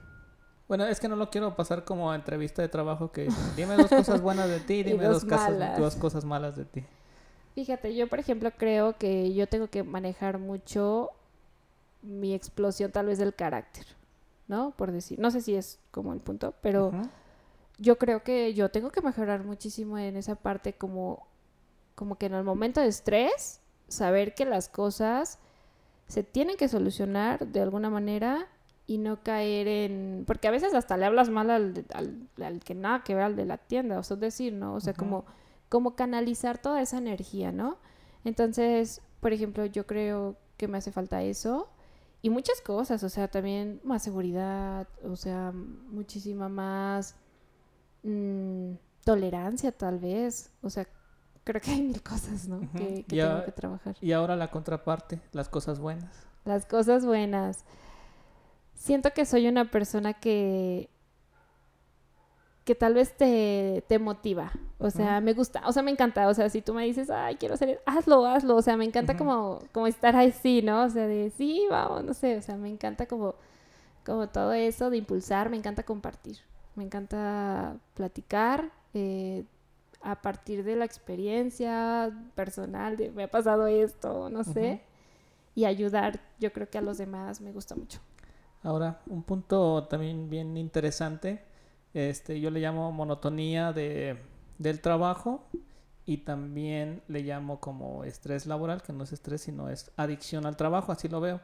Bueno, 0.67 0.85
es 0.85 0.99
que 0.99 1.07
no 1.09 1.15
lo 1.15 1.31
quiero 1.31 1.55
pasar 1.55 1.83
como 1.85 2.11
a 2.11 2.15
entrevista 2.15 2.61
de 2.61 2.69
trabajo 2.69 3.11
que 3.11 3.27
dime 3.57 3.75
dos 3.75 3.89
cosas 3.89 4.21
buenas 4.21 4.47
de 4.47 4.59
ti, 4.59 4.75
Y 4.75 4.83
dime 4.91 5.05
dos 5.05 5.23
dos, 5.23 5.25
casas- 5.25 5.79
dos 5.79 5.95
cosas 5.95 6.23
malas 6.25 6.55
de 6.55 6.65
ti. 6.65 6.85
Fíjate, 7.55 7.95
yo 7.95 8.07
por 8.07 8.19
ejemplo 8.19 8.51
creo 8.55 8.95
que 8.97 9.33
yo 9.33 9.47
tengo 9.47 9.67
que 9.67 9.81
manejar 9.83 10.37
mucho 10.37 11.09
mi 12.03 12.33
explosión 12.35 12.91
tal 12.91 13.07
vez 13.07 13.17
del 13.17 13.33
carácter, 13.33 13.85
¿no? 14.47 14.71
Por 14.77 14.91
decir, 14.91 15.19
no 15.19 15.31
sé 15.31 15.41
si 15.41 15.55
es 15.55 15.79
como 15.91 16.13
el 16.13 16.19
punto, 16.19 16.53
pero. 16.61 16.91
Yo 17.79 17.97
creo 17.97 18.23
que 18.23 18.53
yo 18.53 18.69
tengo 18.69 18.91
que 18.91 19.01
mejorar 19.01 19.43
muchísimo 19.43 19.97
en 19.97 20.17
esa 20.17 20.35
parte 20.35 20.73
como, 20.73 21.27
como 21.95 22.17
que 22.17 22.27
en 22.27 22.33
el 22.33 22.43
momento 22.43 22.81
de 22.81 22.87
estrés, 22.87 23.61
saber 23.87 24.35
que 24.35 24.45
las 24.45 24.69
cosas 24.69 25.39
se 26.07 26.23
tienen 26.23 26.57
que 26.57 26.67
solucionar 26.67 27.47
de 27.47 27.61
alguna 27.61 27.89
manera 27.89 28.47
y 28.85 28.97
no 28.97 29.23
caer 29.23 29.67
en... 29.67 30.23
Porque 30.27 30.47
a 30.47 30.51
veces 30.51 30.73
hasta 30.73 30.97
le 30.97 31.05
hablas 31.05 31.29
mal 31.29 31.49
al, 31.49 31.85
al, 31.93 32.27
al 32.43 32.59
que 32.59 32.75
nada 32.75 33.03
que 33.03 33.15
ver 33.15 33.23
al 33.23 33.35
de 33.35 33.45
la 33.45 33.57
tienda, 33.57 33.99
o 33.99 34.03
sea, 34.03 34.17
decir, 34.17 34.53
¿no? 34.53 34.73
O 34.73 34.79
sea, 34.79 34.93
como, 34.93 35.25
como 35.69 35.95
canalizar 35.95 36.57
toda 36.57 36.81
esa 36.81 36.97
energía, 36.97 37.51
¿no? 37.51 37.77
Entonces, 38.25 39.01
por 39.21 39.31
ejemplo, 39.31 39.65
yo 39.65 39.85
creo 39.87 40.37
que 40.57 40.67
me 40.67 40.79
hace 40.79 40.91
falta 40.91 41.21
eso 41.21 41.69
y 42.21 42.29
muchas 42.29 42.61
cosas, 42.61 43.03
o 43.03 43.09
sea, 43.09 43.29
también 43.29 43.79
más 43.83 44.03
seguridad, 44.03 44.87
o 45.03 45.15
sea, 45.15 45.53
muchísima 45.53 46.49
más 46.49 47.15
mm, 48.03 48.73
tolerancia 49.03 49.71
tal 49.71 49.99
vez, 49.99 50.51
o 50.61 50.69
sea, 50.69 50.87
creo 51.43 51.61
que 51.61 51.71
hay 51.71 51.81
mil 51.81 52.01
cosas, 52.01 52.47
¿no? 52.47 52.59
Que, 52.73 53.05
tengo 53.07 53.45
que 53.45 53.51
trabajar. 53.51 53.95
Y 54.01 54.11
ahora 54.11 54.35
la 54.35 54.49
contraparte, 54.49 55.19
las 55.31 55.49
cosas 55.49 55.79
buenas. 55.79 56.27
Las 56.45 56.65
cosas 56.65 57.05
buenas. 57.05 57.65
Siento 58.75 59.11
que 59.11 59.25
soy 59.25 59.47
una 59.47 59.69
persona 59.71 60.13
que 60.13 60.89
que 62.69 62.75
tal 62.75 62.93
vez 62.93 63.17
te, 63.17 63.83
te 63.87 63.97
motiva. 63.97 64.51
O 64.77 64.91
sea, 64.91 65.21
me 65.21 65.33
gusta, 65.33 65.63
o 65.65 65.71
sea, 65.71 65.81
me 65.81 65.89
encanta. 65.89 66.27
O 66.27 66.35
sea, 66.35 66.51
si 66.51 66.61
tú 66.61 66.75
me 66.75 66.85
dices, 66.85 67.09
ay, 67.09 67.35
quiero 67.37 67.55
hacer, 67.55 67.81
hazlo, 67.87 68.27
hazlo. 68.27 68.55
O 68.55 68.61
sea, 68.61 68.77
me 68.77 68.85
encanta 68.85 69.17
como, 69.17 69.57
como 69.71 69.87
estar 69.87 70.15
así, 70.15 70.61
¿no? 70.61 70.83
O 70.83 70.89
sea, 70.91 71.07
de 71.07 71.31
sí, 71.35 71.65
vamos, 71.67 72.03
no 72.03 72.13
sé. 72.13 72.37
O 72.37 72.43
sea, 72.43 72.57
me 72.57 72.69
encanta 72.69 73.07
como, 73.07 73.33
como 74.05 74.29
todo 74.29 74.53
eso 74.53 74.91
de 74.91 74.97
impulsar, 74.97 75.49
me 75.49 75.57
encanta 75.57 75.81
compartir. 75.81 76.37
Me 76.79 76.85
encanta 76.85 77.75
platicar 77.93 78.71
eh, 78.93 79.43
a 80.01 80.21
partir 80.21 80.63
de 80.63 80.77
la 80.77 80.85
experiencia 80.85 82.09
personal 82.35 82.95
de 82.95 83.11
me 83.11 83.23
ha 83.23 83.27
pasado 83.29 83.67
esto, 83.67 84.29
no 84.29 84.45
sé. 84.45 84.79
Y 85.55 85.65
ayudar, 85.65 86.21
yo 86.39 86.53
creo 86.53 86.69
que 86.69 86.77
a 86.77 86.81
los 86.81 86.97
demás 86.97 87.41
me 87.41 87.51
gusta 87.51 87.75
mucho. 87.75 87.99
Ahora, 88.63 89.01
un 89.07 89.23
punto 89.23 89.87
también 89.89 90.29
bien 90.29 90.55
interesante, 90.55 91.43
este, 91.93 92.39
yo 92.39 92.49
le 92.49 92.61
llamo 92.61 92.93
monotonía 92.93 93.73
de, 93.73 94.17
del 94.57 94.79
trabajo 94.79 95.43
y 96.05 96.19
también 96.19 97.01
le 97.09 97.23
llamo 97.23 97.59
como 97.59 98.05
estrés 98.05 98.45
laboral, 98.45 98.81
que 98.83 98.93
no 98.93 99.03
es 99.03 99.11
estrés, 99.11 99.41
sino 99.41 99.69
es 99.69 99.91
adicción 99.97 100.45
al 100.45 100.55
trabajo, 100.55 100.93
así 100.93 101.09
lo 101.09 101.19
veo. 101.19 101.41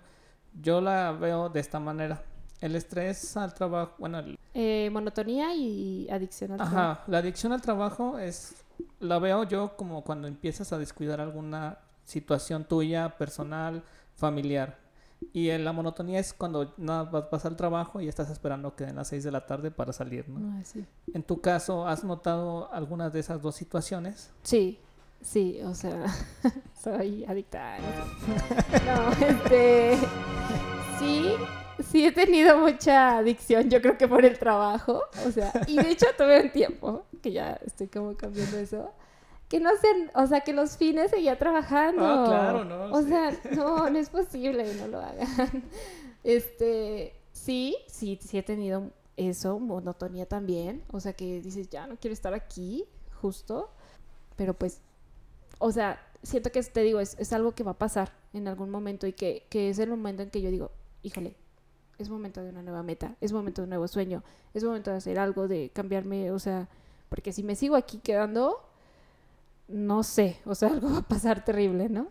Yo 0.62 0.80
la 0.80 1.12
veo 1.12 1.50
de 1.50 1.60
esta 1.60 1.82
manera. 1.82 2.24
El 2.62 2.78
estrés 2.78 3.36
al 3.36 3.54
trabajo, 3.54 3.96
bueno, 4.00 4.20
el- 4.20 4.35
Eh, 4.58 4.90
monotonía 4.90 5.54
y 5.54 6.08
adicción 6.10 6.54
al 6.54 6.58
trabajo. 6.60 6.78
Ajá, 6.78 7.04
la 7.08 7.18
adicción 7.18 7.52
al 7.52 7.62
trabajo 7.62 8.18
es, 8.18 8.64
la 9.02 9.20
veo 9.20 9.44
yo 9.44 9.76
como 9.76 10.02
cuando 10.06 10.30
empiezas 10.30 10.72
a 10.72 10.78
descuidar 10.78 11.20
alguna 11.20 11.80
situación 12.06 12.64
tuya, 12.64 13.18
personal, 13.18 13.84
familiar. 14.16 14.80
Y 15.34 15.50
en 15.50 15.66
la 15.66 15.74
monotonía 15.74 16.20
es 16.20 16.34
cuando 16.34 16.74
nada, 16.78 17.04
vas, 17.04 17.30
vas 17.30 17.46
al 17.46 17.58
trabajo 17.58 18.00
y 18.00 18.08
estás 18.08 18.30
esperando 18.30 18.78
que 18.78 18.86
den 18.86 18.96
las 18.96 19.10
6 19.10 19.26
de 19.26 19.32
la 19.32 19.46
tarde 19.46 19.72
para 19.72 19.92
salir, 19.92 20.30
¿no? 20.30 20.56
Ay, 20.58 20.64
sí. 20.64 20.86
En 21.14 21.24
tu 21.24 21.42
caso, 21.42 21.86
¿has 21.86 22.06
notado 22.06 22.72
algunas 22.72 23.12
de 23.12 23.20
esas 23.20 23.42
dos 23.42 23.56
situaciones? 23.56 24.32
Sí, 24.44 24.80
sí, 25.22 25.60
o 25.66 25.76
sea, 25.76 26.06
soy 26.82 27.26
adicta. 27.26 27.76
No, 28.86 29.12
este, 29.28 29.98
sí, 30.98 31.36
sí 31.84 32.06
he 32.06 32.12
tenido 32.12 32.58
mucha 32.60 33.18
adicción, 33.18 33.70
yo 33.70 33.82
creo 33.82 33.98
que 33.98 34.08
por 34.08 34.26
el 34.26 34.38
trabajo, 34.40 35.02
o 35.26 35.32
sea, 35.32 35.52
y 35.68 35.78
de 35.78 35.90
hecho 35.92 36.06
tuve 36.18 36.42
un 36.42 36.52
tiempo, 36.52 37.04
que 37.22 37.32
ya 37.32 37.60
estoy 37.66 37.88
como 37.88 38.16
cambiando 38.16 38.58
eso, 38.58 38.92
que 39.50 39.60
no 39.60 39.70
sé, 39.80 39.88
o 40.16 40.26
sea, 40.28 40.42
que 40.42 40.54
los 40.54 40.78
fines 40.78 41.12
seguía 41.12 41.38
trabajando. 41.38 42.04
Ah, 42.06 42.26
claro, 42.28 42.66
no, 42.66 42.86
O 42.92 43.02
sí. 43.02 43.10
sea, 43.10 43.32
no, 43.56 43.90
no 43.90 43.98
es 44.00 44.10
posible, 44.10 44.74
no 44.76 44.88
lo 44.88 45.00
hagan. 45.00 45.28
Este, 46.24 47.14
sí, 47.34 47.78
sí, 47.88 48.18
sí 48.20 48.40
he 48.40 48.42
tenido 48.44 48.90
eso, 49.16 49.60
monotonía 49.60 50.26
también, 50.26 50.84
o 50.92 51.00
sea, 51.00 51.14
que 51.14 51.40
dices, 51.42 51.70
ya 51.70 51.86
no 51.86 51.98
quiero 51.98 52.14
estar 52.14 52.34
aquí, 52.34 52.86
justo, 53.22 53.70
pero 54.36 54.56
pues, 54.56 54.82
o 55.60 55.72
sea, 55.72 56.02
siento 56.24 56.52
que 56.52 56.64
te 56.64 56.82
digo, 56.82 57.00
es, 57.00 57.16
es 57.20 57.32
algo 57.32 57.54
que 57.54 57.64
va 57.64 57.72
a 57.72 57.78
pasar. 57.78 58.12
en 58.34 58.48
algún 58.48 58.72
momento 58.72 59.06
y 59.08 59.14
que, 59.14 59.46
que 59.50 59.70
es 59.70 59.78
el 59.80 59.90
momento 59.90 60.24
en 60.24 60.30
que 60.32 60.42
yo 60.42 60.50
digo, 60.50 60.72
híjole, 61.04 61.36
es 61.98 62.10
momento 62.10 62.42
de 62.44 62.50
una 62.50 62.62
nueva 62.62 62.84
meta, 62.84 63.16
es 63.22 63.32
momento 63.34 63.62
de 63.62 63.66
un 63.66 63.70
nuevo 63.70 63.88
sueño, 63.88 64.24
es 64.54 64.64
momento 64.64 64.92
de 64.92 64.98
hacer 64.98 65.20
algo, 65.20 65.48
de 65.48 65.70
cambiarme, 65.74 66.32
o 66.32 66.40
sea, 66.40 66.68
porque 67.10 67.32
si 67.32 67.44
me 67.44 67.56
sigo 67.56 67.76
aquí 67.76 68.00
quedando, 68.00 68.58
no 69.68 70.04
sé, 70.04 70.40
o 70.46 70.56
sea, 70.56 70.70
algo 70.74 70.92
va 70.92 70.98
a 71.00 71.08
pasar 71.08 71.44
terrible, 71.44 71.90
¿no? 71.90 72.08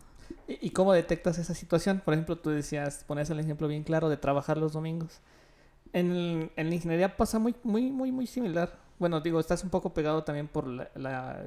¿Y, 0.49 0.71
cómo 0.71 0.93
detectas 0.93 1.39
esa 1.39 1.55
situación? 1.55 2.03
Por 2.05 2.15
ejemplo, 2.15 2.37
tú 2.37 2.51
decías, 2.51 3.05
pones 3.07 3.31
el 3.31 3.41
ejemplo 3.41 3.69
bien 3.69 3.83
claro 3.83 4.09
de 4.09 4.17
trabajar 4.17 4.59
los 4.59 4.73
domingos. 4.73 5.21
En, 5.93 6.11
el- 6.13 6.51
en 6.57 6.69
la 6.69 6.75
ingeniería 6.75 7.17
pasa 7.17 7.39
muy, 7.39 7.55
muy, 7.63 7.91
muy, 7.91 8.11
muy 8.13 8.27
similar. 8.27 8.79
Bueno, 8.99 9.21
digo, 9.21 9.41
estás 9.41 9.65
un 9.65 9.71
poco 9.71 9.95
pegado 9.95 10.25
también 10.25 10.49
por 10.49 10.67
la, 10.67 10.91
la- 10.95 11.45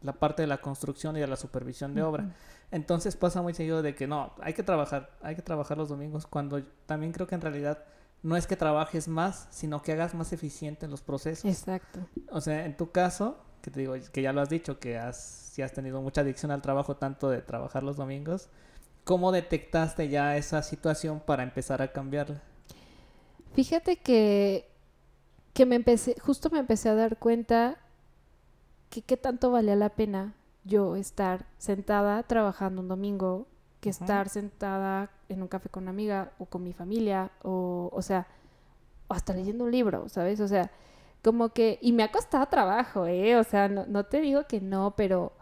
la 0.00 0.12
parte 0.12 0.42
de 0.42 0.48
la 0.48 0.58
construcción 0.58 1.16
y 1.16 1.20
de 1.20 1.26
la 1.26 1.36
supervisión 1.36 1.94
de 1.94 2.02
obra. 2.02 2.34
Entonces 2.70 3.16
pasa 3.16 3.40
muy 3.40 3.54
seguido 3.54 3.82
de 3.82 3.94
que 3.94 4.06
no, 4.06 4.32
hay 4.40 4.52
que 4.52 4.62
trabajar, 4.62 5.10
hay 5.22 5.34
que 5.34 5.42
trabajar 5.42 5.78
los 5.78 5.88
domingos, 5.88 6.26
cuando 6.26 6.62
también 6.86 7.12
creo 7.12 7.26
que 7.26 7.34
en 7.34 7.40
realidad 7.40 7.84
no 8.22 8.36
es 8.36 8.46
que 8.46 8.56
trabajes 8.56 9.08
más, 9.08 9.48
sino 9.50 9.80
que 9.82 9.92
hagas 9.92 10.14
más 10.14 10.32
eficiente 10.32 10.86
los 10.88 11.02
procesos. 11.02 11.50
Exacto. 11.50 12.00
O 12.30 12.40
sea, 12.40 12.66
en 12.66 12.76
tu 12.76 12.90
caso, 12.90 13.38
que 13.62 13.70
te 13.70 13.80
digo, 13.80 13.94
que 14.12 14.22
ya 14.22 14.32
lo 14.32 14.40
has 14.40 14.50
dicho, 14.50 14.78
que 14.78 14.98
has, 14.98 15.16
si 15.18 15.62
has 15.62 15.72
tenido 15.72 16.02
mucha 16.02 16.20
adicción 16.20 16.50
al 16.50 16.60
trabajo, 16.60 16.96
tanto 16.96 17.30
de 17.30 17.40
trabajar 17.40 17.82
los 17.82 17.96
domingos, 17.96 18.48
¿cómo 19.04 19.32
detectaste 19.32 20.08
ya 20.08 20.36
esa 20.36 20.62
situación 20.62 21.20
para 21.20 21.42
empezar 21.42 21.80
a 21.80 21.92
cambiarla? 21.92 22.42
Fíjate 23.54 23.96
que, 23.96 24.68
que 25.54 25.64
me 25.64 25.76
empecé, 25.76 26.16
justo 26.20 26.50
me 26.50 26.58
empecé 26.58 26.90
a 26.90 26.94
dar 26.94 27.18
cuenta 27.18 27.78
que 28.90 29.02
qué 29.02 29.16
tanto 29.16 29.50
valía 29.50 29.76
la 29.76 29.90
pena 29.90 30.34
yo 30.68 30.96
estar 30.96 31.46
sentada 31.56 32.22
trabajando 32.22 32.82
un 32.82 32.88
domingo 32.88 33.46
que 33.80 33.90
estar 33.90 34.28
sentada 34.28 35.10
en 35.28 35.42
un 35.42 35.48
café 35.48 35.68
con 35.68 35.84
una 35.84 35.90
amiga 35.90 36.32
o 36.38 36.46
con 36.46 36.62
mi 36.62 36.72
familia 36.72 37.30
o, 37.42 37.90
o 37.92 38.02
sea, 38.02 38.26
o 39.08 39.14
hasta 39.14 39.32
leyendo 39.32 39.64
un 39.64 39.72
libro, 39.72 40.08
¿sabes? 40.08 40.40
O 40.40 40.48
sea, 40.48 40.70
como 41.24 41.50
que, 41.50 41.78
y 41.80 41.92
me 41.92 42.02
ha 42.02 42.12
costado 42.12 42.46
trabajo, 42.46 43.06
¿eh? 43.06 43.36
O 43.36 43.44
sea, 43.44 43.68
no, 43.68 43.86
no 43.86 44.04
te 44.04 44.20
digo 44.20 44.46
que 44.46 44.60
no, 44.60 44.94
pero, 44.96 45.32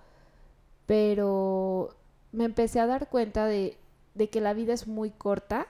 pero 0.87 1.91
me 2.33 2.45
empecé 2.45 2.81
a 2.81 2.87
dar 2.87 3.09
cuenta 3.09 3.47
de, 3.47 3.79
de 4.15 4.31
que 4.31 4.41
la 4.41 4.55
vida 4.55 4.73
es 4.75 4.87
muy 4.87 5.11
corta 5.11 5.67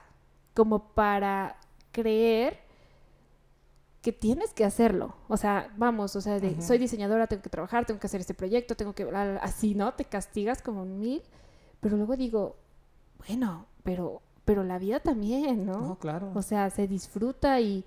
como 0.53 0.89
para 0.93 1.57
creer 1.91 2.59
que 4.07 4.13
tienes 4.13 4.53
que 4.53 4.63
hacerlo. 4.63 5.15
O 5.27 5.35
sea, 5.35 5.73
vamos, 5.75 6.15
o 6.15 6.21
sea, 6.21 6.39
de 6.39 6.61
soy 6.61 6.77
diseñadora, 6.77 7.27
tengo 7.27 7.41
que 7.41 7.49
trabajar, 7.49 7.85
tengo 7.85 7.99
que 7.99 8.07
hacer 8.07 8.21
este 8.21 8.33
proyecto, 8.33 8.73
tengo 8.73 8.95
que... 8.95 9.03
Así, 9.41 9.75
¿no? 9.75 9.95
Te 9.95 10.05
castigas 10.05 10.61
como 10.61 10.83
un 10.83 10.97
mil. 10.97 11.21
Pero 11.81 11.97
luego 11.97 12.15
digo, 12.15 12.55
bueno, 13.27 13.65
pero, 13.83 14.21
pero 14.45 14.63
la 14.63 14.79
vida 14.79 15.01
también, 15.01 15.65
¿no? 15.65 15.81
No, 15.81 15.99
claro. 15.99 16.31
O 16.35 16.41
sea, 16.41 16.69
se 16.69 16.87
disfruta 16.87 17.59
y, 17.59 17.83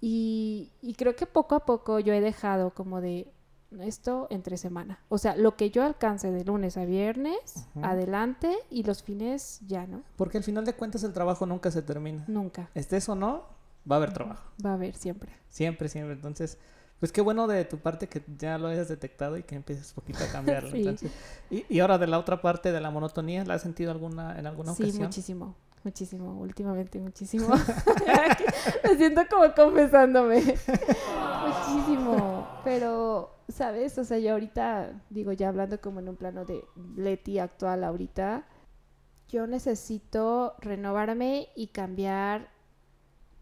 y, 0.00 0.72
y 0.80 0.94
creo 0.94 1.14
que 1.14 1.26
poco 1.26 1.54
a 1.54 1.66
poco 1.66 1.98
yo 2.00 2.14
he 2.14 2.22
dejado 2.22 2.70
como 2.72 3.02
de 3.02 3.30
esto 3.78 4.26
entre 4.30 4.56
semana. 4.56 5.00
O 5.10 5.18
sea, 5.18 5.36
lo 5.36 5.54
que 5.54 5.68
yo 5.68 5.82
alcance 5.82 6.32
de 6.32 6.46
lunes 6.46 6.78
a 6.78 6.86
viernes, 6.86 7.66
adelante, 7.82 8.56
y 8.70 8.84
los 8.84 9.02
fines 9.02 9.60
ya, 9.66 9.86
¿no? 9.86 10.02
Porque 10.16 10.38
al 10.38 10.44
final 10.44 10.64
de 10.64 10.72
cuentas 10.72 11.04
el 11.04 11.12
trabajo 11.12 11.44
nunca 11.44 11.70
se 11.70 11.82
termina. 11.82 12.24
Nunca. 12.26 12.70
Estés 12.74 13.06
o 13.10 13.14
no, 13.14 13.57
va 13.90 13.96
a 13.96 13.98
haber 13.98 14.12
trabajo. 14.12 14.42
Va 14.64 14.70
a 14.70 14.74
haber 14.74 14.94
siempre. 14.96 15.32
Siempre, 15.48 15.88
siempre. 15.88 16.14
Entonces, 16.14 16.58
pues 17.00 17.12
qué 17.12 17.20
bueno 17.20 17.46
de 17.46 17.64
tu 17.64 17.78
parte 17.78 18.08
que 18.08 18.22
ya 18.38 18.58
lo 18.58 18.68
hayas 18.68 18.88
detectado 18.88 19.36
y 19.36 19.42
que 19.44 19.54
empieces 19.54 19.92
poquito 19.92 20.24
a 20.24 20.28
cambiarlo. 20.32 20.70
Sí. 20.70 20.78
Entonces, 20.78 21.10
y, 21.50 21.64
y 21.68 21.80
ahora 21.80 21.98
de 21.98 22.06
la 22.06 22.18
otra 22.18 22.40
parte 22.40 22.72
de 22.72 22.80
la 22.80 22.90
monotonía, 22.90 23.44
¿la 23.44 23.54
has 23.54 23.62
sentido 23.62 23.90
alguna 23.90 24.38
en 24.38 24.46
alguna 24.46 24.74
Sí, 24.74 24.82
ocasión? 24.84 25.04
muchísimo. 25.04 25.54
Muchísimo, 25.84 26.40
últimamente 26.40 26.98
muchísimo. 26.98 27.48
Me 28.84 28.96
siento 28.96 29.22
como 29.30 29.54
confesándome. 29.54 30.42
muchísimo. 31.46 32.48
Pero, 32.64 33.30
¿sabes? 33.48 33.96
O 33.98 34.04
sea, 34.04 34.18
yo 34.18 34.32
ahorita, 34.32 35.00
digo, 35.10 35.32
ya 35.32 35.48
hablando 35.48 35.80
como 35.80 36.00
en 36.00 36.08
un 36.08 36.16
plano 36.16 36.44
de 36.44 36.64
Leti 36.96 37.38
actual 37.38 37.84
ahorita, 37.84 38.44
yo 39.28 39.46
necesito 39.46 40.54
renovarme 40.58 41.48
y 41.54 41.68
cambiar 41.68 42.50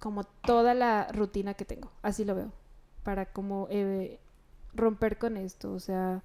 como 0.07 0.23
toda 0.23 0.73
la 0.73 1.09
rutina 1.09 1.55
que 1.55 1.65
tengo. 1.65 1.91
Así 2.01 2.25
lo 2.25 2.37
veo. 2.37 2.53
Para 3.03 3.27
como 3.33 3.67
eh, 3.73 4.21
romper 4.73 5.19
con 5.19 5.37
esto. 5.37 5.73
O 5.73 5.81
sea, 5.81 6.23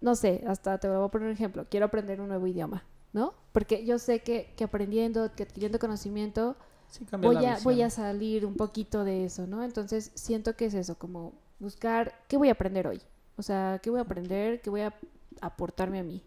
no 0.00 0.14
sé, 0.14 0.42
hasta 0.46 0.78
te 0.78 0.88
voy 0.88 1.04
a 1.04 1.08
poner 1.08 1.28
un 1.28 1.34
ejemplo. 1.34 1.66
Quiero 1.68 1.84
aprender 1.84 2.22
un 2.22 2.28
nuevo 2.28 2.46
idioma, 2.46 2.82
¿no? 3.12 3.34
Porque 3.52 3.84
yo 3.84 3.98
sé 3.98 4.20
que, 4.20 4.54
que 4.56 4.64
aprendiendo, 4.64 5.30
que 5.34 5.42
adquiriendo 5.42 5.78
conocimiento, 5.78 6.56
Sí, 6.88 7.04
voy 7.20 7.44
a, 7.44 7.58
voy 7.62 7.82
a 7.82 7.90
salir 7.90 8.46
un 8.46 8.54
poquito 8.54 9.04
de 9.04 9.26
eso, 9.26 9.46
¿no? 9.46 9.62
Entonces 9.62 10.10
siento 10.14 10.56
que 10.56 10.64
es 10.64 10.72
eso, 10.72 10.96
como 10.96 11.34
buscar 11.58 12.14
qué 12.28 12.38
voy 12.38 12.48
a 12.48 12.52
aprender 12.52 12.86
hoy. 12.86 13.02
O 13.36 13.42
sea, 13.42 13.78
qué 13.82 13.90
voy 13.90 13.98
a 13.98 14.04
aprender, 14.04 14.62
qué 14.62 14.70
voy 14.70 14.80
a 14.80 14.94
aportarme 15.42 15.98
a 15.98 16.02
mí. 16.02 16.22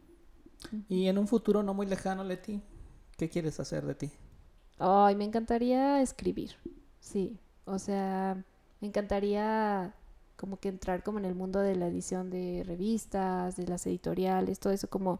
Y 0.87 1.07
en 1.07 1.17
un 1.17 1.27
futuro 1.27 1.63
no 1.63 1.73
muy 1.73 1.87
lejano, 1.87 2.23
Leti, 2.23 2.61
¿qué 3.17 3.27
quieres 3.27 3.59
hacer 3.59 3.87
de 3.87 3.95
ti? 3.95 4.11
Ay, 4.79 5.15
me 5.15 5.25
encantaría 5.25 6.01
escribir. 6.01 6.55
Sí, 6.99 7.39
o 7.65 7.79
sea, 7.79 8.43
me 8.79 8.87
encantaría 8.87 9.93
como 10.35 10.57
que 10.57 10.69
entrar 10.69 11.03
como 11.03 11.19
en 11.19 11.25
el 11.25 11.35
mundo 11.35 11.59
de 11.59 11.75
la 11.75 11.87
edición 11.87 12.29
de 12.29 12.63
revistas, 12.65 13.55
de 13.55 13.67
las 13.67 13.85
editoriales, 13.87 14.59
todo 14.59 14.71
eso 14.71 14.87
como 14.87 15.19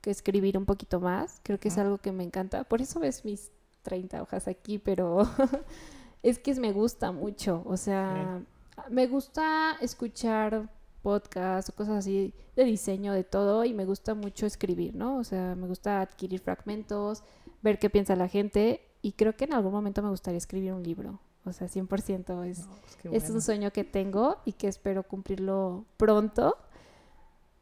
que 0.00 0.10
escribir 0.10 0.58
un 0.58 0.66
poquito 0.66 1.00
más. 1.00 1.40
Creo 1.42 1.58
que 1.60 1.68
es 1.68 1.78
algo 1.78 1.98
que 1.98 2.12
me 2.12 2.24
encanta. 2.24 2.64
Por 2.64 2.80
eso 2.82 3.00
ves 3.00 3.24
mis 3.24 3.52
30 3.82 4.22
hojas 4.22 4.48
aquí, 4.48 4.78
pero 4.78 5.22
es 6.22 6.38
que 6.38 6.54
me 6.54 6.72
gusta 6.72 7.12
mucho. 7.12 7.62
O 7.66 7.76
sea, 7.76 8.42
me 8.88 9.06
gusta 9.06 9.76
escuchar 9.80 10.68
podcasts 11.02 11.70
o 11.70 11.74
cosas 11.74 11.98
así 11.98 12.34
de 12.56 12.64
diseño, 12.64 13.12
de 13.12 13.24
todo, 13.24 13.64
y 13.64 13.72
me 13.72 13.84
gusta 13.84 14.14
mucho 14.14 14.46
escribir, 14.46 14.94
¿no? 14.94 15.18
O 15.18 15.24
sea, 15.24 15.54
me 15.54 15.66
gusta 15.66 16.00
adquirir 16.00 16.40
fragmentos, 16.40 17.22
ver 17.62 17.78
qué 17.78 17.90
piensa 17.90 18.16
la 18.16 18.28
gente, 18.28 18.80
y 19.02 19.12
creo 19.12 19.36
que 19.36 19.44
en 19.44 19.54
algún 19.54 19.72
momento 19.72 20.02
me 20.02 20.10
gustaría 20.10 20.38
escribir 20.38 20.72
un 20.72 20.82
libro. 20.82 21.20
O 21.44 21.52
sea, 21.52 21.68
100% 21.68 22.44
es, 22.44 22.58
No, 22.66 22.66
pues 23.10 23.24
es 23.24 23.30
un 23.30 23.40
sueño 23.40 23.70
que 23.72 23.82
tengo 23.84 24.36
y 24.44 24.52
que 24.52 24.68
espero 24.68 25.02
cumplirlo 25.04 25.86
pronto. 25.96 26.56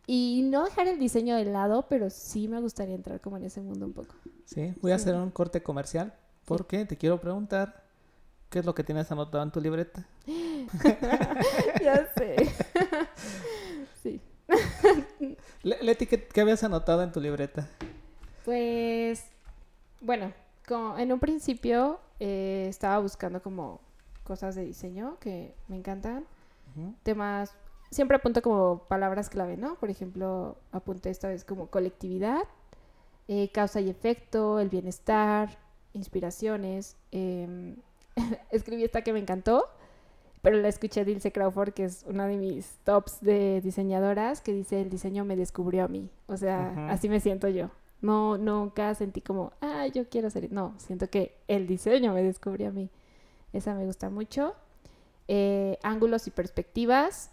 Y 0.07 0.49
no 0.51 0.65
dejar 0.65 0.89
el 0.89 0.99
diseño 0.99 1.37
de 1.37 1.45
lado, 1.45 1.87
pero 1.89 2.11
sí 2.11 2.49
me 2.49 2.61
gustaría 2.61 2.95
entrar 2.95 3.21
como 3.21 3.37
en 3.37 3.45
ese 3.45 3.61
mundo 3.61 3.87
un 3.87 3.93
poco. 3.93 4.15
Sí, 4.47 4.75
voy 4.81 4.93
a 4.93 4.99
Sí. 4.99 5.03
hacer 5.03 5.15
un 5.17 5.31
corte 5.31 5.63
comercial 5.63 6.15
porque 6.45 6.85
te 6.87 6.97
quiero 6.97 7.21
preguntar 7.21 7.85
qué 8.51 8.59
es 8.61 8.65
lo 8.65 8.75
que 8.75 8.83
tienes 8.83 9.13
anotado 9.13 9.45
en 9.45 9.51
tu 9.53 9.61
libreta. 9.61 10.07
ya 11.83 12.09
sé. 12.17 12.37
sí. 14.03 14.21
Le- 15.63 15.83
Leti, 15.83 16.07
¿qué, 16.07 16.27
qué 16.27 16.41
habías 16.41 16.65
anotado 16.65 17.03
en 17.03 17.13
tu 17.13 17.21
libreta? 17.21 17.69
Pues, 18.45 19.25
bueno, 20.01 20.33
como 20.67 20.99
en 20.99 21.13
un 21.13 21.19
principio 21.19 21.99
eh, 22.21 22.67
estaba 22.69 22.99
buscando 22.99 23.43
como 23.43 23.81
cosas 24.25 24.55
de 24.55 24.65
diseño 24.65 25.19
que 25.21 25.55
me 25.69 25.77
encantan. 25.77 26.27
Temas, 27.03 27.57
siempre 27.91 28.19
apunto 28.19 28.41
como 28.41 28.85
palabras 28.85 29.31
clave, 29.31 29.57
¿no? 29.57 29.75
Por 29.77 29.91
ejemplo, 29.91 30.57
apunté 30.71 31.11
esta 31.11 31.27
vez 31.27 31.45
como 31.45 31.67
colectividad, 31.67 32.43
eh, 33.27 33.51
causa 33.51 33.81
y 33.81 33.91
efecto, 33.91 34.61
el 34.61 34.69
bienestar, 34.69 35.59
inspiraciones. 35.93 36.97
em, 37.11 37.77
escribí 38.51 38.85
esta 38.85 39.03
que 39.03 39.13
me 39.13 39.19
encantó, 39.19 39.65
pero 40.43 40.57
la 40.59 40.69
escuché 40.69 41.05
de 41.05 41.13
Ilse 41.13 41.33
Crawford, 41.33 41.73
que 41.73 41.85
es 41.85 42.05
una 42.07 42.27
de 42.29 42.37
mis 42.37 42.79
tops 42.85 43.21
de 43.21 43.61
diseñadoras, 43.61 44.41
que 44.41 44.53
dice, 44.53 44.81
el 44.81 44.91
diseño 44.91 45.25
me 45.25 45.35
descubrió 45.35 45.85
a 45.85 45.89
mí. 45.89 46.11
O 46.27 46.37
sea, 46.37 46.89
así 46.91 47.09
me 47.09 47.19
siento 47.19 47.49
yo. 47.49 47.71
No, 48.01 48.39
nunca 48.39 48.95
sentí 48.95 49.21
como, 49.21 49.53
ah, 49.61 49.87
yo 49.89 50.09
quiero 50.09 50.29
hacer... 50.29 50.53
No, 50.53 50.75
siento 50.79 51.09
que 51.11 51.37
el 51.49 51.67
diseño 51.67 52.13
me 52.13 52.23
descubrió 52.23 52.69
a 52.69 52.73
mí. 52.73 52.91
Esa 53.53 53.75
me 53.75 53.85
gusta 53.85 54.09
mucho. 54.11 54.55
Eh, 55.27 55.79
ángulos 55.83 56.27
y 56.27 56.31
perspectivas. 56.31 57.31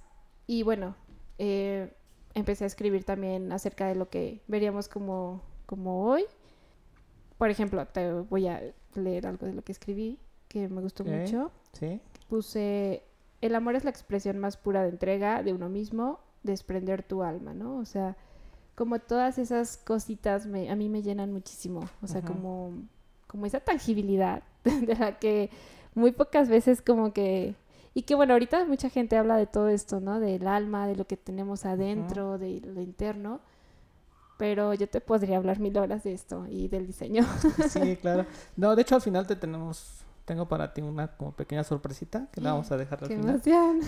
Y 0.47 0.63
bueno, 0.63 0.95
eh, 1.38 1.93
empecé 2.34 2.63
a 2.63 2.68
escribir 2.68 3.03
también 3.03 3.51
acerca 3.51 3.88
de 3.88 3.95
lo 3.95 4.09
que 4.09 4.41
veríamos 4.47 4.88
como, 4.88 5.41
como 5.66 6.05
hoy. 6.05 6.26
Por 7.38 7.49
ejemplo, 7.49 7.86
te 7.88 8.11
voy 8.11 8.47
a 8.47 8.61
leer 8.95 9.28
algo 9.28 9.45
de 9.45 9.53
lo 9.53 9.61
que 9.63 9.72
escribí, 9.72 10.18
que 10.47 10.68
me 10.70 10.82
gustó 10.82 11.03
mucho 11.03 11.51
Sí. 11.74 11.99
puse, 12.30 13.03
el 13.41 13.55
amor 13.55 13.76
es 13.76 13.84
la 13.84 13.89
expresión 13.89 14.39
más 14.39 14.55
pura 14.55 14.84
de 14.84 14.89
entrega 14.89 15.43
de 15.43 15.51
uno 15.53 15.68
mismo, 15.68 16.20
desprender 16.43 17.03
tu 17.03 17.24
alma, 17.24 17.53
¿no? 17.53 17.78
O 17.78 17.86
sea, 17.86 18.16
como 18.76 18.99
todas 18.99 19.38
esas 19.38 19.78
cositas 19.78 20.45
me, 20.45 20.69
a 20.69 20.76
mí 20.76 20.89
me 20.89 21.01
llenan 21.01 21.32
muchísimo, 21.32 21.88
o 22.01 22.07
sea, 22.07 22.21
como, 22.21 22.73
como 23.28 23.45
esa 23.45 23.59
tangibilidad 23.61 24.43
de 24.63 24.95
la 24.95 25.17
que 25.19 25.49
muy 25.93 26.11
pocas 26.11 26.49
veces 26.49 26.82
como 26.82 27.13
que... 27.13 27.55
Y 27.93 28.01
que 28.01 28.13
bueno, 28.15 28.34
ahorita 28.34 28.65
mucha 28.65 28.89
gente 28.89 29.15
habla 29.15 29.38
de 29.38 29.47
todo 29.47 29.69
esto, 29.69 30.01
¿no? 30.01 30.19
Del 30.19 30.47
alma, 30.47 30.86
de 30.86 30.97
lo 30.97 31.07
que 31.07 31.15
tenemos 31.15 31.65
adentro, 31.65 32.38
de 32.38 32.59
lo 32.59 32.82
interno. 32.82 33.39
pero 34.38 34.73
yo 34.73 34.89
te 34.89 34.99
podría 34.99 35.38
hablar 35.38 35.59
mil 35.59 35.78
horas 35.78 36.03
de 36.03 36.13
esto 36.13 36.45
y 36.49 36.67
del 36.67 36.88
diseño. 36.88 37.23
Sí, 37.69 37.95
claro. 38.01 38.26
No, 38.57 38.76
de 38.76 38.82
hecho 38.82 38.95
al 38.95 39.01
final 39.01 39.26
te 39.28 39.36
tenemos, 39.38 40.03
tengo 40.26 40.47
para 40.47 40.73
ti 40.73 40.82
una 40.82 41.07
como 41.15 41.32
pequeña 41.32 41.63
sorpresita 41.63 42.28
que 42.34 42.41
la 42.41 42.51
vamos 42.51 42.69
a 42.71 42.78
dejar 42.78 42.99
al 43.01 43.07
¡Qué 43.07 43.15
final. 43.15 43.36
emoción! 43.36 43.80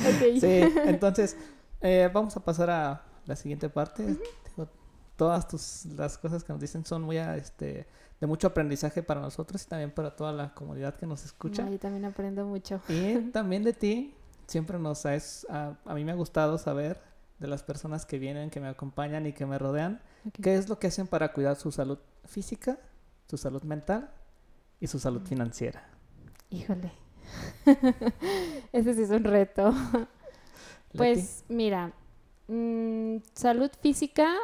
Ok. 0.00 0.40
Sí, 0.40 0.60
entonces 0.86 1.36
eh, 1.80 2.08
vamos 2.12 2.36
a 2.36 2.40
pasar 2.44 2.70
a 2.70 3.02
la 3.28 3.36
siguiente 3.36 3.68
parte. 3.68 4.04
Digo, 4.04 4.68
todas 5.16 5.46
tus, 5.46 5.86
las 5.96 6.18
cosas 6.18 6.42
que 6.42 6.52
nos 6.52 6.60
dicen 6.60 6.84
son 6.84 7.02
muy 7.02 7.18
ah, 7.18 7.36
este, 7.36 7.86
de 8.20 8.26
mucho 8.26 8.48
aprendizaje 8.48 9.02
para 9.02 9.20
nosotros 9.20 9.62
y 9.62 9.66
también 9.68 9.90
para 9.92 10.16
toda 10.16 10.32
la 10.32 10.54
comunidad 10.54 10.96
que 10.96 11.06
nos 11.06 11.24
escucha. 11.24 11.64
No, 11.64 11.70
yo 11.70 11.78
también 11.78 12.04
aprendo 12.04 12.44
mucho. 12.46 12.80
Y 12.88 13.16
también 13.32 13.62
de 13.62 13.72
ti, 13.72 14.14
siempre 14.46 14.78
nos 14.78 15.06
ha, 15.06 15.14
es- 15.14 15.46
a, 15.50 15.76
a 15.84 15.94
mí 15.94 16.04
me 16.04 16.12
ha 16.12 16.16
gustado 16.16 16.58
saber 16.58 17.00
de 17.38 17.46
las 17.46 17.62
personas 17.62 18.04
que 18.04 18.18
vienen, 18.18 18.50
que 18.50 18.60
me 18.60 18.66
acompañan 18.68 19.26
y 19.26 19.32
que 19.32 19.46
me 19.46 19.58
rodean, 19.58 20.00
qué 20.42 20.56
es 20.56 20.68
lo 20.68 20.78
que 20.80 20.88
hacen 20.88 21.06
para 21.06 21.32
cuidar 21.32 21.54
su 21.54 21.70
salud 21.70 21.98
física, 22.24 22.78
su 23.28 23.36
salud 23.36 23.62
mental 23.62 24.10
y 24.80 24.88
su 24.88 24.98
salud 24.98 25.22
financiera. 25.24 25.88
Híjole. 26.50 26.90
Ese 28.72 28.94
sí 28.94 29.02
es 29.02 29.10
un 29.10 29.24
reto. 29.24 29.72
Pues 30.96 31.44
mira, 31.48 31.92
mm, 32.48 33.16
salud 33.34 33.70
física, 33.80 34.34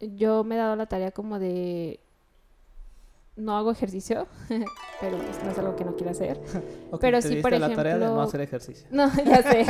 yo 0.00 0.44
me 0.44 0.54
he 0.56 0.58
dado 0.58 0.76
la 0.76 0.86
tarea 0.86 1.10
como 1.12 1.38
de... 1.38 2.00
No 3.36 3.56
hago 3.56 3.72
ejercicio, 3.72 4.28
pero 5.00 5.18
pues 5.18 5.42
no 5.44 5.50
es 5.50 5.58
algo 5.58 5.74
que 5.74 5.84
no 5.84 5.96
quiera 5.96 6.12
hacer. 6.12 6.40
Pero 7.00 7.20
sí, 7.20 7.36
por 7.42 7.50
la 7.52 7.74
tarea 7.74 7.94
de 7.98 8.04
no 8.06 8.06
ejemplo- 8.06 8.22
hacer 8.22 8.40
ejercicio. 8.42 8.86
No, 8.92 9.10
ya 9.24 9.42
sé. 9.42 9.66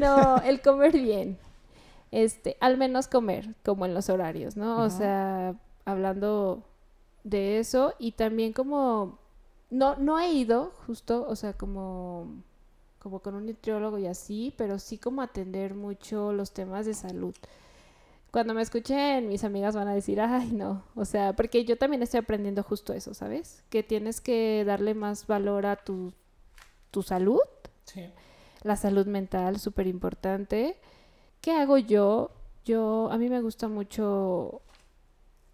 no, 0.00 0.36
el 0.38 0.62
comer 0.62 0.92
bien. 0.92 1.38
Este, 2.10 2.56
al 2.60 2.78
menos 2.78 3.08
comer, 3.08 3.54
como 3.64 3.84
en 3.84 3.92
los 3.92 4.08
horarios, 4.08 4.56
¿no? 4.56 4.82
O 4.82 4.88
sea, 4.88 5.54
hablando 5.84 6.62
de 7.24 7.58
eso 7.58 7.94
y 7.98 8.12
también 8.12 8.52
como 8.54 9.18
no 9.70 9.96
no 9.96 10.18
he 10.18 10.30
ido 10.32 10.72
justo, 10.86 11.26
o 11.28 11.36
sea, 11.36 11.52
como 11.54 12.28
como 13.04 13.20
con 13.20 13.34
un 13.34 13.44
nutriólogo 13.46 13.98
y 13.98 14.06
así, 14.06 14.54
pero 14.56 14.78
sí 14.78 14.96
como 14.98 15.20
atender 15.20 15.74
mucho 15.74 16.32
los 16.32 16.52
temas 16.52 16.86
de 16.86 16.94
salud. 16.94 17.34
Cuando 18.32 18.54
me 18.54 18.62
escuchen, 18.62 19.28
mis 19.28 19.44
amigas 19.44 19.76
van 19.76 19.88
a 19.88 19.94
decir, 19.94 20.20
ay, 20.22 20.50
no, 20.52 20.82
o 20.96 21.04
sea, 21.04 21.34
porque 21.36 21.66
yo 21.66 21.76
también 21.76 22.02
estoy 22.02 22.18
aprendiendo 22.20 22.62
justo 22.62 22.94
eso, 22.94 23.12
¿sabes? 23.12 23.62
Que 23.68 23.82
tienes 23.82 24.22
que 24.22 24.64
darle 24.66 24.94
más 24.94 25.26
valor 25.26 25.66
a 25.66 25.76
tu, 25.76 26.12
tu 26.90 27.02
salud 27.02 27.38
Sí. 27.84 28.10
la 28.62 28.76
salud 28.76 29.06
mental, 29.06 29.60
súper 29.60 29.86
importante. 29.86 30.78
¿Qué 31.42 31.52
hago 31.52 31.76
yo? 31.76 32.30
Yo, 32.64 33.10
a 33.12 33.18
mí 33.18 33.28
me 33.28 33.42
gusta 33.42 33.68
mucho, 33.68 34.62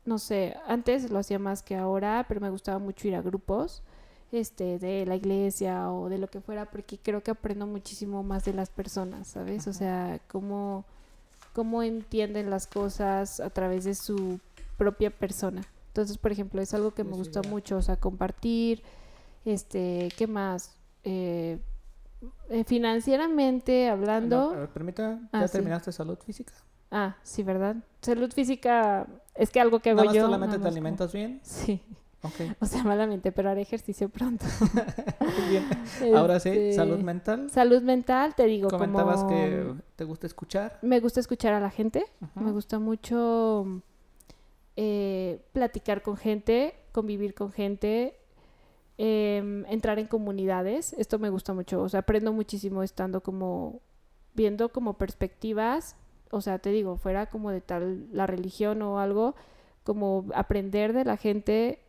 no 0.05 0.19
sé, 0.19 0.57
antes 0.69 1.11
lo 1.11 1.19
hacía 1.19 1.41
más 1.41 1.63
que 1.65 1.75
ahora, 1.77 2.25
pero 2.29 2.41
me 2.41 2.51
gustaba 2.51 2.79
mucho 2.79 3.09
ir 3.09 3.17
a 3.17 3.23
grupos, 3.23 3.83
este, 4.33 4.79
de 4.79 5.07
la 5.07 5.17
iglesia 5.17 5.91
o 5.93 6.09
de 6.09 6.19
lo 6.19 6.29
que 6.29 6.41
fuera, 6.41 6.71
porque 6.71 6.99
creo 6.99 7.23
que 7.23 7.31
aprendo 7.33 7.67
muchísimo 7.67 8.23
más 8.23 8.45
de 8.45 8.53
las 8.53 8.71
personas, 8.71 9.29
¿sabes? 9.29 9.67
O 9.67 9.71
Ajá. 9.71 9.79
sea, 9.79 10.21
cómo, 10.29 10.85
cómo 11.53 11.83
entienden 11.83 12.51
las 12.51 12.67
cosas 12.67 13.41
a 13.41 13.51
través 13.51 13.85
de 13.85 13.95
su 13.95 14.39
propia 14.77 15.11
persona. 15.11 15.67
Entonces, 15.89 16.17
por 16.19 16.31
ejemplo, 16.33 16.61
es 16.63 16.73
algo 16.75 16.93
que 16.93 17.03
me 17.05 17.11
su 17.13 17.17
gusta 17.19 17.41
idea. 17.41 17.51
mucho, 17.51 17.77
o 17.77 17.83
sea, 17.83 17.97
compartir, 17.97 18.83
este, 19.45 20.09
¿qué 20.17 20.27
más? 20.27 20.77
Eh, 21.03 21.59
eh, 22.51 22.65
financieramente 22.65 23.87
No, 23.87 23.93
hablando. 23.93 24.51
a 24.51 24.57
ver, 24.61 24.69
permítame, 24.69 25.21
Ah, 25.33 25.41
¿ya 25.41 25.49
sí. 25.49 25.53
terminaste 25.53 25.91
salud 25.93 26.19
física? 26.25 26.53
Ah, 26.93 27.17
sí, 27.23 27.43
¿verdad? 27.43 27.77
Salud 28.03 28.31
física 28.33 29.07
es 29.35 29.51
que 29.51 29.61
algo 29.61 29.81
que 29.81 29.91
hago 29.91 29.99
Nada 29.99 30.07
más 30.07 30.15
yo. 30.17 30.23
solamente 30.23 30.59
te 30.59 30.69
alimentas 30.69 31.13
bien. 31.13 31.41
Sí, 31.45 31.83
O 32.61 32.67
sea, 32.67 32.85
malamente, 32.85 33.33
pero 33.33 33.51
haré 33.51 33.63
ejercicio 33.63 34.09
pronto. 34.09 34.45
bien. 35.49 35.67
Ahora 36.17 36.41
sí, 36.41 36.51
Este, 36.51 36.73
salud 36.75 36.99
mental. 36.99 37.51
Salud 37.51 37.83
mental, 37.83 38.35
te 38.35 38.47
digo, 38.47 38.69
Comentabas 38.69 39.25
como 39.25 39.31
que 39.31 39.75
te 39.97 40.05
gusta 40.05 40.27
escuchar. 40.27 40.79
me 40.83 41.01
gusta 41.01 41.21
escuchar 41.21 41.55
a 41.55 41.61
la 41.61 41.71
gente, 41.71 42.05
me 42.35 42.53
gusta 42.53 42.79
mucho 42.79 43.83
eh, 44.77 45.43
platicar 45.53 46.03
con 46.03 46.17
gente, 46.17 46.75
convivir 46.93 47.35
con 47.35 47.53
gente, 47.53 48.17
em, 48.99 49.65
entrar 49.67 49.99
en 49.99 50.07
comunidades. 50.07 50.93
Esto 50.95 51.19
me 51.19 51.31
gusta 51.31 51.55
mucho, 51.55 51.83
o 51.83 51.89
sea, 51.89 52.01
aprendo 52.01 52.33
muchísimo 52.33 52.83
estando 52.83 53.23
como 53.23 53.81
viendo 54.35 54.71
como 54.71 54.95
perspectivas, 54.95 55.97
o 56.31 56.41
sea, 56.41 56.59
te 56.61 56.71
digo, 56.71 56.97
fuera 56.97 57.27
como 57.27 57.51
de 57.51 57.61
tal 57.61 58.07
la 58.13 58.27
religión 58.27 58.81
o 58.83 59.01
algo, 59.01 59.35
como 59.83 60.27
aprender 60.35 60.93
de 60.93 61.05
la 61.05 61.17
gente 61.17 61.81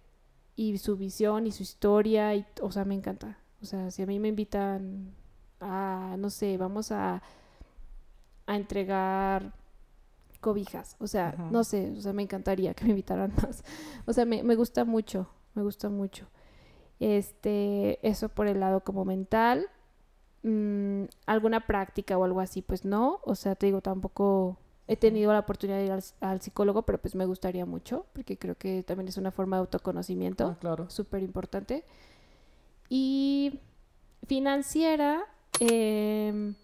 y 0.55 0.77
su 0.77 0.97
visión 0.97 1.47
y 1.47 1.51
su 1.51 1.63
historia, 1.63 2.35
y, 2.35 2.45
o 2.61 2.71
sea, 2.71 2.85
me 2.85 2.95
encanta. 2.95 3.37
O 3.61 3.65
sea, 3.65 3.91
si 3.91 4.01
a 4.01 4.05
mí 4.05 4.19
me 4.19 4.29
invitan 4.29 5.13
a, 5.59 6.15
no 6.17 6.29
sé, 6.29 6.57
vamos 6.57 6.91
a, 6.91 7.21
a 8.47 8.55
entregar 8.55 9.53
cobijas, 10.39 10.97
o 10.99 11.05
sea, 11.05 11.35
no 11.51 11.63
sé, 11.63 11.93
o 11.95 12.01
sea, 12.01 12.13
me 12.13 12.23
encantaría 12.23 12.73
que 12.73 12.83
me 12.85 12.89
invitaran 12.91 13.31
más. 13.41 13.63
O 14.05 14.13
sea, 14.13 14.25
me, 14.25 14.43
me 14.43 14.55
gusta 14.55 14.85
mucho, 14.85 15.29
me 15.53 15.63
gusta 15.63 15.89
mucho. 15.89 16.27
Este, 16.99 18.05
eso 18.07 18.29
por 18.29 18.47
el 18.47 18.59
lado 18.59 18.83
como 18.83 19.05
mental. 19.05 19.67
Mm, 20.43 21.05
alguna 21.27 21.67
práctica 21.67 22.17
o 22.17 22.23
algo 22.23 22.41
así, 22.41 22.61
pues 22.61 22.85
no. 22.85 23.19
O 23.23 23.35
sea, 23.35 23.55
te 23.55 23.67
digo, 23.67 23.81
tampoco 23.81 24.57
he 24.91 24.97
tenido 24.97 25.31
la 25.31 25.39
oportunidad 25.39 25.77
de 25.79 25.85
ir 25.85 25.91
al, 25.91 26.03
al 26.19 26.41
psicólogo, 26.41 26.81
pero 26.83 26.97
pues 26.99 27.15
me 27.15 27.25
gustaría 27.25 27.65
mucho, 27.65 28.05
porque 28.13 28.37
creo 28.37 28.55
que 28.55 28.83
también 28.83 29.07
es 29.07 29.17
una 29.17 29.31
forma 29.31 29.55
de 29.57 29.61
autoconocimiento 29.61 30.47
Ah, 30.47 30.57
claro. 30.59 30.89
súper 30.89 31.23
importante. 31.23 31.83
Y 32.89 33.59
financiera, 34.27 35.23
em, 35.59 36.55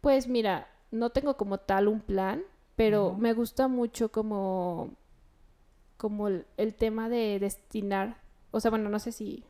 pues 0.00 0.28
mira, 0.28 0.68
no 0.90 1.10
tengo 1.10 1.36
como 1.36 1.58
tal 1.58 1.88
un 1.88 2.00
plan, 2.00 2.42
pero 2.76 3.14
me 3.14 3.32
gusta 3.32 3.66
mucho 3.68 4.10
como, 4.12 4.90
como 5.96 6.28
el, 6.28 6.46
el 6.56 6.74
tema 6.74 7.08
de 7.08 7.38
destinar. 7.40 8.16
O 8.50 8.60
sea, 8.60 8.70
bueno, 8.70 8.88
no 8.88 8.98
sé 8.98 9.10
si 9.12 9.44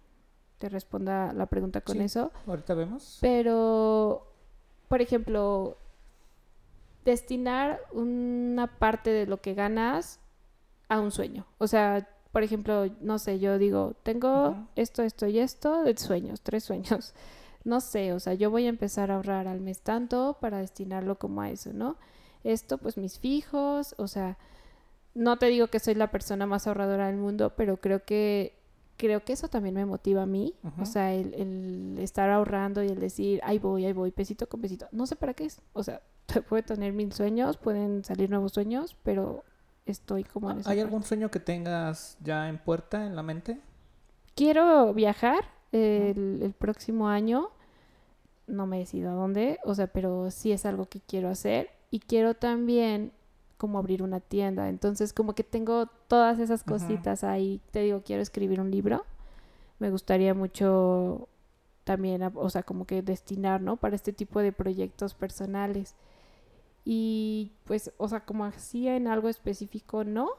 te 0.58 0.68
responda 0.68 1.32
la 1.32 1.46
pregunta 1.46 1.80
con 1.82 1.96
Sí. 1.96 2.02
eso, 2.04 2.32
Ahorita 2.46 2.74
vemos. 2.74 3.18
pero, 3.20 4.26
por 4.88 5.00
ejemplo, 5.02 5.76
destinar 7.08 7.80
una 7.92 8.66
parte 8.78 9.10
de 9.10 9.26
lo 9.26 9.40
que 9.40 9.54
ganas 9.54 10.20
a 10.88 11.00
un 11.00 11.10
sueño. 11.10 11.46
O 11.56 11.66
sea, 11.66 12.06
por 12.32 12.42
ejemplo, 12.42 12.86
no 13.00 13.18
sé, 13.18 13.38
yo 13.38 13.58
digo, 13.58 13.94
tengo 14.02 14.68
esto, 14.76 15.02
esto 15.02 15.26
y 15.26 15.38
esto 15.38 15.82
de 15.82 15.96
sueños, 15.96 16.40
tres 16.42 16.64
sueños. 16.64 17.14
No 17.64 17.80
sé, 17.80 18.14
o 18.14 18.20
sea, 18.20 18.32
yo 18.32 18.50
voy 18.50 18.64
a 18.64 18.70
empezar 18.70 19.10
a 19.10 19.16
ahorrar 19.16 19.46
al 19.46 19.60
mes 19.60 19.82
tanto 19.82 20.38
para 20.40 20.58
destinarlo 20.58 21.18
como 21.18 21.42
a 21.42 21.50
eso, 21.50 21.72
¿no? 21.74 21.96
Esto, 22.42 22.78
pues 22.78 22.96
mis 22.96 23.18
fijos, 23.18 23.94
o 23.98 24.06
sea, 24.06 24.38
no 25.12 25.36
te 25.38 25.46
digo 25.46 25.66
que 25.66 25.80
soy 25.80 25.94
la 25.94 26.10
persona 26.10 26.46
más 26.46 26.66
ahorradora 26.66 27.08
del 27.08 27.16
mundo, 27.16 27.52
pero 27.56 27.78
creo 27.78 28.04
que 28.04 28.54
creo 28.96 29.22
que 29.22 29.34
eso 29.34 29.48
también 29.48 29.74
me 29.74 29.84
motiva 29.84 30.22
a 30.22 30.26
mí, 30.26 30.54
o 30.80 30.86
sea, 30.86 31.12
el, 31.12 31.34
el 31.34 31.98
estar 31.98 32.30
ahorrando 32.30 32.82
y 32.82 32.88
el 32.88 33.00
decir, 33.00 33.40
ahí 33.44 33.58
voy, 33.58 33.84
ahí 33.84 33.92
voy, 33.92 34.12
pesito 34.12 34.48
con 34.48 34.62
pesito. 34.62 34.88
No 34.92 35.06
sé 35.06 35.16
para 35.16 35.34
qué 35.34 35.44
es, 35.44 35.60
o 35.74 35.82
sea, 35.82 36.00
puede 36.48 36.62
tener 36.62 36.92
mil 36.92 37.12
sueños, 37.12 37.56
pueden 37.56 38.04
salir 38.04 38.30
nuevos 38.30 38.52
sueños, 38.52 38.96
pero 39.02 39.44
estoy 39.86 40.24
como 40.24 40.50
en 40.50 40.58
esa 40.60 40.70
¿Hay 40.70 40.76
parte. 40.76 40.86
algún 40.88 41.02
sueño 41.02 41.30
que 41.30 41.40
tengas 41.40 42.16
ya 42.22 42.48
en 42.48 42.58
puerta, 42.58 43.06
en 43.06 43.16
la 43.16 43.22
mente? 43.22 43.60
Quiero 44.34 44.92
viajar 44.94 45.44
el, 45.72 46.40
el 46.42 46.52
próximo 46.52 47.08
año. 47.08 47.50
No 48.46 48.66
me 48.66 48.78
decido 48.78 49.10
a 49.10 49.14
dónde, 49.14 49.58
o 49.64 49.74
sea, 49.74 49.88
pero 49.88 50.30
sí 50.30 50.52
es 50.52 50.64
algo 50.64 50.86
que 50.86 51.00
quiero 51.00 51.28
hacer. 51.28 51.70
Y 51.90 52.00
quiero 52.00 52.34
también 52.34 53.12
como 53.58 53.78
abrir 53.78 54.02
una 54.02 54.20
tienda. 54.20 54.68
Entonces, 54.68 55.12
como 55.12 55.34
que 55.34 55.44
tengo 55.44 55.86
todas 56.06 56.38
esas 56.38 56.62
cositas 56.64 57.24
ahí. 57.24 57.60
Te 57.72 57.80
digo, 57.80 58.02
quiero 58.04 58.22
escribir 58.22 58.60
un 58.60 58.70
libro. 58.70 59.04
Me 59.78 59.90
gustaría 59.90 60.32
mucho 60.32 61.28
también, 61.84 62.22
o 62.34 62.50
sea, 62.50 62.62
como 62.62 62.86
que 62.86 63.02
destinar, 63.02 63.60
¿no? 63.60 63.76
Para 63.76 63.96
este 63.96 64.12
tipo 64.12 64.40
de 64.40 64.52
proyectos 64.52 65.14
personales. 65.14 65.94
Y 66.90 67.52
pues, 67.64 67.92
o 67.98 68.08
sea, 68.08 68.24
como 68.24 68.46
así 68.46 68.88
en 68.88 69.08
algo 69.08 69.28
específico, 69.28 70.04
no. 70.04 70.30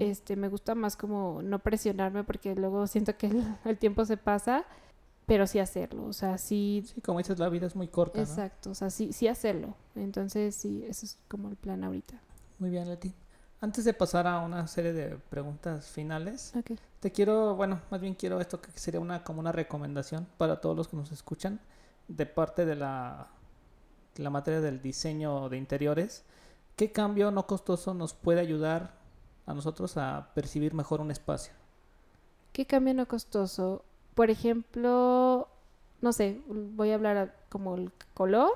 Este, 0.00 0.34
me 0.34 0.48
gusta 0.48 0.74
más 0.74 0.96
como 0.96 1.40
no 1.42 1.60
presionarme 1.60 2.24
porque 2.24 2.56
luego 2.56 2.88
siento 2.88 3.16
que 3.16 3.28
el, 3.28 3.44
el 3.64 3.78
tiempo 3.78 4.04
se 4.04 4.16
pasa, 4.16 4.64
pero 5.24 5.46
sí 5.46 5.60
hacerlo, 5.60 6.06
o 6.06 6.12
sea, 6.12 6.36
sí, 6.38 6.84
Sí, 6.84 7.00
como 7.00 7.18
dices, 7.18 7.38
la 7.38 7.48
vida 7.48 7.66
es 7.66 7.76
muy 7.76 7.86
corta, 7.88 8.24
¿no? 8.26 8.32
exacto, 8.32 8.70
o 8.70 8.74
sea, 8.74 8.90
sí, 8.90 9.12
sí 9.12 9.28
hacerlo. 9.28 9.76
Entonces, 9.94 10.56
sí, 10.56 10.84
ese 10.88 11.06
es 11.06 11.18
como 11.28 11.48
el 11.48 11.56
plan 11.56 11.84
ahorita. 11.84 12.20
Muy 12.58 12.70
bien, 12.70 12.88
Leti. 12.88 13.14
Antes 13.60 13.84
de 13.84 13.94
pasar 13.94 14.26
a 14.26 14.40
una 14.40 14.66
serie 14.66 14.92
de 14.92 15.16
preguntas 15.30 15.88
finales, 15.90 16.52
te 17.00 17.12
quiero, 17.12 17.54
bueno, 17.56 17.80
más 17.90 18.00
bien 18.00 18.14
quiero 18.14 18.40
esto 18.40 18.60
que 18.60 18.70
sería 18.72 19.00
una 19.00 19.22
como 19.24 19.40
una 19.40 19.52
recomendación 19.52 20.26
para 20.38 20.60
todos 20.60 20.76
los 20.76 20.88
que 20.88 20.96
nos 20.96 21.12
escuchan 21.12 21.60
de 22.08 22.26
parte 22.26 22.64
de 22.64 22.76
la, 22.76 23.28
la 24.18 24.30
materia 24.30 24.60
del 24.60 24.82
diseño 24.82 25.48
de 25.48 25.56
interiores. 25.56 26.24
¿qué 26.78 26.92
cambio 26.92 27.32
no 27.32 27.46
costoso 27.46 27.92
nos 27.92 28.14
puede 28.14 28.40
ayudar 28.40 28.92
a 29.46 29.52
nosotros 29.52 29.96
a 29.96 30.30
percibir 30.34 30.74
mejor 30.74 31.00
un 31.00 31.10
espacio? 31.10 31.52
¿Qué 32.52 32.66
cambio 32.66 32.94
no 32.94 33.06
costoso? 33.06 33.84
Por 34.14 34.30
ejemplo, 34.30 35.48
no 36.00 36.12
sé, 36.12 36.40
voy 36.46 36.92
a 36.92 36.94
hablar 36.94 37.34
como 37.48 37.74
el 37.74 37.90
color 38.14 38.52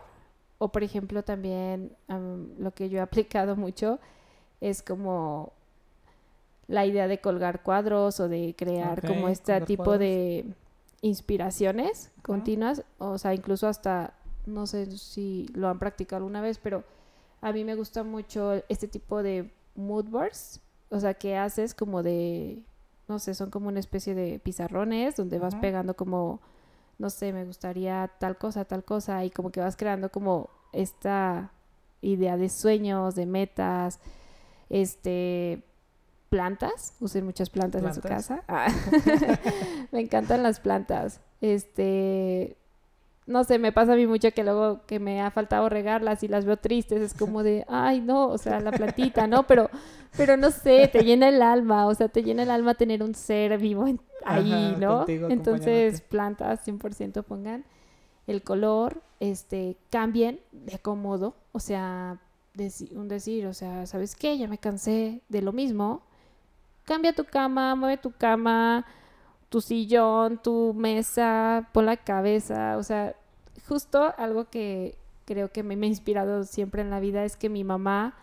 o 0.59 0.69
por 0.69 0.85
ejemplo 0.85 1.25
también 1.25 1.97
lo 2.59 2.71
que 2.71 2.89
yo 2.89 2.99
he 2.99 3.01
aplicado 3.11 3.57
mucho 3.57 3.99
es 4.61 4.83
como 4.83 5.53
la 6.69 6.87
idea 6.87 7.09
de 7.09 7.21
colgar 7.21 7.65
cuadros 7.65 8.21
o 8.21 8.29
de 8.29 8.55
crear 8.57 9.05
como 9.05 9.29
este 9.29 9.61
tipo 9.63 9.99
de 9.99 10.47
inspiraciones 11.01 12.13
continuas, 12.23 12.85
o 12.99 13.19
sea, 13.19 13.35
incluso 13.35 13.67
hasta, 13.67 14.15
no 14.47 14.67
sé 14.67 14.99
si 14.99 15.49
lo 15.55 15.69
han 15.69 15.79
practicado 15.79 16.19
alguna 16.19 16.41
vez, 16.41 16.59
pero 16.59 16.85
a 17.41 17.53
mí 17.53 17.65
me 17.65 17.75
gusta 17.75 18.05
mucho 18.05 18.63
este 18.69 18.89
tipo 18.89 19.23
de 19.23 19.53
mood 19.75 20.07
boards, 20.07 20.61
o 20.91 21.01
sea, 21.01 21.15
que 21.15 21.37
haces 21.37 21.75
como 21.75 22.03
de, 22.03 22.63
no 23.09 23.19
sé, 23.19 23.35
son 23.35 23.51
como 23.51 23.69
una 23.69 23.81
especie 23.81 24.15
de 24.15 24.39
pizarrones 24.39 25.17
donde 25.17 25.39
vas 25.39 25.55
pegando 25.57 25.95
como, 25.95 26.41
no 26.99 27.11
sé, 27.11 27.33
me 27.33 27.45
gustaría 27.45 28.11
tal 28.19 28.37
cosa, 28.37 28.65
tal 28.65 28.85
cosa, 28.85 29.25
y 29.25 29.31
como 29.31 29.51
que 29.51 29.61
vas 29.61 29.77
creando 29.77 30.11
como 30.11 30.51
esta 30.73 31.53
idea 32.01 32.37
de 32.37 32.49
sueños, 32.49 33.15
de 33.15 33.27
metas, 33.27 34.01
este, 34.69 35.63
plantas, 36.29 36.95
usen 37.01 37.25
muchas 37.25 37.51
plantas, 37.51 37.83
en 37.83 37.95
su 37.95 38.01
casa. 38.01 38.43
Ah. 38.49 38.69
me 39.93 40.01
encantan 40.01 40.43
las 40.43 40.61
plantas. 40.61 41.21
Este, 41.41 42.57
no 43.27 43.45
sé, 43.45 43.59
me 43.59 43.73
pasa 43.73 43.93
a 43.93 43.97
mí 43.97 44.07
mucho 44.07 44.33
que 44.33 44.43
luego 44.43 44.81
que 44.87 44.99
me 44.99 45.21
ha 45.21 45.31
faltado 45.31 45.69
regarlas 45.69 46.23
y 46.23 46.29
las 46.29 46.45
veo 46.45 46.57
tristes, 46.57 47.01
es 47.01 47.15
como 47.15 47.43
de, 47.43 47.65
ay, 47.69 48.01
no, 48.01 48.29
o 48.29 48.39
sea, 48.39 48.61
la 48.61 48.73
plantita, 48.73 49.27
¿no? 49.27 49.45
Pero, 49.45 49.71
pero 50.17 50.37
no 50.37 50.51
sé, 50.51 50.89
te 50.93 51.05
llena 51.05 51.29
el 51.29 51.41
alma, 51.41 51.87
o 51.87 51.95
sea, 51.95 52.09
te 52.09 52.23
llena 52.23 52.43
el 52.43 52.51
alma 52.51 52.75
tener 52.75 53.03
un 53.03 53.15
ser 53.15 53.57
vivo 53.59 53.87
ahí, 54.25 54.77
¿no? 54.79 55.05
Entonces, 55.09 56.01
plantas 56.01 56.67
100% 56.67 57.23
pongan 57.23 57.65
el 58.27 58.43
color, 58.43 59.03
este, 59.21 59.77
cambien 59.91 60.41
de 60.53 60.79
cómodo, 60.79 61.35
o 61.53 61.61
sea, 61.61 62.19
un 62.93 63.09
decir, 63.09 63.47
o 63.47 63.55
sea, 63.55 63.87
¿sabes 63.87 64.15
qué? 64.15 64.37
Ya 64.37 64.49
me 64.49 64.59
cansé 64.59 65.23
de 65.29 65.43
lo 65.43 65.53
mismo, 65.53 66.03
cambia 66.85 67.15
tu 67.15 67.25
cama, 67.25 67.75
mueve 67.75 67.97
tu 67.97 68.13
cama, 68.13 68.85
tu 69.53 69.61
sillón, 69.61 70.43
tu 70.43 70.73
mesa, 70.75 71.69
pon 71.73 71.85
la 71.87 71.99
cabeza, 71.99 72.79
o 72.79 72.83
sea, 72.83 73.15
justo 73.69 74.15
algo 74.17 74.49
que 74.49 74.97
creo 75.27 75.53
que 75.53 75.63
me, 75.63 75.75
ha 75.75 75.89
inspirado 75.89 76.45
siempre 76.45 76.81
en 76.81 76.91
la 76.91 76.99
vida 76.99 77.25
es 77.25 77.37
que 77.37 77.51
mi 77.51 77.63
mamá 77.63 78.15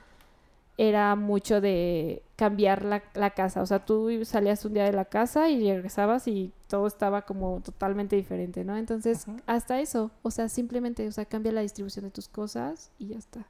era 0.78 1.16
mucho 1.16 1.62
de 1.62 2.24
cambiar 2.36 2.84
la, 2.84 3.30
casa, 3.30 3.62
o 3.62 3.66
sea, 3.68 3.86
tú 3.86 4.26
salías 4.26 4.66
un 4.66 4.74
día 4.74 4.86
de 4.86 4.94
la 4.94 5.06
casa 5.06 5.50
y 5.50 5.72
regresabas 5.72 6.28
y 6.28 6.52
todo 6.68 6.88
estaba 6.88 7.22
como 7.22 7.62
totalmente 7.62 8.16
diferente, 8.16 8.64
¿no? 8.64 8.76
Entonces, 8.76 9.26
hasta 9.46 9.80
eso, 9.80 10.10
o 10.24 10.32
sea, 10.32 10.50
simplemente, 10.50 11.08
o 11.08 11.12
sea, 11.12 11.26
cambia 11.26 11.52
la 11.52 11.62
distribución 11.62 12.06
de 12.06 12.12
tus 12.12 12.28
cosas 12.28 12.92
y 12.98 13.10
ya 13.10 13.18
está. 13.18 13.46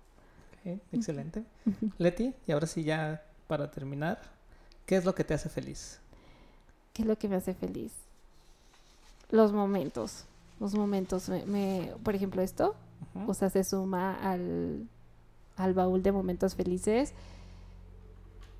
excelente. 0.91 1.45
Leti, 1.97 2.33
y 2.45 2.51
ahora 2.51 2.67
sí 2.67 2.83
ya 2.83 3.23
para 3.47 3.71
terminar, 3.71 4.19
¿Qué 4.89 4.95
es 4.95 5.05
lo 5.05 5.13
que 5.13 5.23
te 5.23 5.35
hace 5.35 5.49
feliz? 5.49 6.01
¿Qué 6.99 7.03
es 7.03 7.07
lo 7.07 7.17
que 7.17 7.29
me 7.29 7.37
hace 7.37 7.53
feliz? 7.53 7.93
Los 9.31 9.53
momentos. 9.53 10.25
Los 10.59 10.75
momentos. 10.75 11.29
Me, 11.47 11.93
por 12.03 12.13
ejemplo, 12.13 12.41
esto, 12.41 12.75
o 13.25 13.33
sea, 13.33 13.49
se 13.49 13.63
suma 13.63 14.15
al, 14.15 14.85
al 15.55 15.73
baúl 15.73 16.03
de 16.03 16.11
momentos 16.11 16.55
felices. 16.55 17.13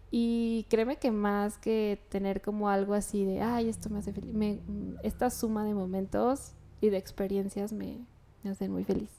Y 0.10 0.66
créeme 0.70 0.96
que 0.96 1.12
más 1.12 1.58
que 1.58 2.00
tener 2.08 2.42
como 2.42 2.70
algo 2.70 2.94
así 2.94 3.26
de, 3.26 3.42
ay, 3.42 3.68
esto 3.68 3.90
me 3.90 4.00
hace 4.00 4.14
feliz, 4.14 4.34
me, 4.34 4.62
esta 5.04 5.30
suma 5.30 5.66
de 5.66 5.74
momentos 5.74 6.54
y 6.80 6.92
de 6.92 6.98
experiencias 6.98 7.74
me, 7.74 7.98
me 8.42 8.52
hacen 8.52 8.72
muy 8.72 8.86
feliz. 8.86 9.10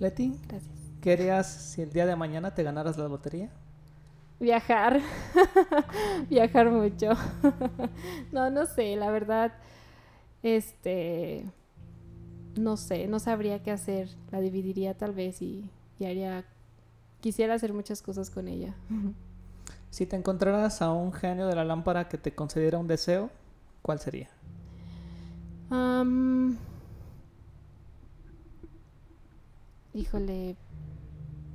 Leti, 0.00 0.38
gracias. 0.46 0.74
¿Qué 1.00 1.12
harías 1.12 1.50
si 1.50 1.80
el 1.80 1.90
día 1.94 2.04
de 2.04 2.14
mañana 2.14 2.54
te 2.54 2.62
ganaras 2.62 2.98
la 2.98 3.08
lotería? 3.08 3.50
Viajar. 4.44 5.00
Viajar 6.28 6.70
mucho. 6.70 7.12
no, 8.32 8.50
no 8.50 8.66
sé, 8.66 8.94
la 8.94 9.10
verdad. 9.10 9.54
Este. 10.42 11.46
No 12.54 12.76
sé, 12.76 13.06
no 13.06 13.18
sabría 13.20 13.62
qué 13.62 13.70
hacer. 13.70 14.10
La 14.30 14.42
dividiría 14.42 14.92
tal 14.92 15.14
vez 15.14 15.40
y, 15.40 15.70
haría. 15.98 16.44
Quisiera 17.22 17.54
hacer 17.54 17.72
muchas 17.72 18.02
cosas 18.02 18.28
con 18.28 18.48
ella. 18.48 18.74
si 19.88 20.04
te 20.04 20.14
encontraras 20.14 20.82
a 20.82 20.92
un 20.92 21.14
genio 21.14 21.46
de 21.46 21.54
la 21.54 21.64
lámpara 21.64 22.06
que 22.10 22.18
te 22.18 22.34
concediera 22.34 22.78
un 22.78 22.86
deseo, 22.86 23.30
¿cuál 23.80 23.98
sería? 23.98 24.28
híjole, 29.92 30.56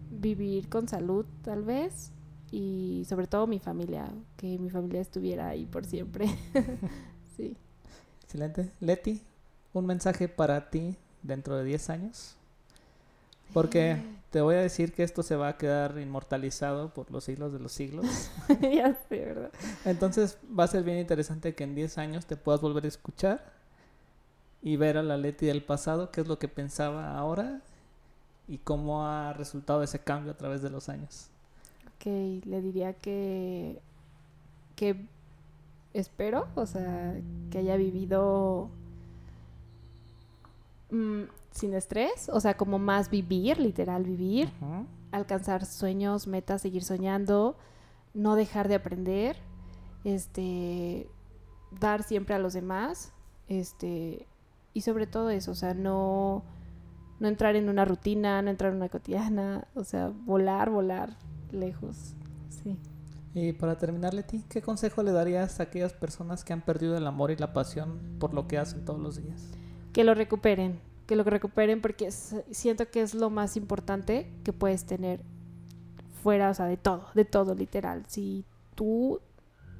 vivir 0.10 0.68
con 0.68 0.90
salud, 0.90 1.26
tal 1.42 1.64
vez 1.64 2.12
y 2.52 3.06
sobre 3.08 3.28
todo 3.28 3.48
mi 3.48 3.60
familia, 3.60 4.12
que 4.38 4.58
mi 4.58 4.70
familia 4.70 5.02
estuviera 5.02 5.50
ahí 5.50 5.66
por 5.66 5.86
siempre. 5.86 6.28
sí. 7.38 7.56
Excelente. 8.24 8.72
Leti, 8.80 9.22
un 9.74 9.86
mensaje 9.86 10.28
para 10.28 10.70
ti 10.70 10.96
dentro 11.24 11.56
de 11.58 11.64
10 11.64 11.90
años. 11.90 12.36
Porque 13.54 13.98
te 14.30 14.42
voy 14.42 14.56
a 14.56 14.60
decir 14.60 14.94
que 14.94 15.02
esto 15.02 15.24
se 15.24 15.36
va 15.36 15.48
a 15.48 15.58
quedar 15.58 15.98
inmortalizado 16.00 16.94
por 16.94 17.10
los 17.10 17.24
siglos 17.24 17.52
de 17.52 17.60
los 17.60 17.72
siglos. 17.72 18.06
ya 18.62 18.96
sé, 19.10 19.26
¿verdad? 19.26 19.52
Entonces 19.86 20.38
va 20.58 20.66
a 20.66 20.68
ser 20.68 20.84
bien 20.84 21.00
interesante 21.00 21.56
que 21.56 21.64
en 21.64 21.74
10 21.74 21.98
años 21.98 22.26
te 22.28 22.38
puedas 22.38 22.62
volver 22.62 22.86
a 22.86 22.90
escuchar 22.90 23.54
y 24.62 24.76
ver 24.76 24.98
a 24.98 25.04
la 25.04 25.18
Leti 25.18 25.48
del 25.48 25.64
pasado, 25.64 26.12
qué 26.12 26.22
es 26.22 26.28
lo 26.28 26.38
que 26.38 26.48
pensaba 26.48 27.18
ahora 27.18 27.62
y 28.48 28.60
cómo 28.60 29.08
ha 29.08 29.34
resultado 29.34 29.82
ese 29.82 30.00
cambio 30.00 30.34
a 30.34 30.38
través 30.38 30.62
de 30.62 30.70
los 30.70 30.90
años 30.90 31.30
que 32.00 32.42
le 32.46 32.62
diría 32.62 32.94
que, 32.94 33.82
que 34.76 35.06
espero, 35.94 36.48
o 36.56 36.66
sea, 36.66 37.16
que 37.52 37.60
haya 37.60 37.76
vivido 37.76 38.70
mm, 40.92 41.24
sin 41.52 41.74
estrés, 41.74 42.30
o 42.30 42.40
sea, 42.40 42.56
como 42.56 42.80
más 42.80 43.10
vivir, 43.10 43.60
literal 43.60 44.04
vivir, 44.04 44.50
alcanzar 45.12 45.66
sueños, 45.66 46.28
metas, 46.28 46.62
seguir 46.62 46.84
soñando, 46.84 47.58
no 48.14 48.36
dejar 48.36 48.68
de 48.68 48.76
aprender, 48.76 49.38
este, 50.04 51.08
dar 51.80 52.04
siempre 52.04 52.36
a 52.36 52.40
los 52.40 52.54
demás, 52.54 53.12
este, 53.48 54.26
y 54.74 54.82
sobre 54.82 55.08
todo 55.08 55.30
eso, 55.30 55.52
o 55.52 55.56
sea, 55.56 55.74
no, 55.74 56.44
no 57.20 57.28
entrar 57.28 57.56
en 57.56 57.68
una 57.68 57.84
rutina, 57.84 58.42
no 58.42 58.50
entrar 58.50 58.72
en 58.72 58.78
una 58.78 58.90
cotidiana, 58.90 59.68
o 59.76 59.84
sea, 59.84 60.12
volar, 60.26 60.70
volar, 60.70 61.18
lejos. 61.52 62.16
Sí. 62.50 62.78
Y 63.34 63.54
para 63.54 63.78
terminar, 63.78 64.14
Leti, 64.14 64.44
¿qué 64.50 64.62
consejo 64.62 65.04
le 65.04 65.12
darías 65.12 65.60
a 65.60 65.64
aquellas 65.64 65.94
personas 65.94 66.44
que 66.44 66.54
han 66.54 66.62
perdido 66.62 66.98
el 66.98 67.06
amor 67.06 67.32
y 67.32 67.36
la 67.36 67.54
pasión 67.54 68.00
por 68.20 68.34
lo 68.34 68.48
que 68.48 68.58
hacen 68.58 68.86
todos 68.86 69.00
los 69.00 69.22
días? 69.22 69.50
Que 69.94 70.04
lo 70.04 70.16
recuperen, 70.16 70.80
que 71.06 71.16
lo 71.16 71.24
recuperen 71.24 71.82
porque 71.82 72.12
siento 72.12 72.90
que 72.90 73.02
es 73.02 73.14
lo 73.14 73.30
más 73.30 73.56
importante 73.56 74.32
que 74.44 74.52
puedes 74.52 74.86
tener 74.86 75.24
fuera, 76.24 76.50
o 76.50 76.54
sea, 76.54 76.66
de 76.66 76.78
todo, 76.78 77.06
de 77.14 77.26
todo, 77.26 77.54
literal. 77.54 78.04
Si 78.08 78.46
tú 78.76 79.22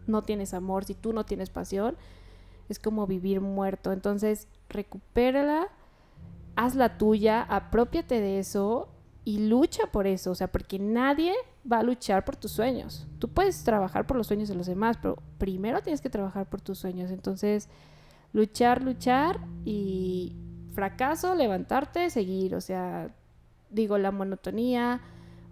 no 0.08 0.22
tienes 0.24 0.54
amor, 0.54 0.86
si 0.86 0.94
tú 0.94 1.12
no 1.12 1.26
tienes 1.26 1.50
pasión, 1.50 1.98
es 2.70 2.80
como 2.80 3.08
vivir 3.08 3.42
muerto. 3.42 3.92
Entonces, 3.92 4.48
recupérala, 4.70 5.68
haz 6.56 6.76
la 6.76 6.98
tuya, 6.98 7.42
apropiate 7.42 8.22
de 8.22 8.40
eso 8.40 8.90
y 9.26 9.48
lucha 9.48 9.88
por 9.92 10.08
eso, 10.08 10.32
o 10.32 10.36
sea, 10.36 10.52
porque 10.52 10.80
nadie 10.80 11.34
va 11.70 11.80
a 11.80 11.84
luchar 11.84 12.26
por 12.26 12.36
tus 12.36 12.52
sueños. 12.52 13.08
Tú 13.20 13.30
puedes 13.30 13.64
trabajar 13.64 14.08
por 14.08 14.18
los 14.18 14.28
sueños 14.28 14.50
de 14.50 14.56
los 14.56 14.68
demás, 14.68 14.98
pero 15.02 15.18
primero 15.38 15.82
tienes 15.82 16.02
que 16.02 16.10
trabajar 16.10 16.50
por 16.50 16.62
tus 16.62 16.80
sueños. 16.80 17.12
Entonces, 17.12 17.70
luchar, 18.34 18.82
luchar 18.82 19.40
y 19.66 20.36
fracaso, 20.74 21.36
levantarte, 21.36 22.10
seguir, 22.10 22.56
o 22.56 22.62
sea, 22.62 23.14
digo, 23.70 23.98
la 23.98 24.12
monotonía 24.12 25.02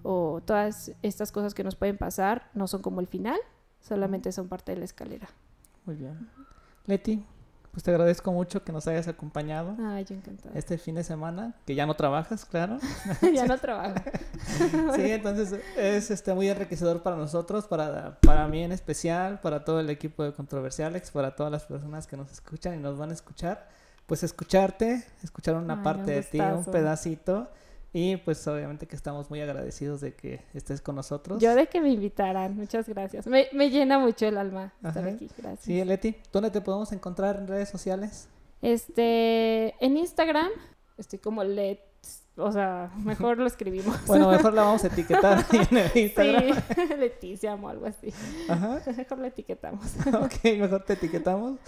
o 0.03 0.41
todas 0.45 0.93
estas 1.01 1.31
cosas 1.31 1.53
que 1.53 1.63
nos 1.63 1.75
pueden 1.75 1.97
pasar 1.97 2.49
no 2.53 2.67
son 2.67 2.81
como 2.81 3.01
el 3.01 3.07
final, 3.07 3.37
solamente 3.81 4.31
son 4.31 4.47
parte 4.47 4.71
de 4.71 4.79
la 4.79 4.85
escalera. 4.85 5.27
Muy 5.85 5.95
bien. 5.95 6.29
Leti, 6.85 7.23
pues 7.77 7.83
te 7.83 7.91
agradezco 7.91 8.31
mucho 8.31 8.63
que 8.63 8.71
nos 8.71 8.87
hayas 8.87 9.07
acompañado. 9.07 9.75
Ay, 9.79 10.03
yo 10.03 10.15
encantada. 10.15 10.57
Este 10.57 10.79
fin 10.79 10.95
de 10.95 11.03
semana, 11.03 11.53
que 11.63 11.75
ya 11.75 11.85
no 11.85 11.93
trabajas, 11.93 12.43
claro. 12.43 12.79
ya 13.35 13.45
no 13.45 13.59
trabajo. 13.59 13.93
sí, 14.95 15.11
entonces 15.11 15.59
es 15.77 16.09
este, 16.09 16.33
muy 16.33 16.49
enriquecedor 16.49 17.03
para 17.03 17.15
nosotros, 17.15 17.67
para, 17.67 18.17
para 18.21 18.47
mí 18.47 18.63
en 18.63 18.71
especial, 18.71 19.39
para 19.41 19.63
todo 19.63 19.79
el 19.79 19.91
equipo 19.91 20.23
de 20.23 20.33
Controversialex, 20.33 21.11
para 21.11 21.35
todas 21.35 21.51
las 21.51 21.65
personas 21.65 22.07
que 22.07 22.17
nos 22.17 22.31
escuchan 22.31 22.73
y 22.73 22.77
nos 22.77 22.97
van 22.97 23.11
a 23.11 23.13
escuchar. 23.13 23.67
Pues 24.07 24.23
escucharte, 24.23 25.05
escuchar 25.21 25.53
una 25.53 25.83
parte 25.83 26.09
de 26.09 26.23
ti, 26.23 26.39
un 26.39 26.65
pedacito, 26.65 27.47
Y 27.93 28.17
pues 28.17 28.45
obviamente 28.47 28.85
que 28.85 28.95
estamos 28.95 29.29
muy 29.29 29.41
agradecidos 29.41 30.01
de 30.01 30.13
que 30.13 30.41
estés 30.53 30.81
con 30.81 30.95
nosotros. 30.95 31.41
Yo 31.41 31.55
de 31.55 31.67
que 31.67 31.81
me 31.81 31.89
invitaran, 31.89 32.55
muchas 32.55 32.87
gracias. 32.87 33.25
Me, 33.27 33.47
me 33.53 33.69
llena 33.69 33.97
mucho 33.97 34.27
el 34.27 34.37
alma 34.37 34.73
estar 34.83 35.07
aquí, 35.07 35.29
gracias. 35.37 35.63
Sí, 35.63 35.83
Leti, 35.83 36.15
¿dónde 36.31 36.51
te 36.51 36.61
podemos 36.61 36.91
encontrar 36.91 37.37
en 37.37 37.47
redes 37.47 37.69
sociales? 37.69 38.27
Este, 38.61 39.73
en 39.83 39.97
Instagram 39.97 40.49
estoy 40.97 41.19
como 41.19 41.43
let, 41.43 41.79
o 42.35 42.51
sea, 42.51 42.91
mejor 43.03 43.37
lo 43.37 43.47
escribimos. 43.47 43.95
Bueno, 44.07 44.29
mejor 44.29 44.53
la 44.53 44.63
vamos 44.63 44.83
a 44.83 44.87
etiquetar 44.87 45.45
en 45.51 45.77
el 45.77 45.91
Instagram. 45.95 46.55
Sí, 46.75 46.93
Leticia 46.97 47.55
o 47.55 47.67
algo 47.67 47.85
así. 47.85 48.13
Ajá. 48.49 48.81
Mejor 48.95 49.19
lo 49.19 49.25
etiquetamos. 49.25 49.85
Ok, 50.13 50.43
mejor 50.43 50.83
te 50.83 50.93
etiquetamos. 50.93 51.59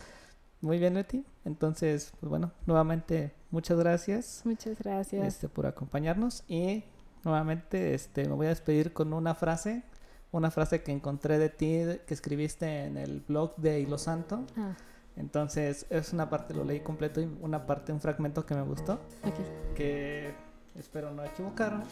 Muy 0.61 0.77
bien, 0.77 0.93
Leti. 0.95 1.23
Entonces, 1.45 2.11
pues 2.19 2.29
bueno, 2.29 2.51
nuevamente 2.65 3.33
muchas 3.51 3.77
gracias. 3.79 4.41
Muchas 4.43 4.77
gracias. 4.79 5.25
este, 5.25 5.47
por 5.47 5.65
acompañarnos 5.65 6.43
y 6.47 6.83
nuevamente 7.23 7.93
este, 7.93 8.27
me 8.27 8.35
voy 8.35 8.47
a 8.47 8.49
despedir 8.49 8.91
con 8.93 9.13
una 9.13 9.35
frase, 9.35 9.83
una 10.31 10.51
frase 10.51 10.83
que 10.83 10.91
encontré 10.91 11.37
de 11.37 11.49
ti, 11.49 11.81
que 12.05 12.13
escribiste 12.13 12.85
en 12.85 12.97
el 12.97 13.21
blog 13.21 13.55
de 13.55 13.79
Hilo 13.79 13.97
Santo. 13.97 14.45
Ah, 14.57 14.75
Entonces 15.15 15.85
es 15.89 16.11
una 16.13 16.29
parte, 16.29 16.53
lo 16.53 16.63
leí 16.65 16.81
completo 16.81 17.21
y 17.21 17.29
una 17.41 17.65
parte, 17.65 17.93
un 17.93 18.01
fragmento 18.01 18.45
que 18.45 18.55
me 18.55 18.61
gustó, 18.61 18.93
ok. 19.23 19.75
que 19.75 20.33
espero 20.75 21.11
no 21.11 21.23
equivocarme, 21.23 21.83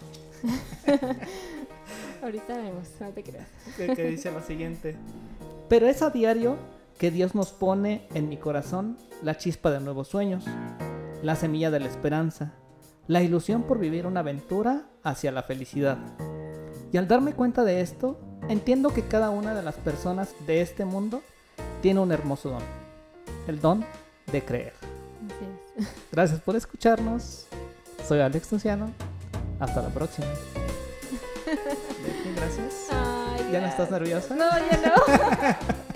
Ahorita 2.21 2.57
vemos, 2.57 2.89
no 2.99 3.09
te 3.11 3.23
creas. 3.23 3.47
que 3.77 4.03
dice 4.09 4.31
lo 4.31 4.41
siguiente. 4.41 4.95
Pero 5.69 5.87
es 5.87 6.01
a 6.01 6.09
diario 6.09 6.57
que 6.97 7.11
Dios 7.11 7.35
nos 7.35 7.51
pone 7.51 8.07
en 8.13 8.29
mi 8.29 8.37
corazón 8.37 8.97
la 9.21 9.37
chispa 9.37 9.71
de 9.71 9.79
nuevos 9.79 10.07
sueños, 10.07 10.45
la 11.21 11.35
semilla 11.35 11.71
de 11.71 11.79
la 11.79 11.87
esperanza, 11.87 12.53
la 13.07 13.21
ilusión 13.21 13.63
por 13.63 13.79
vivir 13.79 14.07
una 14.07 14.21
aventura 14.21 14.87
hacia 15.03 15.31
la 15.31 15.43
felicidad. 15.43 15.97
Y 16.91 16.97
al 16.97 17.07
darme 17.07 17.33
cuenta 17.33 17.63
de 17.63 17.81
esto, 17.81 18.19
entiendo 18.49 18.93
que 18.93 19.03
cada 19.03 19.29
una 19.29 19.53
de 19.53 19.63
las 19.63 19.75
personas 19.75 20.33
de 20.45 20.61
este 20.61 20.85
mundo 20.85 21.21
tiene 21.81 21.99
un 21.99 22.11
hermoso 22.11 22.49
don, 22.49 22.63
el 23.47 23.61
don 23.61 23.85
de 24.31 24.43
creer. 24.43 24.73
Así 25.25 25.83
es. 25.83 25.87
Gracias 26.11 26.41
por 26.41 26.55
escucharnos. 26.55 27.45
Soy 28.07 28.19
Alex 28.19 28.51
Luciano. 28.51 28.91
Hasta 29.59 29.81
la 29.81 29.89
próxima. 29.89 30.27
Gracias. 32.35 32.87
Ay, 32.91 33.49
¿Ya 33.51 33.61
no 33.61 33.67
estás 33.67 33.91
nerviosa? 33.91 34.35
No, 34.35 34.45
ya 34.45 34.81
no. 34.85 34.93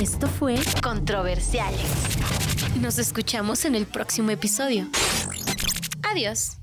Esto 0.00 0.26
fue 0.28 0.56
Controversiales. 0.82 1.80
Nos 2.80 2.98
escuchamos 2.98 3.64
en 3.64 3.74
el 3.74 3.86
próximo 3.86 4.30
episodio. 4.30 4.86
Adiós. 6.02 6.59